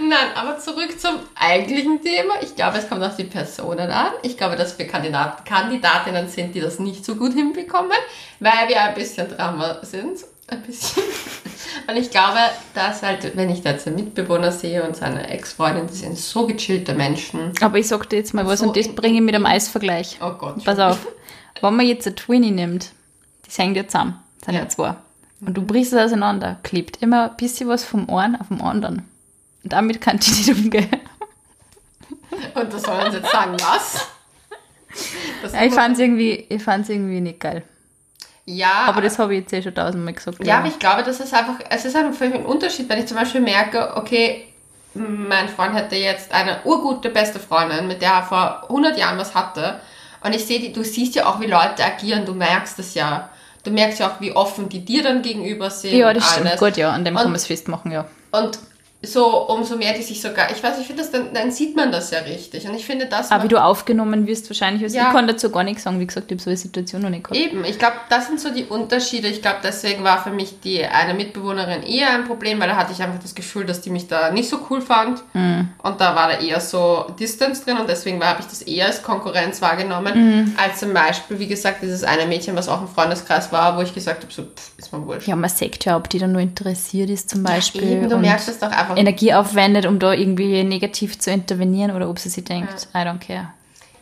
Nein, 0.00 0.34
aber 0.34 0.58
zurück 0.58 0.98
zum 0.98 1.18
eigentlichen 1.34 2.02
Thema. 2.02 2.34
Ich 2.40 2.56
glaube, 2.56 2.78
es 2.78 2.88
kommt 2.88 3.02
auf 3.02 3.16
die 3.16 3.24
Personen 3.24 3.90
an. 3.90 4.12
Ich 4.22 4.36
glaube, 4.36 4.56
dass 4.56 4.78
wir 4.78 4.86
Kandidat 4.86 5.44
Kandidatinnen 5.44 6.28
sind, 6.28 6.54
die 6.54 6.60
das 6.60 6.78
nicht 6.78 7.04
so 7.04 7.16
gut 7.16 7.34
hinbekommen, 7.34 7.98
weil 8.40 8.68
wir 8.68 8.80
ein 8.80 8.94
bisschen 8.94 9.28
Drama 9.28 9.78
sind. 9.82 10.24
Ein 10.48 10.62
bisschen. 10.62 11.02
Und 11.88 11.96
ich 11.96 12.10
glaube, 12.10 12.38
dass 12.74 13.02
halt, 13.02 13.36
wenn 13.36 13.50
ich 13.50 13.62
da 13.62 13.70
jetzt 13.70 13.86
einen 13.86 13.96
Mitbewohner 13.96 14.52
sehe 14.52 14.82
und 14.86 14.96
seine 14.96 15.28
Ex-Freundin, 15.28 15.86
die 15.86 15.94
sind 15.94 16.16
so 16.18 16.46
gechillte 16.46 16.94
Menschen. 16.94 17.52
Aber 17.60 17.78
ich 17.78 17.88
sag 17.88 18.08
dir 18.10 18.16
jetzt 18.16 18.34
mal 18.34 18.46
was 18.46 18.60
So 18.60 18.66
und 18.68 18.76
das 18.76 18.86
in- 18.86 18.94
bringe 18.94 19.16
ich 19.16 19.20
mit 19.22 19.34
einem 19.34 19.46
Eisvergleich. 19.46 20.18
Oh 20.22 20.32
Gott. 20.32 20.64
Pass 20.64 20.78
auf. 20.78 21.06
Wenn 21.60 21.76
man 21.76 21.86
jetzt 21.86 22.06
eine 22.06 22.16
Twinnie 22.16 22.50
nimmt, 22.50 22.90
die 23.46 23.50
hängen 23.62 23.74
ja 23.74 23.86
zusammen, 23.86 24.18
das 24.40 24.46
sind 24.46 24.54
ja, 24.54 24.60
Ja. 24.62 24.68
zwei. 24.68 24.94
Und 25.44 25.54
du 25.56 25.62
brichst 25.62 25.92
es 25.92 25.98
auseinander, 26.00 26.58
klebt 26.62 27.02
immer 27.02 27.30
ein 27.30 27.36
bisschen 27.36 27.68
was 27.68 27.84
vom 27.84 28.08
einen 28.10 28.36
auf 28.36 28.48
dem 28.48 28.62
anderen. 28.62 29.08
Und 29.64 29.72
damit 29.72 30.00
kann 30.00 30.18
die 30.18 30.30
nicht 30.30 30.48
umgehen. 30.50 30.88
Und 32.54 32.72
das 32.72 32.82
sollen 32.82 33.10
sie 33.10 33.18
jetzt 33.18 33.30
sagen, 33.30 33.52
was? 33.60 34.06
Ja, 35.52 35.64
ich 35.64 35.72
fand's 35.72 35.98
irgendwie, 35.98 36.46
ich 36.48 36.62
fand's 36.62 36.88
irgendwie 36.88 37.20
nicht 37.20 37.40
geil. 37.40 37.62
Ja, 38.44 38.84
Aber 38.86 39.00
das 39.00 39.18
habe 39.18 39.34
ich 39.34 39.40
jetzt 39.42 39.52
eh 39.52 39.62
schon 39.62 39.74
tausendmal 39.74 40.14
gesagt. 40.14 40.44
Ja, 40.44 40.58
aber 40.58 40.68
ich 40.68 40.78
glaube, 40.78 41.02
das 41.02 41.20
ist 41.20 41.32
einfach, 41.32 41.54
es 41.70 41.84
ist 41.84 41.94
einfach 41.96 42.20
ein 42.22 42.44
Unterschied, 42.46 42.88
wenn 42.88 42.98
ich 42.98 43.06
zum 43.06 43.16
Beispiel 43.16 43.40
merke, 43.40 43.96
okay, 43.96 44.48
mein 44.94 45.48
Freund 45.48 45.74
hätte 45.74 45.96
jetzt 45.96 46.32
eine 46.32 46.58
urgute 46.64 47.08
beste 47.10 47.38
Freundin, 47.38 47.86
mit 47.88 48.02
der 48.02 48.10
er 48.12 48.22
vor 48.24 48.64
100 48.68 48.98
Jahren 48.98 49.16
was 49.18 49.34
hatte. 49.34 49.80
Und 50.22 50.34
ich 50.34 50.44
sehe, 50.44 50.60
die, 50.60 50.72
du 50.72 50.84
siehst 50.84 51.14
ja 51.14 51.26
auch, 51.26 51.40
wie 51.40 51.46
Leute 51.46 51.84
agieren, 51.84 52.24
du 52.26 52.34
merkst 52.34 52.78
es 52.78 52.94
ja. 52.94 53.30
Du 53.64 53.70
merkst 53.70 54.00
ja 54.00 54.08
auch, 54.08 54.20
wie 54.20 54.32
offen 54.32 54.68
die 54.68 54.84
dir 54.84 55.02
dann 55.02 55.22
gegenüber 55.22 55.70
sind. 55.70 55.94
ja, 55.94 56.12
das 56.12 56.32
stimmt. 56.32 56.56
Gut, 56.58 56.76
ja, 56.76 56.90
an 56.90 57.04
dem 57.04 57.14
Und- 57.14 57.22
kann 57.22 57.30
man 57.30 57.36
es 57.36 57.46
festmachen, 57.46 57.90
ja. 57.92 58.06
Und 58.32 58.58
so, 59.04 59.48
umso 59.48 59.76
mehr 59.76 59.94
die 59.94 60.02
sich 60.02 60.20
sogar, 60.20 60.50
ich 60.50 60.62
weiß, 60.62 60.78
ich 60.78 60.86
finde 60.86 61.02
das, 61.02 61.10
dann, 61.10 61.34
dann 61.34 61.50
sieht 61.50 61.74
man 61.74 61.90
das 61.90 62.10
ja 62.10 62.20
richtig. 62.20 62.68
Und 62.68 62.74
ich 62.74 62.86
finde 62.86 63.06
das... 63.06 63.30
Aber 63.30 63.44
wie 63.44 63.48
du 63.48 63.62
aufgenommen 63.62 64.26
wirst, 64.26 64.48
wahrscheinlich. 64.48 64.82
Also 64.84 64.96
Ja. 64.96 65.08
Ich 65.08 65.12
kann 65.12 65.26
dazu 65.26 65.50
gar 65.50 65.64
nichts 65.64 65.82
sagen. 65.82 65.98
Wie 65.98 66.06
gesagt, 66.06 66.30
ich 66.30 66.36
habe 66.36 66.42
so 66.42 66.50
eine 66.50 66.56
Situation 66.56 67.02
noch 67.02 67.10
nicht 67.10 67.24
gehabt. 67.24 67.40
Eben, 67.40 67.64
ich 67.64 67.78
glaube, 67.78 67.96
das 68.08 68.28
sind 68.28 68.40
so 68.40 68.50
die 68.50 68.64
Unterschiede. 68.64 69.28
Ich 69.28 69.42
glaube, 69.42 69.58
deswegen 69.62 70.04
war 70.04 70.22
für 70.22 70.30
mich 70.30 70.60
die 70.60 70.84
eine 70.84 71.14
Mitbewohnerin 71.14 71.82
eher 71.82 72.10
ein 72.10 72.24
Problem, 72.24 72.60
weil 72.60 72.68
da 72.68 72.76
hatte 72.76 72.92
ich 72.92 73.02
einfach 73.02 73.20
das 73.20 73.34
Gefühl, 73.34 73.64
dass 73.64 73.80
die 73.80 73.90
mich 73.90 74.06
da 74.06 74.30
nicht 74.30 74.48
so 74.48 74.58
cool 74.70 74.80
fand. 74.80 75.22
Und 75.34 76.00
da 76.00 76.14
war 76.14 76.28
da 76.28 76.38
eher 76.38 76.60
so 76.60 77.06
Distance 77.18 77.64
drin 77.64 77.78
und 77.78 77.88
deswegen 77.88 78.22
habe 78.22 78.40
ich 78.40 78.46
das 78.46 78.62
eher 78.62 78.86
als 78.86 79.02
Konkurrenz 79.02 79.60
wahrgenommen, 79.60 80.56
als 80.56 80.78
zum 80.78 80.94
Beispiel, 80.94 81.38
wie 81.38 81.48
gesagt, 81.48 81.82
dieses 81.82 82.04
eine 82.04 82.26
Mädchen, 82.26 82.54
was 82.54 82.68
auch 82.68 82.80
im 82.80 82.88
Freundeskreis 82.88 83.50
war, 83.52 83.76
wo 83.76 83.82
ich 83.82 83.92
gesagt 83.94 84.22
habe, 84.22 84.32
so, 84.32 84.42
pff, 84.42 84.78
ist 84.78 84.92
mir 84.92 85.04
wurscht. 85.06 85.26
Ja, 85.26 85.34
man 85.34 85.50
sagt 85.50 85.84
ja, 85.84 85.96
ob 85.96 86.08
die 86.08 86.18
dann 86.18 86.32
nur 86.32 86.40
interessiert 86.40 87.10
ist 87.10 87.30
zum 87.30 87.42
Beispiel. 87.42 87.82
Eben, 87.82 88.08
du 88.08 88.16
merkst 88.16 88.48
es 88.48 88.58
doch 88.58 88.70
einfach. 88.70 88.91
Energie 88.96 89.34
aufwendet, 89.34 89.86
um 89.86 89.98
da 89.98 90.12
irgendwie 90.12 90.64
negativ 90.64 91.18
zu 91.18 91.30
intervenieren 91.30 91.94
oder 91.94 92.08
ob 92.08 92.18
sie 92.18 92.28
sich 92.28 92.44
denkt, 92.44 92.88
I 92.94 92.98
don't 92.98 93.18
care. 93.18 93.48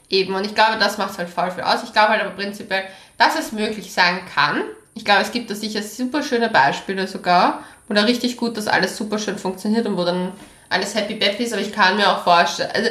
Eben, 0.09 0.35
und 0.35 0.45
ich 0.45 0.55
glaube, 0.55 0.79
das 0.79 0.99
macht 0.99 1.19
halt 1.19 1.29
voll 1.29 1.51
viel 1.51 1.63
aus. 1.63 1.85
Ich 1.85 1.93
glaube 1.93 2.09
halt 2.11 2.23
aber 2.23 2.31
prinzipiell, 2.31 2.83
dass 3.17 3.39
es 3.39 3.53
möglich 3.53 3.93
sein 3.93 4.21
kann. 4.35 4.63
Ich 4.95 5.05
glaube, 5.05 5.23
es 5.23 5.31
gibt 5.31 5.51
da 5.51 5.55
sicher 5.55 5.83
super 5.83 6.23
schöne 6.23 6.49
Beispiele 6.49 7.07
sogar, 7.07 7.63
wo 7.87 7.95
da 7.95 8.03
richtig 8.03 8.37
gut 8.37 8.57
das 8.57 8.67
alles 8.67 8.97
super 8.97 9.19
schön 9.19 9.39
funktioniert 9.39 9.87
und 9.87 9.97
wo 9.97 10.05
dann 10.05 10.33
alles 10.69 10.95
happy 10.95 11.15
peppy 11.15 11.45
ist, 11.45 11.53
aber 11.53 11.63
ich 11.63 11.73
kann 11.73 11.97
mir 11.97 12.11
auch 12.11 12.23
vorstellen, 12.25 12.71
also 12.73 12.91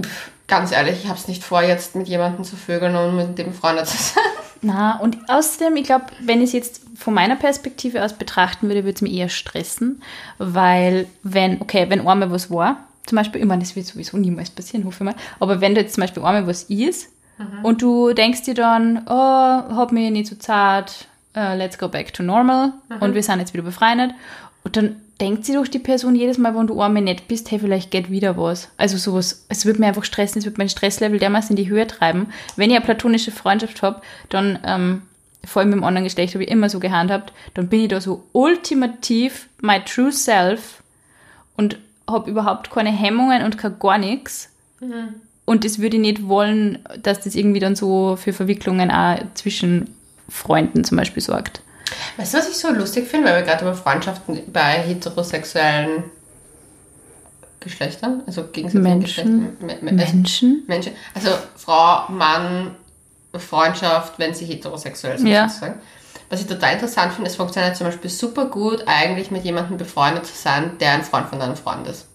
pff, 0.00 0.30
ganz 0.46 0.72
ehrlich, 0.72 1.02
ich 1.02 1.08
habe 1.08 1.18
es 1.18 1.28
nicht 1.28 1.44
vor, 1.44 1.62
jetzt 1.62 1.94
mit 1.94 2.08
jemandem 2.08 2.44
zu 2.44 2.56
vögeln 2.56 2.94
und 2.96 3.16
mit 3.16 3.38
dem 3.38 3.52
Freunde 3.52 3.84
zu 3.84 3.96
sein. 3.96 4.22
Na, 4.62 4.98
und 4.98 5.18
außerdem, 5.28 5.76
ich 5.76 5.84
glaube, 5.84 6.06
wenn 6.20 6.40
ich 6.40 6.48
es 6.48 6.52
jetzt 6.52 6.82
von 6.96 7.14
meiner 7.14 7.36
Perspektive 7.36 8.04
aus 8.04 8.14
betrachten 8.14 8.68
würde, 8.68 8.84
würde 8.84 8.94
es 8.94 9.02
mich 9.02 9.12
eher 9.12 9.28
stressen, 9.28 10.02
weil 10.38 11.06
wenn, 11.22 11.60
okay, 11.60 11.86
wenn 11.88 12.06
einmal 12.06 12.30
was 12.30 12.50
war, 12.50 12.78
zum 13.04 13.16
Beispiel, 13.16 13.40
ich 13.40 13.46
meine, 13.46 13.62
das 13.62 13.76
wird 13.76 13.86
sowieso 13.86 14.16
niemals 14.16 14.50
passieren, 14.50 14.84
hoffe 14.84 15.04
ich 15.04 15.12
mal, 15.12 15.14
aber 15.38 15.60
wenn 15.60 15.74
da 15.74 15.82
jetzt 15.82 15.94
zum 15.94 16.02
Beispiel 16.02 16.24
einmal 16.24 16.46
was 16.46 16.64
ist 16.64 17.10
und 17.62 17.82
du 17.82 18.12
denkst 18.12 18.42
dir 18.42 18.54
dann, 18.54 19.02
oh, 19.06 19.10
hab 19.10 19.92
mich 19.92 20.10
nicht 20.10 20.28
so 20.28 20.36
zart, 20.36 21.06
uh, 21.36 21.54
let's 21.54 21.78
go 21.78 21.88
back 21.88 22.12
to 22.12 22.22
normal 22.22 22.72
und 23.00 23.14
wir 23.14 23.22
sind 23.22 23.38
jetzt 23.38 23.52
wieder 23.52 23.62
befreundet 23.62 24.12
und 24.64 24.76
dann 24.76 24.96
denkt 25.20 25.44
sie 25.44 25.54
doch 25.54 25.66
die 25.66 25.78
Person 25.78 26.14
jedes 26.14 26.38
Mal, 26.38 26.54
wenn 26.54 26.66
du 26.66 26.80
einmal 26.80 27.02
nett 27.02 27.28
bist, 27.28 27.50
hey, 27.50 27.58
vielleicht 27.58 27.90
geht 27.90 28.10
wieder 28.10 28.36
was. 28.36 28.68
Also 28.76 28.98
sowas, 28.98 29.46
es 29.48 29.64
wird 29.64 29.78
mir 29.78 29.86
einfach 29.86 30.04
stressen, 30.04 30.38
es 30.40 30.44
wird 30.44 30.58
mein 30.58 30.68
Stresslevel 30.68 31.18
dermaßen 31.18 31.56
in 31.56 31.62
die 31.62 31.70
Höhe 31.70 31.86
treiben. 31.86 32.28
Wenn 32.56 32.70
ich 32.70 32.76
eine 32.76 32.84
platonische 32.84 33.30
Freundschaft 33.30 33.82
habe, 33.82 34.02
dann, 34.28 34.58
ähm, 34.64 35.02
vor 35.44 35.60
allem 35.60 35.70
mit 35.70 35.78
dem 35.78 35.84
anderen 35.84 36.04
Geschlecht 36.04 36.34
habe 36.34 36.44
ich 36.44 36.50
immer 36.50 36.68
so 36.68 36.80
gehandhabt, 36.80 37.32
dann 37.54 37.68
bin 37.68 37.80
ich 37.80 37.88
da 37.88 38.00
so 38.00 38.24
ultimativ 38.32 39.48
my 39.62 39.80
true 39.84 40.12
self 40.12 40.82
und 41.56 41.78
habe 42.08 42.30
überhaupt 42.30 42.70
keine 42.70 42.90
Hemmungen 42.90 43.42
und 43.44 43.56
kein 43.56 43.78
gar 43.78 43.98
nichts. 43.98 44.50
Und 45.44 45.64
das 45.64 45.78
würde 45.78 45.96
ich 45.96 46.02
nicht 46.02 46.28
wollen, 46.28 46.80
dass 47.02 47.20
das 47.20 47.36
irgendwie 47.36 47.60
dann 47.60 47.76
so 47.76 48.16
für 48.16 48.32
Verwicklungen 48.32 48.90
auch 48.90 49.18
zwischen 49.34 49.94
Freunden 50.28 50.84
zum 50.84 50.96
Beispiel 50.98 51.22
sorgt. 51.22 51.62
Weißt 52.16 52.34
du, 52.34 52.38
was 52.38 52.48
ich 52.48 52.56
so 52.56 52.70
lustig 52.70 53.06
finde, 53.08 53.28
weil 53.28 53.36
wir 53.36 53.42
gerade 53.42 53.64
über 53.64 53.74
Freundschaften 53.74 54.40
bei 54.52 54.80
heterosexuellen 54.82 56.04
Geschlechtern, 57.60 58.22
also 58.26 58.44
gegensätzlichen 58.44 58.98
Menschen. 58.98 59.56
Geschlechtern, 59.60 59.84
Me- 59.84 59.92
Menschen? 59.92 60.62
Menschen, 60.66 60.92
also 61.14 61.30
Frau, 61.56 62.08
Mann, 62.12 62.74
Freundschaft, 63.34 64.18
wenn 64.18 64.34
sie 64.34 64.44
heterosexuell 64.46 65.18
sind, 65.18 65.26
Ja. 65.28 65.48
sozusagen. 65.48 65.80
Was 66.30 66.40
ich 66.40 66.46
total 66.46 66.74
interessant 66.74 67.12
finde, 67.12 67.30
es 67.30 67.36
funktioniert 67.36 67.76
zum 67.76 67.86
Beispiel 67.86 68.10
super 68.10 68.46
gut, 68.46 68.82
eigentlich 68.86 69.30
mit 69.30 69.44
jemandem 69.44 69.76
befreundet 69.78 70.26
zu 70.26 70.34
sein, 70.36 70.72
der 70.80 70.92
ein 70.92 71.04
Freund 71.04 71.28
von 71.28 71.38
deinem 71.38 71.56
Freund 71.56 71.86
ist. 71.86 72.06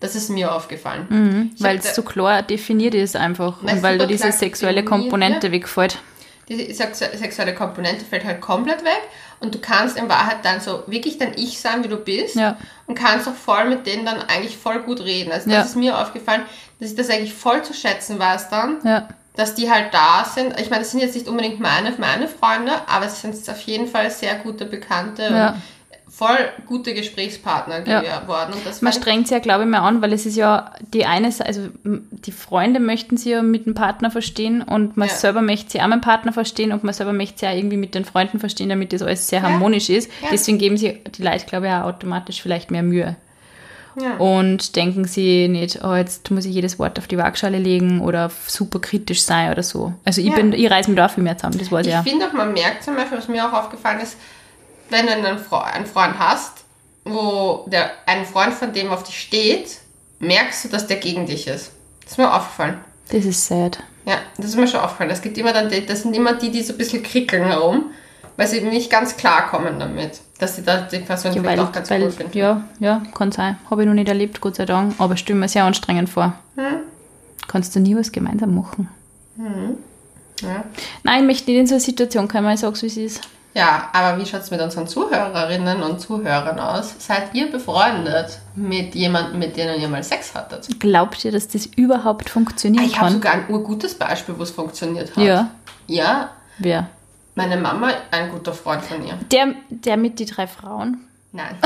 Das 0.00 0.14
ist 0.14 0.28
mir 0.28 0.52
aufgefallen. 0.52 1.52
Ich 1.56 1.62
Weil 1.62 1.78
es 1.78 1.94
so 1.94 2.02
klar 2.02 2.42
definiert 2.42 2.94
ist 2.94 3.16
einfach. 3.16 3.56
Weil 3.62 3.76
Und 3.76 3.82
weil 3.82 3.98
da 3.98 4.04
diese 4.06 4.32
sexuelle 4.32 4.84
Komponente 4.84 5.50
wegfällt. 5.50 5.98
Die 6.48 6.72
sexu 6.74 7.04
sexuelle 7.16 7.54
Komponente 7.54 8.04
fällt 8.04 8.24
halt 8.24 8.40
komplett 8.40 8.84
weg 8.84 9.00
und 9.40 9.54
du 9.54 9.58
kannst 9.58 9.96
in 9.96 10.08
Wahrheit 10.08 10.38
dann 10.44 10.60
so 10.60 10.82
wirklich 10.86 11.18
dein 11.18 11.34
Ich 11.36 11.60
sein, 11.60 11.82
wie 11.84 11.88
du 11.88 11.96
bist 11.96 12.36
Ja. 12.36 12.56
und 12.86 12.94
kannst 12.94 13.26
auch 13.28 13.34
voll 13.34 13.66
mit 13.68 13.86
denen 13.86 14.04
dann 14.04 14.20
eigentlich 14.22 14.56
voll 14.56 14.80
gut 14.80 15.00
reden. 15.00 15.32
Also 15.32 15.48
das 15.48 15.56
Ja. 15.56 15.62
ist 15.62 15.76
mir 15.76 15.98
aufgefallen, 15.98 16.42
dass 16.80 16.90
ich 16.90 16.96
das 16.96 17.10
eigentlich 17.10 17.34
voll 17.34 17.62
zu 17.62 17.72
schätzen 17.74 18.18
weiß 18.18 18.48
dann, 18.50 18.78
Ja. 18.84 19.08
dass 19.36 19.54
die 19.54 19.70
halt 19.70 19.92
da 19.92 20.24
sind. 20.24 20.58
Ich 20.60 20.70
meine, 20.70 20.82
das 20.82 20.90
sind 20.92 21.00
jetzt 21.00 21.14
nicht 21.14 21.28
unbedingt 21.28 21.60
meine, 21.60 21.92
meine 21.98 22.28
Freunde, 22.28 22.72
aber 22.86 23.06
es 23.06 23.20
sind 23.20 23.34
auf 23.48 23.60
jeden 23.62 23.86
Fall 23.88 24.10
sehr 24.10 24.34
gute 24.36 24.64
Bekannte 24.66 25.54
voll 26.16 26.38
gute 26.66 26.94
Gesprächspartner 26.94 27.86
Ja. 27.88 28.20
geworden. 28.20 28.52
Und 28.54 28.64
das 28.64 28.82
Man 28.82 28.92
ich- 28.92 28.98
strengt 28.98 29.26
sich 29.26 29.34
ja, 29.34 29.40
glaube 29.40 29.64
ich, 29.64 29.68
mehr 29.68 29.82
an, 29.82 30.00
weil 30.00 30.12
es 30.12 30.26
ist 30.26 30.36
ja 30.36 30.70
die 30.92 31.06
eine 31.06 31.32
Seite, 31.32 31.46
also 31.48 31.68
die 31.84 32.30
Freunde 32.30 32.78
möchten 32.78 33.16
sie 33.16 33.30
ja 33.30 33.42
mit 33.42 33.66
dem 33.66 33.74
Partner 33.74 34.10
verstehen 34.12 34.62
und 34.62 34.96
man 34.96 35.08
Ja. 35.08 35.14
selber 35.14 35.42
möchte 35.42 35.72
sie 35.72 35.80
auch 35.80 35.86
mit 35.86 35.94
dem 35.94 36.00
Partner 36.02 36.32
verstehen 36.32 36.70
und 36.72 36.84
man 36.84 36.94
selber 36.94 37.12
möchte 37.12 37.40
sie 37.40 37.46
auch 37.48 37.56
irgendwie 37.56 37.76
mit 37.76 37.94
den 37.96 38.04
Freunden 38.04 38.38
verstehen, 38.38 38.68
damit 38.68 38.92
das 38.92 39.02
alles 39.02 39.26
sehr 39.28 39.42
harmonisch 39.42 39.90
ist. 39.90 40.08
Ja. 40.22 40.28
Deswegen 40.30 40.58
geben 40.58 40.76
sie 40.76 41.00
die 41.18 41.22
Leute, 41.22 41.46
glaube 41.46 41.66
ich, 41.66 41.72
auch 41.72 41.84
automatisch 41.84 42.40
vielleicht 42.42 42.70
mehr 42.70 42.82
Mühe. 42.84 43.16
Ja. 43.96 44.16
und 44.16 44.74
denken 44.74 45.04
sie 45.04 45.46
nicht, 45.46 45.84
oh, 45.84 45.94
jetzt 45.94 46.28
muss 46.32 46.44
ich 46.46 46.52
jedes 46.52 46.80
Wort 46.80 46.98
auf 46.98 47.06
die 47.06 47.16
Waagschale 47.16 47.58
legen 47.58 48.00
oder 48.00 48.28
super 48.48 48.80
kritisch 48.80 49.22
sein 49.22 49.52
oder 49.52 49.62
so. 49.62 49.92
Also 50.04 50.20
ich 50.20 50.26
Ja. 50.30 50.34
bin, 50.34 50.52
ich 50.52 50.68
reiß 50.68 50.88
mich 50.88 50.96
da 50.96 51.06
viel 51.08 51.22
mehr 51.22 51.38
zusammen, 51.38 51.58
das 51.58 51.70
weiß 51.70 51.86
ich 51.86 51.92
Ich 51.92 51.94
ja. 51.94 52.02
finde 52.02 52.26
auch, 52.26 52.32
man 52.32 52.52
merkt 52.54 52.82
zum 52.82 52.96
Beispiel, 52.96 53.18
was 53.18 53.28
mir 53.28 53.46
auch 53.46 53.52
aufgefallen 53.52 54.00
ist, 54.00 54.16
wenn 54.90 55.06
du 55.06 55.12
einen, 55.12 55.38
Fre 55.38 55.64
einen 55.64 55.86
Freund 55.86 56.18
hast, 56.18 56.64
wo 57.04 57.66
der, 57.68 57.90
ein 58.06 58.24
Freund 58.24 58.54
von 58.54 58.72
dem 58.72 58.90
auf 58.90 59.02
dich 59.02 59.20
steht, 59.20 59.78
merkst 60.20 60.64
du, 60.64 60.68
dass 60.68 60.86
der 60.86 60.96
gegen 60.96 61.26
dich 61.26 61.46
ist. 61.46 61.72
Das 62.02 62.12
ist 62.12 62.18
mir 62.18 62.32
aufgefallen. 62.32 62.78
Das 63.10 63.24
ist 63.24 63.46
sad. 63.46 63.82
Ja, 64.06 64.18
das 64.36 64.46
ist 64.46 64.56
mir 64.56 64.66
schon 64.68 64.80
aufgefallen. 64.80 65.10
Es 65.10 65.22
gibt 65.22 65.36
immer 65.38 65.52
dann, 65.52 65.68
die, 65.68 65.84
das 65.84 66.02
sind 66.02 66.14
immer 66.14 66.34
die, 66.34 66.50
die 66.50 66.62
so 66.62 66.72
ein 66.74 66.78
bisschen 66.78 67.02
krickeln 67.02 67.44
herum, 67.44 67.90
weil 68.36 68.46
sie 68.46 68.60
nicht 68.60 68.90
ganz 68.90 69.16
klarkommen 69.16 69.78
damit, 69.78 70.20
dass 70.38 70.56
sie 70.56 70.62
da 70.62 70.82
die 70.82 70.98
Person 70.98 71.32
Ja, 71.32 71.40
vielleicht 71.40 71.58
weil, 71.58 71.64
auch 71.66 71.72
ganz 71.72 71.90
weil, 71.90 72.02
cool 72.02 72.10
finden. 72.10 72.36
ja, 72.36 72.64
ja, 72.80 73.02
kann 73.14 73.32
sein. 73.32 73.58
Habe 73.70 73.82
ich 73.82 73.88
noch 73.88 73.94
nicht 73.94 74.08
erlebt, 74.08 74.40
Gott 74.40 74.56
sei 74.56 74.64
Dank. 74.66 74.94
Aber 74.98 75.16
stelle 75.16 75.38
mir 75.38 75.48
sehr 75.48 75.64
anstrengend 75.64 76.08
vor. 76.10 76.34
Hm? 76.56 76.80
Kannst 77.48 77.74
du 77.76 77.80
nie 77.80 77.94
was 77.96 78.10
gemeinsam 78.12 78.54
machen. 78.54 78.88
Ja. 80.42 80.64
Nein, 81.02 81.20
ich 81.20 81.26
möchte 81.26 81.50
nicht 81.50 81.60
in 81.60 81.66
so 81.66 81.74
eine 81.74 81.80
Situation 81.80 82.28
kommen, 82.28 82.52
ich 82.52 82.60
sag's, 82.60 82.82
wie 82.82 82.86
es 82.86 82.96
ist. 82.96 83.20
Ja, 83.54 83.88
aber 83.92 84.18
wie 84.20 84.26
schaut 84.26 84.40
es 84.42 84.50
mit 84.50 84.60
unseren 84.60 84.86
Zuhörerinnen 84.88 85.82
und 85.82 86.00
Zuhörern 86.00 86.58
aus? 86.58 86.94
Seid 86.98 87.34
ihr 87.34 87.50
befreundet 87.50 88.40
mit 88.54 88.94
jemandem, 88.94 89.38
mit 89.38 89.56
dem 89.56 89.80
ihr 89.80 89.88
mal 89.88 90.02
Sex 90.02 90.34
hattet? 90.34 90.68
Glaubt 90.80 91.24
ihr, 91.24 91.32
dass 91.32 91.48
das 91.48 91.66
überhaupt 91.66 92.28
funktionieren 92.28 92.84
Ich 92.84 92.96
habe 92.96 93.06
kann? 93.06 93.12
sogar 93.14 93.32
ein 93.34 93.48
urgutes 93.48 93.94
Beispiel, 93.94 94.36
wo 94.38 94.42
es 94.42 94.50
funktioniert 94.50 95.16
hat. 95.16 95.22
Ja, 95.22 95.50
Ja, 95.86 96.30
wer? 96.58 96.88
meine 97.36 97.56
Mama, 97.56 97.90
ein 98.10 98.30
guter 98.30 98.52
Freund 98.52 98.82
von 98.84 99.04
ihr. 99.06 99.14
Der, 99.30 99.54
der 99.68 99.96
mit 99.96 100.18
die 100.18 100.26
drei 100.26 100.46
Frauen. 100.46 101.00
Nein. 101.32 101.56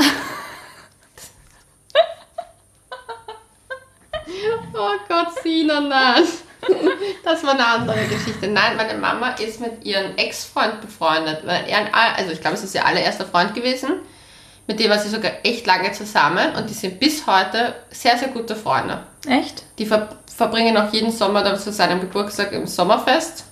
oh 4.73 4.91
Gott, 5.07 5.27
Sina, 5.43 5.79
nein. 5.81 6.23
Das 7.23 7.43
war 7.43 7.53
eine 7.53 7.65
andere 7.65 8.05
Geschichte. 8.05 8.47
Nein, 8.47 8.75
meine 8.75 8.95
Mama 8.95 9.29
ist 9.31 9.59
mit 9.59 9.83
ihrem 9.85 10.15
Ex-Freund 10.15 10.81
befreundet. 10.81 11.43
Also 11.47 12.31
ich 12.31 12.41
glaube, 12.41 12.55
es 12.55 12.63
ist 12.63 12.75
ihr 12.75 12.85
allererster 12.85 13.25
Freund 13.25 13.53
gewesen. 13.53 13.89
Mit 14.67 14.79
dem 14.79 14.89
war 14.89 14.99
sie 14.99 15.09
sogar 15.09 15.31
echt 15.43 15.65
lange 15.65 15.91
zusammen 15.91 16.53
und 16.55 16.69
die 16.69 16.73
sind 16.73 16.99
bis 16.99 17.25
heute 17.25 17.75
sehr, 17.89 18.17
sehr 18.17 18.29
gute 18.29 18.55
Freunde. 18.55 19.03
Echt? 19.27 19.63
Die 19.77 19.85
ver 19.85 20.09
verbringen 20.35 20.77
auch 20.77 20.93
jeden 20.93 21.11
Sommer 21.11 21.43
dann 21.43 21.57
zu 21.59 21.71
seinem 21.71 21.99
Geburtstag 21.99 22.51
im 22.53 22.65
Sommerfest 22.65 23.43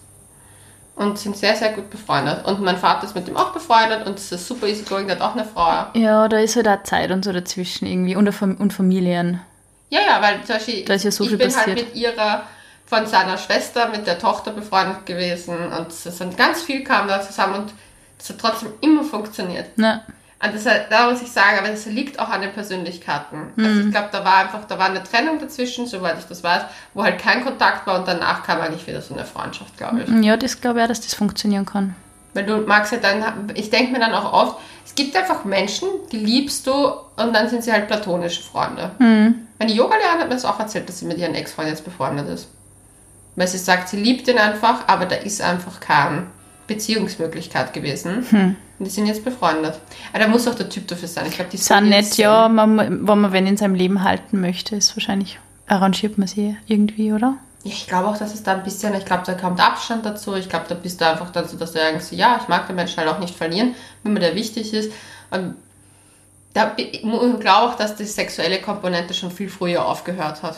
und 0.95 1.17
sind 1.19 1.35
sehr, 1.35 1.55
sehr 1.55 1.73
gut 1.73 1.89
befreundet. 1.89 2.45
Und 2.45 2.61
mein 2.61 2.77
Vater 2.77 3.05
ist 3.05 3.15
mit 3.15 3.27
ihm 3.27 3.35
auch 3.35 3.51
befreundet 3.51 4.07
und 4.07 4.17
es 4.17 4.31
ist 4.31 4.47
super 4.47 4.67
easy 4.67 4.83
going, 4.83 5.07
der 5.07 5.17
hat 5.17 5.23
auch 5.23 5.35
eine 5.35 5.45
Frau. 5.45 5.87
Ja, 5.95 6.27
da 6.27 6.37
ist 6.39 6.55
halt 6.55 6.67
auch 6.67 6.83
Zeit 6.83 7.11
und 7.11 7.25
so 7.25 7.33
dazwischen 7.33 7.85
irgendwie. 7.87 8.15
Und, 8.15 8.31
Fam 8.31 8.55
und 8.55 8.71
Familien. 8.73 9.41
Ja, 9.89 9.99
ja, 10.01 10.21
weil 10.21 10.43
zum 10.43 10.55
Beispiel 10.55 10.85
Da 10.85 10.93
ist 10.93 11.03
ja 11.03 11.11
so 11.11 11.23
ich 11.23 11.29
viel 11.31 11.37
bin 11.37 11.47
passiert. 11.51 11.77
halt 11.77 11.87
mit 11.87 11.95
ihrer, 11.95 12.43
von 12.87 13.05
seiner 13.05 13.37
Schwester, 13.37 13.89
mit 13.89 14.07
der 14.07 14.17
Tochter 14.17 14.51
befreundet 14.51 15.05
gewesen 15.05 15.55
und 15.77 15.89
es 15.89 16.03
sind 16.05 16.35
ganz 16.37 16.61
viel 16.63 16.83
kam 16.83 17.07
da 17.07 17.21
zusammen 17.21 17.55
und 17.55 17.73
es 18.17 18.29
hat 18.29 18.37
trotzdem 18.39 18.69
immer 18.81 19.03
funktioniert. 19.03 19.77
Ne? 19.77 20.01
Und 20.43 20.53
das, 20.55 20.63
da 20.89 21.09
muss 21.09 21.21
ich 21.21 21.31
sagen, 21.31 21.57
aber 21.59 21.67
das 21.69 21.85
liegt 21.85 22.19
auch 22.19 22.29
an 22.29 22.41
den 22.41 22.53
Persönlichkeiten. 22.53 23.51
Also 23.57 23.69
Mhm. 23.69 23.87
ich 23.87 23.91
glaube, 23.91 24.09
da 24.11 24.23
war 24.23 24.37
einfach, 24.37 24.65
da 24.65 24.77
war 24.79 24.85
eine 24.85 25.03
Trennung 25.03 25.39
dazwischen, 25.39 25.85
soweit 25.87 26.17
ich 26.19 26.25
das 26.25 26.43
weiß, 26.43 26.61
wo 26.93 27.03
halt 27.03 27.19
kein 27.19 27.43
Kontakt 27.43 27.85
war 27.87 27.99
und 27.99 28.07
danach 28.07 28.43
kam 28.43 28.61
eigentlich 28.61 28.85
wieder 28.87 29.01
so 29.01 29.13
eine 29.15 29.25
Freundschaft, 29.25 29.75
glaube 29.77 30.01
ich. 30.03 30.23
Ja, 30.25 30.37
das 30.37 30.61
glaube 30.61 30.79
ich 30.79 30.83
auch, 30.83 30.87
dass 30.89 31.01
das 31.01 31.13
funktionieren 31.13 31.65
kann. 31.65 31.95
Weil 32.33 32.45
du 32.45 32.57
magst 32.57 32.91
ja 32.91 32.99
dann, 32.99 33.51
ich 33.55 33.69
denke 33.71 33.91
mir 33.91 33.99
dann 33.99 34.13
auch 34.13 34.31
oft, 34.31 34.57
es 34.85 34.93
gibt 34.95 35.15
einfach 35.17 35.43
Menschen, 35.43 35.89
die 36.11 36.17
liebst 36.19 36.65
du 36.67 36.71
und 36.73 37.33
dann 37.33 37.49
sind 37.49 37.63
sie 37.63 37.71
halt 37.73 37.87
platonische 37.87 38.43
Freunde. 38.43 38.91
Meine 38.99 39.71
Yogalehrerin 39.73 40.19
hat 40.21 40.29
mir 40.29 40.35
das 40.35 40.45
auch 40.45 40.59
erzählt, 40.59 40.87
dass 40.87 40.99
sie 40.99 41.05
mit 41.05 41.17
ihrem 41.17 41.33
Ex-Freund 41.33 41.67
jetzt 41.67 41.83
befreundet 41.83 42.29
ist. 42.29 42.47
Weil 43.37 43.47
sie 43.47 43.59
sagt, 43.59 43.87
sie 43.87 43.97
liebt 43.97 44.27
ihn 44.27 44.37
einfach, 44.37 44.87
aber 44.87 45.05
da 45.05 45.15
ist 45.15 45.41
einfach 45.41 45.79
keine 45.79 46.23
Beziehungsmöglichkeit 46.65 47.71
gewesen. 47.71 48.25
Und 48.79 48.85
die 48.85 48.89
sind 48.89 49.05
jetzt 49.05 49.23
befreundet. 49.23 49.79
Aber 50.11 50.23
da 50.23 50.27
muss 50.27 50.47
auch 50.47 50.55
der 50.55 50.69
Typ 50.69 50.87
dafür 50.87 51.07
sein. 51.07 51.25
Ich 51.27 51.35
glaube, 51.35 51.49
die 51.51 51.57
Sind 51.57 51.89
nett, 51.89 52.17
ja, 52.17 52.49
man, 52.49 52.77
wenn 52.77 53.19
man 53.19 53.31
wen 53.31 53.47
in 53.47 53.55
seinem 53.55 53.75
Leben 53.75 54.03
halten 54.03 54.41
möchte, 54.41 54.75
ist 54.75 54.97
wahrscheinlich, 54.97 55.39
arrangiert 55.67 56.17
man 56.17 56.27
sie 56.27 56.57
irgendwie, 56.67 57.13
oder? 57.13 57.37
Ja, 57.63 57.71
ich 57.71 57.87
glaube 57.87 58.07
auch, 58.07 58.17
dass 58.17 58.33
es 58.33 58.43
da 58.43 58.53
ein 58.53 58.63
bisschen, 58.63 58.93
ich 58.95 59.05
glaube, 59.05 59.23
da 59.25 59.33
kommt 59.33 59.59
Abstand 59.59 60.05
dazu. 60.05 60.35
Ich 60.35 60.49
glaube, 60.49 60.65
da 60.67 60.75
bist 60.75 60.99
du 60.99 61.07
einfach 61.07 61.27
so, 61.33 61.57
dass 61.57 61.73
du 61.73 61.79
denkst, 61.79 62.07
ja, 62.11 62.39
ich 62.41 62.47
mag 62.47 62.67
den 62.67 62.75
Menschen 62.75 62.97
halt 62.97 63.09
auch 63.09 63.19
nicht 63.19 63.35
verlieren, 63.35 63.75
wenn 64.03 64.13
mir 64.13 64.19
der 64.19 64.35
wichtig 64.35 64.73
ist. 64.73 64.91
Und 65.31 65.55
da, 66.53 66.71
ich 66.77 67.01
glaube 67.01 67.51
auch, 67.51 67.75
dass 67.75 67.95
die 67.95 68.05
sexuelle 68.05 68.59
Komponente 68.59 69.13
schon 69.13 69.29
viel 69.29 69.49
früher 69.49 69.85
aufgehört 69.85 70.41
hat. 70.41 70.57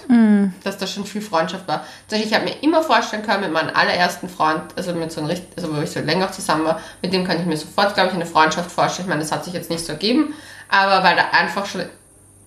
Dass 0.63 0.78
da 0.78 0.88
schon 0.88 1.06
viel 1.06 1.21
Freundschaft 1.21 1.67
war. 1.67 1.84
Also 2.10 2.23
ich 2.23 2.34
habe 2.34 2.45
mir 2.45 2.56
immer 2.62 2.82
vorstellen 2.84 3.23
können, 3.23 3.41
mit 3.41 3.52
meinem 3.52 3.75
allerersten 3.75 4.30
Freund, 4.30 4.62
also 4.78 4.93
mit 4.93 5.12
so 5.12 5.19
einem 5.19 5.30
richt- 5.30 5.47
also 5.58 5.75
wo 5.75 5.82
ich 5.82 5.91
so 5.91 5.99
länger 5.99 6.32
zusammen 6.32 6.63
war, 6.65 6.80
mit 7.02 7.12
dem 7.12 7.25
kann 7.25 7.39
ich 7.39 7.45
mir 7.45 7.58
sofort, 7.58 7.95
glaube 7.95 8.10
ich, 8.10 8.15
eine 8.15 8.25
Freundschaft 8.25 8.71
vorstellen. 8.71 9.08
Ich 9.08 9.10
meine, 9.10 9.21
das 9.21 9.32
hat 9.32 9.43
sich 9.43 9.54
jetzt 9.54 9.69
nicht 9.69 9.84
so 9.86 9.91
ergeben, 9.91 10.34
aber 10.69 11.04
weil 11.04 11.17
da 11.17 11.30
einfach 11.38 11.65
schon, 11.65 11.84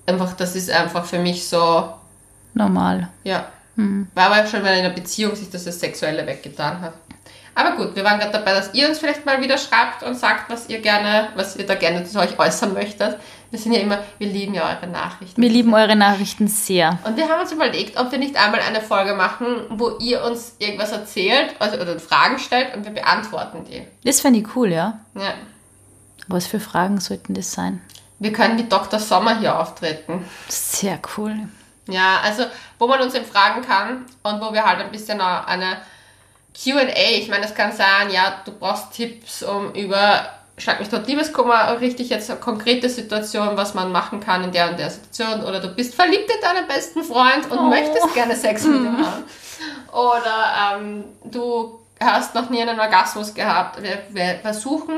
einfach, 0.07 0.33
das 0.35 0.57
ist 0.57 0.71
einfach 0.71 1.05
für 1.05 1.19
mich 1.19 1.47
so, 1.47 1.93
Normal. 2.55 3.09
ja. 3.25 3.47
War 4.15 4.27
aber 4.31 4.47
schon, 4.47 4.63
wenn 4.65 4.79
in 4.79 4.85
einer 4.85 4.95
Beziehung 4.95 5.35
sich 5.35 5.49
das, 5.51 5.65
das 5.65 5.81
Sexuelle 5.81 6.27
weggetan 6.27 6.81
hat. 6.83 6.93
Aber 7.55 7.77
gut, 7.77 7.95
wir 7.95 8.05
waren 8.05 8.19
gerade 8.19 8.33
dabei, 8.33 8.53
dass 8.55 8.73
ihr 8.73 8.89
uns 8.89 8.99
vielleicht 8.99 9.27
mal 9.27 9.41
wieder 9.43 9.59
schreibt 9.59 10.03
und 10.03 10.15
sagt, 10.15 10.51
was 10.51 10.69
ihr 10.69 10.81
gerne, 10.81 11.29
was 11.35 11.57
ihr 11.57 11.67
da 11.67 11.75
gerne 11.75 12.05
zu 12.05 12.19
euch 12.19 12.39
äußern 12.39 12.73
möchtet. 12.73 13.19
Wir 13.51 13.59
sind 13.59 13.73
ja 13.73 13.81
immer, 13.81 13.99
wir 14.19 14.29
lieben 14.29 14.55
ja 14.55 14.63
eure 14.63 14.91
Nachrichten. 14.91 15.41
Wir 15.41 15.51
lieben 15.51 15.75
eure 15.75 15.95
Nachrichten 15.95 16.49
sehr. 16.49 16.99
Und 17.05 17.19
wir 17.19 17.29
haben 17.29 17.43
uns 17.43 17.53
überlegt, 17.53 17.99
ob 18.01 18.11
wir 18.11 18.19
nicht 18.19 18.37
einmal 18.37 18.61
eine 18.61 18.81
Folge 18.81 19.13
machen, 19.13 19.67
wo 19.69 19.99
ihr 19.99 20.25
uns 20.25 20.57
irgendwas 20.59 20.93
erzählt 20.93 21.55
also, 21.59 21.77
oder 21.77 21.99
Fragen 21.99 22.39
stellt 22.39 22.75
und 22.75 22.87
wir 22.87 22.93
beantworten 22.93 23.67
die. 23.69 23.87
Das 24.05 24.23
fände 24.23 24.39
ich 24.39 24.57
cool, 24.57 24.73
ja. 24.73 25.01
Ja. 25.15 25.35
Was 26.29 26.47
für 26.47 26.61
Fragen 26.61 27.01
sollten 27.01 27.35
das 27.35 27.53
sein? 27.53 27.83
Wir 28.19 28.33
können 28.33 28.57
wie 28.57 28.65
Dr. 28.65 28.99
Sommer 28.99 29.39
hier 29.39 29.59
auftreten. 29.59 30.25
Sehr 30.49 30.99
cool. 31.19 31.37
Ja, 31.89 32.21
also 32.23 32.45
wo 32.79 32.87
man 32.87 33.03
uns 33.03 33.15
eben 33.15 33.27
fragen 33.27 33.63
kann 33.63 34.07
und 34.23 34.41
wo 34.41 34.55
wir 34.55 34.65
halt 34.65 34.81
ein 34.81 34.93
bisschen 34.93 35.21
auch 35.21 35.47
eine 35.47 35.79
QA, 36.55 36.87
ich 37.15 37.29
meine, 37.29 37.45
es 37.47 37.55
kann 37.55 37.73
sein, 37.73 38.11
ja, 38.11 38.35
du 38.45 38.53
brauchst 38.53 38.93
Tipps 38.93 39.43
um 39.43 39.73
über, 39.73 40.27
schlag 40.59 40.81
mich 40.81 40.89
dort 40.91 41.07
Liebeskummer, 41.07 41.81
richtig 41.81 42.11
jetzt 42.11 42.31
eine 42.31 42.41
konkrete 42.41 42.89
Situation, 42.89 43.57
was 43.57 43.75
man 43.75 43.91
machen 43.91 44.21
kann 44.21 44.45
in 44.45 44.53
der 44.53 44.71
und 44.71 44.79
der 44.79 44.91
Situation, 44.91 45.45
oder 45.45 45.61
du 45.61 45.69
bist 45.69 45.95
verliebt 45.95 46.31
in 46.31 46.41
deinen 46.43 46.67
besten 46.69 47.03
Freund 47.03 47.51
und 47.51 47.59
Oh. 47.59 47.63
möchtest 47.63 48.13
gerne 48.15 48.37
Sex 48.37 48.65
mit 48.65 48.81
ihm 48.83 48.99
haben. 49.07 49.25
Oder 49.93 50.77
ähm, 50.79 51.05
du 51.25 51.79
hast 52.01 52.35
noch 52.35 52.51
nie 52.51 52.61
einen 52.63 52.79
Orgasmus 52.81 53.33
gehabt. 53.35 53.83
Wir, 53.83 53.99
wir 54.11 54.39
versuchen, 54.43 54.95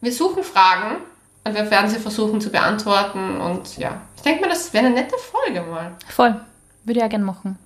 wir 0.00 0.12
suchen 0.12 0.42
Fragen 0.44 0.96
und 1.44 1.54
wir 1.54 1.70
werden 1.70 1.88
sie 1.90 1.98
versuchen 1.98 2.40
zu 2.40 2.50
beantworten 2.50 3.40
und 3.40 3.76
ja, 3.78 4.00
ich 4.16 4.22
denke 4.22 4.42
mal, 4.42 4.48
das 4.50 4.72
wäre 4.72 4.86
eine 4.86 4.94
nette 4.96 5.16
Folge 5.16 5.60
mal. 5.62 5.92
Voll. 6.08 6.38
Würde 6.84 7.00
ich 7.00 7.04
auch 7.04 7.10
gerne 7.10 7.24
machen. 7.24 7.58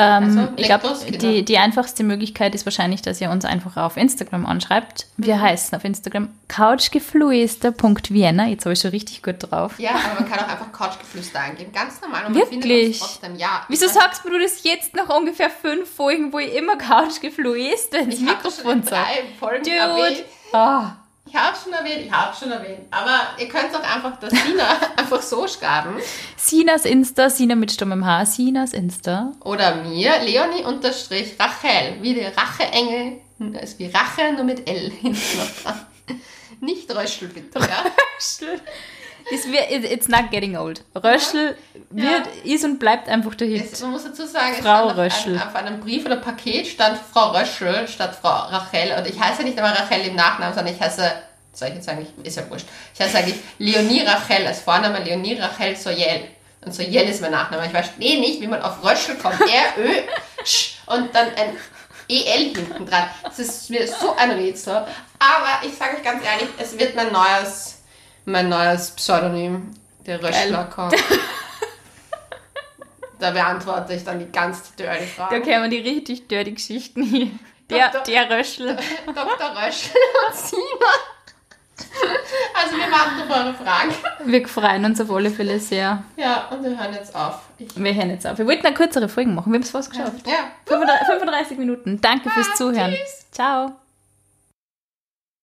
Ähm, 0.00 0.24
Also, 0.24 0.48
ich 0.56 0.66
glaube, 0.66 0.86
los, 0.86 1.04
Kinder. 1.04 1.18
die, 1.18 1.44
die 1.44 1.58
einfachste 1.58 2.04
Möglichkeit 2.04 2.54
ist 2.54 2.64
wahrscheinlich, 2.64 3.02
dass 3.02 3.20
ihr 3.20 3.30
uns 3.30 3.44
einfach 3.44 3.76
auf 3.76 3.96
Instagram 3.96 4.46
anschreibt. 4.46 5.06
Wir 5.16 5.34
Mhm. 5.36 5.40
heißen 5.40 5.76
auf 5.76 5.84
Instagram 5.84 6.28
couchgefluester.vienna. 6.46 8.46
Jetzt 8.46 8.64
habe 8.64 8.74
ich 8.74 8.80
schon 8.80 8.90
richtig 8.92 9.22
gut 9.22 9.36
drauf. 9.40 9.74
Ja, 9.78 9.90
aber 9.90 10.20
man 10.20 10.30
kann 10.30 10.38
auch 10.44 10.48
einfach 10.48 10.72
Couchgeflüster 10.72 11.40
eingeben. 11.40 11.72
Ganz 11.72 12.00
normal. 12.00 12.26
Und 12.26 12.34
Wirklich? 12.34 13.00
trotzdem. 13.00 13.36
Ja. 13.36 13.64
Wieso 13.68 13.88
sagst 13.88 14.24
du 14.24 14.38
das 14.38 14.62
jetzt 14.62 14.94
nach 14.94 15.08
ungefähr 15.08 15.50
fünf 15.50 15.90
Folgen, 15.90 16.32
wo 16.32 16.38
ich 16.38 16.54
immer 16.54 16.76
Couchgefluester 16.76 17.98
ins 17.98 18.20
Ich 18.20 18.26
habe 18.28 18.38
das 18.42 18.56
schon 18.60 18.66
Mikrofon 18.78 18.82
sage? 18.84 19.02
drei 19.04 19.24
Folgen 19.38 19.64
Dude. 19.64 19.76
erwähnt. 19.76 20.24
Ah. 20.52 20.92
Ich 21.28 21.34
habe 21.34 21.56
schon 21.62 21.72
erwähnt, 21.74 22.06
ich 22.06 22.12
habe 22.12 22.34
schon 22.34 22.50
erwähnt. 22.50 22.86
Aber 22.90 23.20
ihr 23.38 23.48
könnt 23.48 23.74
auch 23.74 23.82
einfach 23.82 24.18
das 24.18 24.30
Sina 24.30 24.80
einfach 24.96 25.20
so 25.20 25.46
schreiben. 25.46 25.96
Sinas 26.36 26.86
Insta, 26.86 27.28
Sina 27.28 27.54
mit 27.54 27.70
Stamm 27.70 27.92
im 27.92 28.06
Haar, 28.06 28.24
Sinas 28.24 28.72
Insta. 28.72 29.32
Oder 29.44 29.76
mir, 29.76 30.20
Leonie 30.22 30.64
unterstrich 30.64 31.34
Rachel. 31.38 31.98
Wie 32.00 32.14
der 32.14 32.32
Racheengel. 32.36 33.20
Das 33.38 33.70
ist 33.70 33.78
wie 33.78 33.86
Rache, 33.86 34.32
nur 34.32 34.44
mit 34.44 34.68
L 34.68 34.90
hinten 34.90 35.38
noch 35.38 35.62
dran. 35.62 35.86
Nicht 36.60 36.90
Röschel, 36.94 37.28
bitte. 37.28 37.58
Ja? 37.60 37.84
It's, 39.30 39.46
it's 39.46 40.08
not 40.08 40.30
getting 40.30 40.56
old. 40.56 40.82
Röschel 40.94 41.56
wird, 41.90 42.26
ist 42.44 42.64
und 42.64 42.78
bleibt 42.78 43.08
einfach 43.08 43.34
der 43.34 43.48
Hit. 43.48 43.72
Es, 43.72 43.80
man 43.82 43.90
muss 43.92 44.04
dazu 44.04 44.26
sagen, 44.26 44.54
Frau 44.60 44.86
auf 44.86 44.96
Röschel. 44.96 45.34
Einem, 45.34 45.48
auf 45.48 45.54
einem 45.54 45.80
Brief 45.80 46.06
oder 46.06 46.16
Paket 46.16 46.66
stand 46.66 46.98
Frau 46.98 47.32
Röschel 47.32 47.86
statt 47.86 48.16
Frau 48.20 48.28
Rachel. 48.28 48.98
Und 48.98 49.06
ich 49.06 49.20
heiße 49.20 49.42
nicht 49.42 49.58
einmal 49.58 49.74
Rachel 49.74 50.00
im 50.06 50.16
Nachnamen, 50.16 50.54
sondern 50.54 50.74
ich 50.74 50.80
heiße, 50.80 51.12
soll 51.58 51.68
ich 51.68 51.74
jetzt 51.74 51.86
sagen, 51.86 52.06
ich- 52.18 52.26
ist 52.26 52.36
ja 52.36 52.48
wurscht. 52.50 52.66
Ich 52.94 53.00
heiße 53.00 53.18
eigentlich 53.18 53.36
Leonie 53.58 54.02
Rachel, 54.02 54.46
als 54.46 54.60
Vorname 54.60 55.00
Leonie 55.02 55.38
Rachel 55.38 55.76
Soyel. 55.76 56.22
Und 56.64 56.74
Soyel 56.74 57.08
ist 57.08 57.20
mein 57.20 57.30
Nachname. 57.32 57.64
Ich 57.66 57.72
verstehe 57.72 58.18
nicht, 58.20 58.40
wie 58.40 58.46
man 58.46 58.60
auf 58.62 58.82
Röschel 58.84 59.16
kommt. 59.16 59.40
R, 59.40 59.46
Ö, 59.78 59.90
Sch 60.44 60.74
und 60.86 61.14
dann 61.14 61.28
ein 61.34 61.56
EL 62.08 62.54
hinten 62.54 62.86
dran. 62.86 63.08
Das 63.22 63.38
ist 63.38 63.70
mir 63.70 63.86
so 63.86 64.16
ein 64.16 64.30
Rätsel. 64.32 64.74
Aber 65.18 65.66
ich 65.66 65.74
sage 65.76 65.96
euch 65.96 66.02
ganz 66.02 66.24
ehrlich, 66.24 66.48
es 66.58 66.78
wird 66.78 66.94
mein 66.96 67.12
neues, 67.12 67.82
mein 68.24 68.48
neues 68.48 68.90
Pseudonym, 68.92 69.74
der 70.06 70.22
Röschler 70.22 70.64
kommen. 70.64 70.94
Da 73.18 73.32
beantworte 73.32 73.94
ich 73.94 74.04
dann 74.04 74.20
die 74.20 74.30
ganz 74.30 74.74
dirty 74.76 75.00
Da 75.16 75.26
Fragen. 75.26 75.42
kämen 75.42 75.70
die 75.70 75.78
richtig 75.78 76.28
dirty 76.28 76.52
Geschichten 76.52 77.02
hier. 77.02 77.30
Der, 77.68 77.90
Doktor- 77.90 78.04
der 78.04 78.30
Röschel. 78.30 78.76
Dr. 79.06 79.56
Röschel 79.56 79.90
und 80.28 80.36
Sina. 80.36 80.92
Also 82.60 82.76
wir 82.76 82.90
warten 82.90 83.22
auf 83.30 83.36
eure 83.36 83.54
Fragen. 83.54 83.92
Wir 84.24 84.46
freuen 84.48 84.84
uns 84.84 85.00
auf 85.00 85.10
alle 85.10 85.30
Fälle 85.30 85.58
sehr. 85.60 86.02
Ja, 86.16 86.48
und 86.50 86.62
wir 86.64 86.70
hören 86.78 86.92
jetzt 86.94 87.14
auf. 87.14 87.40
Ich, 87.58 87.68
Wir 87.76 87.94
hören 87.94 88.10
jetzt 88.10 88.26
auf. 88.26 88.36
Wir 88.38 88.46
wollten 88.46 88.66
eine 88.66 88.74
kürzere 88.74 89.08
Folge 89.08 89.30
machen. 89.30 89.52
Wir 89.52 89.58
haben 89.58 89.62
es 89.62 89.70
fast 89.70 89.90
geschafft. 89.90 90.26
ja. 90.26 90.50
35 90.66 91.06
35 91.06 91.58
Minuten. 91.58 92.00
Danke 92.00 92.30
fürs 92.30 92.48
Ah, 92.52 92.54
Zuhören. 92.56 92.90
tschüss. 92.92 93.26
Ciao. 93.30 93.72